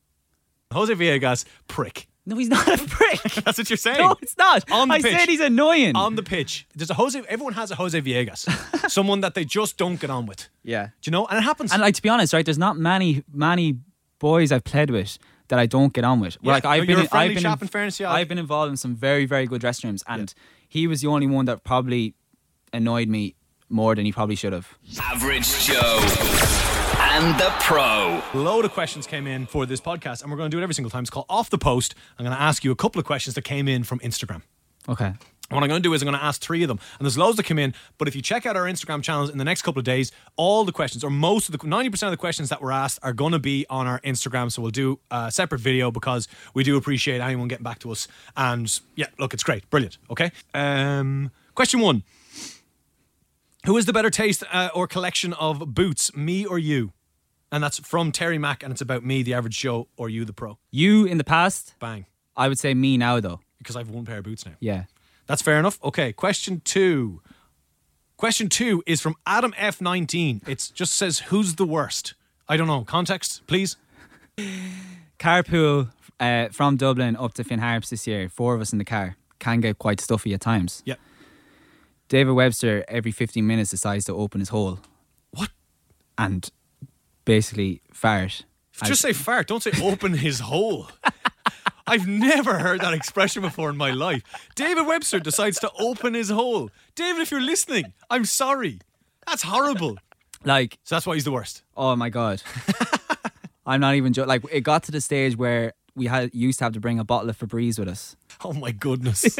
Jose 0.71 0.93
Viegas, 0.93 1.45
prick. 1.67 2.07
No, 2.29 2.35
he's 2.37 2.47
not 2.49 2.67
a 2.67 2.77
prick. 2.87 3.21
That's 3.43 3.57
what 3.57 3.69
you're 3.69 3.77
saying. 3.77 3.97
no, 3.99 4.15
it's 4.21 4.37
not. 4.37 4.69
On 4.71 4.87
the 4.87 4.93
I 4.95 5.01
pitch. 5.01 5.11
said 5.17 5.27
he's 5.29 5.39
annoying. 5.41 5.95
on 5.95 6.15
the 6.15 6.23
pitch. 6.23 6.67
There's 6.75 6.89
a 6.89 6.93
Jose. 6.93 7.19
Everyone 7.27 7.53
has 7.53 7.71
a 7.71 7.75
Jose 7.75 7.99
Viegas, 8.01 8.89
someone 8.89 9.21
that 9.21 9.33
they 9.33 9.43
just 9.45 9.77
don't 9.77 9.99
get 9.99 10.09
on 10.09 10.25
with. 10.25 10.47
yeah. 10.63 10.87
Do 11.01 11.09
you 11.09 11.11
know? 11.11 11.25
And 11.25 11.37
it 11.37 11.41
happens. 11.41 11.71
And 11.73 11.81
like 11.81 11.95
to 11.95 12.01
be 12.01 12.09
honest, 12.09 12.31
right, 12.33 12.45
there's 12.45 12.57
not 12.57 12.77
many 12.77 13.23
many 13.33 13.79
boys 14.19 14.51
I've 14.51 14.63
played 14.63 14.89
with 14.91 15.17
that 15.49 15.57
I 15.59 15.65
don't 15.65 15.91
get 15.93 16.03
on 16.03 16.19
with. 16.19 16.37
Yeah, 16.41 16.51
like 16.53 16.65
I've 16.65 16.81
no, 16.81 16.85
been, 16.85 16.89
you're 16.89 16.99
a 16.99 17.01
in- 17.03 17.07
friendly 17.09 17.29
I've 17.29 17.35
been, 17.35 17.43
chap 17.43 17.61
in 17.61 17.67
fairness, 17.67 17.99
yeah. 17.99 18.11
I've 18.11 18.27
been 18.27 18.37
involved 18.37 18.69
in 18.69 18.77
some 18.77 18.95
very 18.95 19.25
very 19.25 19.45
good 19.47 19.61
dressing 19.61 19.87
rooms, 19.89 20.03
and 20.07 20.33
he 20.67 20.85
was 20.87 21.01
the 21.01 21.07
only 21.07 21.27
one 21.27 21.45
that 21.45 21.63
probably 21.63 22.13
annoyed 22.71 23.07
me 23.07 23.35
more 23.69 23.95
than 23.95 24.05
he 24.05 24.11
probably 24.11 24.35
should 24.35 24.53
have. 24.53 24.77
Average 25.01 25.65
Joe 25.65 25.99
and 27.19 27.37
the 27.37 27.53
Pro. 27.59 28.21
A 28.33 28.37
load 28.37 28.63
of 28.63 28.71
questions 28.71 29.05
came 29.05 29.27
in 29.27 29.45
for 29.45 29.65
this 29.65 29.81
podcast, 29.81 30.21
and 30.21 30.31
we're 30.31 30.37
going 30.37 30.49
to 30.49 30.55
do 30.55 30.61
it 30.61 30.63
every 30.63 30.73
single 30.73 30.89
time. 30.89 31.03
It's 31.03 31.09
called 31.09 31.25
Off 31.27 31.49
the 31.49 31.57
Post. 31.57 31.93
I'm 32.17 32.23
going 32.23 32.35
to 32.35 32.41
ask 32.41 32.63
you 32.63 32.71
a 32.71 32.77
couple 32.77 32.97
of 32.97 33.05
questions 33.05 33.35
that 33.35 33.41
came 33.41 33.67
in 33.67 33.83
from 33.83 33.99
Instagram. 33.99 34.41
Okay. 34.87 35.13
What 35.49 35.61
I'm 35.61 35.67
going 35.67 35.81
to 35.81 35.87
do 35.87 35.93
is 35.93 36.01
I'm 36.01 36.05
going 36.05 36.17
to 36.17 36.23
ask 36.23 36.39
three 36.39 36.63
of 36.63 36.69
them, 36.69 36.79
and 36.97 37.05
there's 37.05 37.17
loads 37.17 37.35
that 37.35 37.43
come 37.43 37.59
in. 37.59 37.73
But 37.97 38.07
if 38.07 38.15
you 38.15 38.21
check 38.21 38.45
out 38.45 38.55
our 38.55 38.63
Instagram 38.63 39.03
channels 39.03 39.29
in 39.29 39.37
the 39.37 39.43
next 39.43 39.63
couple 39.63 39.79
of 39.79 39.83
days, 39.83 40.13
all 40.37 40.63
the 40.63 40.71
questions, 40.71 41.03
or 41.03 41.09
most 41.09 41.49
of 41.49 41.51
the 41.51 41.57
90% 41.57 42.03
of 42.03 42.11
the 42.11 42.17
questions 42.17 42.47
that 42.49 42.61
were 42.61 42.71
asked, 42.71 42.99
are 43.03 43.11
going 43.11 43.33
to 43.33 43.39
be 43.39 43.65
on 43.69 43.85
our 43.85 43.99
Instagram. 43.99 44.49
So 44.49 44.61
we'll 44.61 44.71
do 44.71 44.99
a 45.11 45.29
separate 45.29 45.59
video 45.59 45.91
because 45.91 46.29
we 46.53 46.63
do 46.63 46.77
appreciate 46.77 47.19
anyone 47.19 47.49
getting 47.49 47.65
back 47.65 47.79
to 47.79 47.91
us. 47.91 48.07
And 48.37 48.79
yeah, 48.95 49.07
look, 49.17 49.33
it's 49.33 49.43
great, 49.43 49.69
brilliant. 49.69 49.97
Okay. 50.09 50.31
Um, 50.53 51.31
question 51.53 51.81
one: 51.81 52.03
Who 53.65 53.75
has 53.75 53.85
the 53.85 53.93
better 53.93 54.09
taste 54.09 54.41
uh, 54.53 54.69
or 54.73 54.87
collection 54.87 55.33
of 55.33 55.73
boots, 55.75 56.15
me 56.15 56.45
or 56.45 56.57
you? 56.57 56.93
And 57.51 57.63
that's 57.63 57.79
from 57.79 58.11
Terry 58.11 58.37
Mack, 58.37 58.61
and 58.63 58.71
it's 58.71 58.81
about 58.81 59.03
me, 59.03 59.23
the 59.23 59.33
average 59.33 59.57
Joe, 59.57 59.87
or 59.97 60.07
you, 60.09 60.23
the 60.25 60.33
pro. 60.33 60.57
You 60.71 61.05
in 61.05 61.17
the 61.17 61.23
past, 61.23 61.73
Bang, 61.79 62.05
I 62.37 62.47
would 62.47 62.59
say 62.59 62.73
me 62.73 62.97
now 62.97 63.19
though. 63.19 63.39
because 63.57 63.75
I 63.75 63.79
have 63.79 63.89
one 63.89 64.05
pair 64.05 64.19
of 64.19 64.23
boots 64.23 64.45
now. 64.45 64.53
Yeah. 64.59 64.83
That's 65.27 65.41
fair 65.41 65.57
enough. 65.59 65.79
Okay, 65.83 66.13
question 66.13 66.61
two. 66.63 67.21
Question 68.17 68.49
two 68.49 68.83
is 68.85 68.99
from 69.01 69.15
Adam 69.25 69.53
F19. 69.53 70.47
It 70.47 70.71
just 70.73 70.93
says, 70.93 71.19
Who's 71.19 71.55
the 71.55 71.65
worst? 71.65 72.13
I 72.47 72.57
don't 72.57 72.67
know. 72.67 72.83
Context, 72.83 73.41
please. 73.47 73.77
Carpool 75.19 75.89
uh, 76.19 76.49
from 76.49 76.77
Dublin 76.77 77.15
up 77.15 77.33
to 77.35 77.43
Finn 77.43 77.59
Harps 77.59 77.89
this 77.89 78.07
year. 78.07 78.29
Four 78.29 78.55
of 78.55 78.61
us 78.61 78.71
in 78.71 78.79
the 78.79 78.85
car 78.85 79.15
can 79.39 79.59
get 79.61 79.77
quite 79.79 79.99
stuffy 80.01 80.33
at 80.33 80.41
times. 80.41 80.81
Yeah. 80.85 80.95
David 82.07 82.33
Webster 82.33 82.83
every 82.87 83.11
15 83.11 83.45
minutes 83.45 83.69
decides 83.69 84.05
to 84.05 84.13
open 84.13 84.39
his 84.39 84.49
hole 84.49 84.79
What? 85.31 85.49
and 86.17 86.49
basically 87.29 87.81
fart. 87.93 88.43
Just 88.85 89.01
say 89.01 89.13
fart. 89.13 89.47
Don't 89.47 89.61
say 89.61 89.71
open 89.83 90.13
his 90.13 90.39
hole. 90.39 90.89
I've 91.87 92.07
never 92.07 92.57
heard 92.57 92.81
that 92.81 92.93
expression 92.95 93.43
before 93.43 93.69
in 93.69 93.77
my 93.77 93.91
life. 93.91 94.23
David 94.55 94.87
Webster 94.87 95.19
decides 95.19 95.59
to 95.59 95.71
open 95.79 96.15
his 96.15 96.29
hole. 96.29 96.71
David, 96.95 97.21
if 97.21 97.29
you're 97.29 97.39
listening, 97.41 97.93
I'm 98.09 98.25
sorry. 98.25 98.79
That's 99.27 99.43
horrible. 99.43 99.97
Like, 100.43 100.79
So 100.83 100.95
that's 100.95 101.05
why 101.05 101.13
he's 101.15 101.25
the 101.25 101.31
worst. 101.31 101.61
oh 101.77 101.95
my 101.95 102.09
god, 102.09 102.41
I'm 103.65 103.81
not 103.81 103.93
even 103.95 104.11
joking. 104.13 104.29
Like, 104.29 104.43
it 104.51 104.61
got 104.61 104.83
to 104.83 104.91
the 104.91 105.01
stage 105.01 105.37
where 105.37 105.73
we 105.95 106.07
had 106.07 106.33
used 106.33 106.57
to 106.59 106.65
have 106.65 106.73
to 106.73 106.79
bring 106.79 106.97
a 106.97 107.03
bottle 107.03 107.29
of 107.29 107.37
Febreze 107.37 107.77
with 107.77 107.89
us. 107.89 108.15
Oh 108.43 108.53
my 108.53 108.71
goodness. 108.71 109.37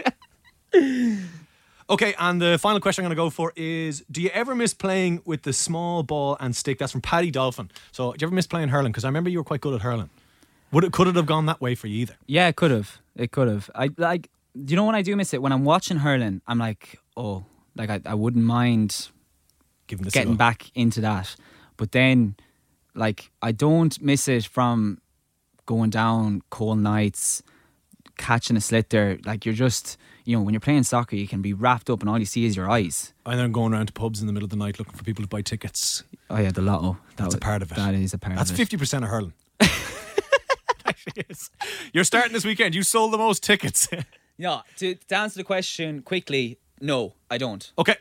okay, 1.89 2.13
and 2.19 2.41
the 2.41 2.57
final 2.57 2.79
question 2.79 3.03
I'm 3.03 3.09
going 3.09 3.17
to 3.17 3.21
go 3.21 3.29
for 3.29 3.53
is 3.55 4.03
Do 4.11 4.21
you 4.21 4.29
ever 4.29 4.55
miss 4.55 4.73
playing 4.73 5.21
with 5.25 5.43
the 5.43 5.53
small 5.53 6.03
ball 6.03 6.37
and 6.39 6.55
stick? 6.55 6.79
That's 6.79 6.91
from 6.91 7.01
Paddy 7.01 7.31
Dolphin. 7.31 7.71
So, 7.91 8.13
do 8.13 8.23
you 8.23 8.27
ever 8.27 8.35
miss 8.35 8.47
playing 8.47 8.69
hurling? 8.69 8.91
Because 8.91 9.05
I 9.05 9.07
remember 9.07 9.29
you 9.29 9.39
were 9.39 9.43
quite 9.43 9.61
good 9.61 9.73
at 9.73 9.81
hurling. 9.81 10.09
Would 10.71 10.83
it, 10.83 10.93
could 10.93 11.07
it 11.07 11.15
have 11.15 11.25
gone 11.25 11.47
that 11.47 11.61
way 11.61 11.73
for 11.75 11.87
you 11.87 12.01
either? 12.01 12.15
Yeah, 12.27 12.47
it 12.47 12.55
could 12.55 12.71
have. 12.71 12.99
It 13.15 13.31
could 13.31 13.47
have. 13.47 13.69
I 13.73 13.89
like. 13.97 14.29
Do 14.53 14.71
you 14.71 14.75
know 14.75 14.85
when 14.85 14.95
I 14.95 15.01
do 15.01 15.15
miss 15.15 15.33
it? 15.33 15.41
When 15.41 15.51
I'm 15.51 15.63
watching 15.63 15.97
hurling, 15.97 16.41
I'm 16.47 16.59
like, 16.59 16.99
oh, 17.15 17.45
like 17.75 17.89
I, 17.89 18.01
I 18.05 18.13
wouldn't 18.15 18.43
mind 18.43 19.09
Given 19.87 20.03
this 20.05 20.13
getting 20.13 20.35
back 20.35 20.71
into 20.75 21.01
that. 21.01 21.35
But 21.75 21.93
then, 21.93 22.35
like, 22.93 23.31
I 23.41 23.51
don't 23.51 23.99
miss 24.01 24.27
it 24.27 24.45
from 24.45 24.99
going 25.65 25.89
down 25.89 26.43
cold 26.49 26.79
nights, 26.79 27.41
catching 28.19 28.55
a 28.55 28.59
sliotar. 28.59 29.25
Like, 29.25 29.45
you're 29.45 29.55
just, 29.55 29.97
you 30.25 30.35
know, 30.35 30.43
when 30.43 30.53
you're 30.53 30.61
playing 30.61 30.83
soccer, 30.83 31.15
you 31.15 31.27
can 31.27 31.41
be 31.41 31.53
wrapped 31.53 31.89
up 31.89 32.01
and 32.01 32.09
all 32.09 32.19
you 32.19 32.25
see 32.25 32.45
is 32.45 32.55
your 32.55 32.69
eyes. 32.69 33.13
And 33.25 33.39
then 33.39 33.51
going 33.51 33.73
around 33.73 33.87
to 33.87 33.93
pubs 33.93 34.21
in 34.21 34.27
the 34.27 34.33
middle 34.33 34.45
of 34.45 34.51
the 34.51 34.57
night 34.57 34.77
looking 34.77 34.93
for 34.93 35.03
people 35.03 35.23
to 35.23 35.27
buy 35.27 35.41
tickets. 35.41 36.03
Oh, 36.29 36.37
yeah, 36.37 36.51
the 36.51 36.61
lotto. 36.61 36.97
That 37.15 37.23
That's 37.23 37.35
a 37.35 37.39
part 37.39 37.63
of 37.63 37.71
it. 37.71 37.75
That 37.75 37.95
is 37.95 38.13
a 38.13 38.19
part 38.19 38.35
That's 38.35 38.51
of 38.51 38.59
it. 38.59 38.69
50% 38.69 39.03
of 39.03 39.09
hurling. 39.09 39.33
Actually 40.85 41.23
is. 41.29 41.49
You're 41.93 42.03
starting 42.03 42.33
this 42.33 42.45
weekend. 42.45 42.75
You 42.75 42.83
sold 42.83 43.13
the 43.13 43.17
most 43.17 43.41
tickets. 43.41 43.87
yeah. 44.37 44.61
to, 44.77 44.95
to 44.95 45.17
answer 45.17 45.39
the 45.39 45.43
question 45.43 46.01
quickly, 46.03 46.59
no, 46.81 47.15
I 47.31 47.37
don't. 47.37 47.71
Okay. 47.79 47.95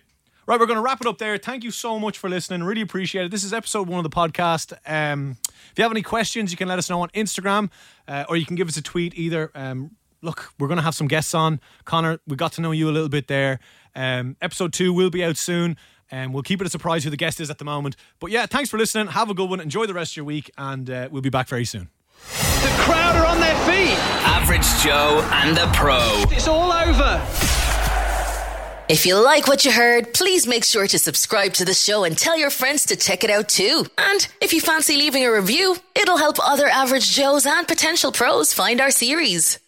Right, 0.46 0.58
we're 0.58 0.64
going 0.64 0.78
to 0.78 0.82
wrap 0.82 1.02
it 1.02 1.06
up 1.06 1.18
there. 1.18 1.36
Thank 1.36 1.62
you 1.62 1.70
so 1.70 1.98
much 1.98 2.16
for 2.16 2.30
listening. 2.30 2.64
Really 2.64 2.80
appreciate 2.80 3.26
it. 3.26 3.30
This 3.30 3.44
is 3.44 3.52
episode 3.52 3.86
one 3.86 3.98
of 3.98 4.10
the 4.10 4.16
podcast. 4.16 4.72
Um, 4.86 5.36
if 5.44 5.72
you 5.76 5.82
have 5.82 5.92
any 5.92 6.00
questions, 6.00 6.50
you 6.50 6.56
can 6.56 6.68
let 6.68 6.78
us 6.78 6.88
know 6.88 7.02
on 7.02 7.10
Instagram 7.10 7.68
uh, 8.08 8.24
or 8.30 8.36
you 8.38 8.46
can 8.46 8.56
give 8.56 8.66
us 8.66 8.78
a 8.78 8.82
tweet 8.82 9.12
either. 9.14 9.50
Um, 9.54 9.90
look, 10.22 10.52
we're 10.58 10.68
going 10.68 10.78
to 10.78 10.82
have 10.84 10.94
some 10.94 11.08
guests 11.08 11.34
on. 11.34 11.60
Conor, 11.84 12.20
we 12.26 12.36
got 12.36 12.52
to 12.54 12.60
know 12.60 12.72
you 12.72 12.88
a 12.88 12.92
little 12.92 13.08
bit 13.08 13.28
there. 13.28 13.60
Um, 13.94 14.36
episode 14.40 14.72
two 14.72 14.92
will 14.92 15.10
be 15.10 15.24
out 15.24 15.36
soon. 15.36 15.76
And 16.10 16.32
we'll 16.32 16.42
keep 16.42 16.60
it 16.60 16.66
a 16.66 16.70
surprise 16.70 17.04
who 17.04 17.10
the 17.10 17.18
guest 17.18 17.38
is 17.38 17.50
at 17.50 17.58
the 17.58 17.66
moment. 17.66 17.94
But 18.18 18.30
yeah, 18.30 18.46
thanks 18.46 18.70
for 18.70 18.78
listening. 18.78 19.08
Have 19.08 19.28
a 19.28 19.34
good 19.34 19.50
one. 19.50 19.60
Enjoy 19.60 19.84
the 19.84 19.92
rest 19.92 20.12
of 20.12 20.16
your 20.16 20.24
week. 20.24 20.50
And 20.56 20.88
uh, 20.88 21.08
we'll 21.10 21.22
be 21.22 21.28
back 21.28 21.48
very 21.48 21.66
soon. 21.66 21.90
The 22.62 22.74
crowd 22.78 23.16
are 23.16 23.26
on 23.26 23.40
their 23.40 23.54
feet. 23.66 23.98
Average 24.24 24.66
Joe 24.82 25.20
and 25.32 25.56
the 25.56 25.70
Pro. 25.74 25.98
It's 26.34 26.48
all 26.48 26.72
over. 26.72 27.22
If 28.88 29.04
you 29.04 29.22
like 29.22 29.46
what 29.46 29.66
you 29.66 29.70
heard, 29.70 30.14
please 30.14 30.46
make 30.46 30.64
sure 30.64 30.86
to 30.86 30.98
subscribe 30.98 31.52
to 31.54 31.66
the 31.66 31.74
show 31.74 32.04
and 32.04 32.16
tell 32.16 32.38
your 32.38 32.48
friends 32.48 32.86
to 32.86 32.96
check 32.96 33.22
it 33.22 33.28
out 33.28 33.50
too. 33.50 33.84
And 33.98 34.26
if 34.40 34.54
you 34.54 34.62
fancy 34.62 34.96
leaving 34.96 35.26
a 35.26 35.30
review, 35.30 35.76
it'll 35.94 36.16
help 36.16 36.38
other 36.42 36.66
average 36.66 37.10
Joes 37.10 37.44
and 37.44 37.68
potential 37.68 38.12
pros 38.12 38.54
find 38.54 38.80
our 38.80 38.90
series. 38.90 39.58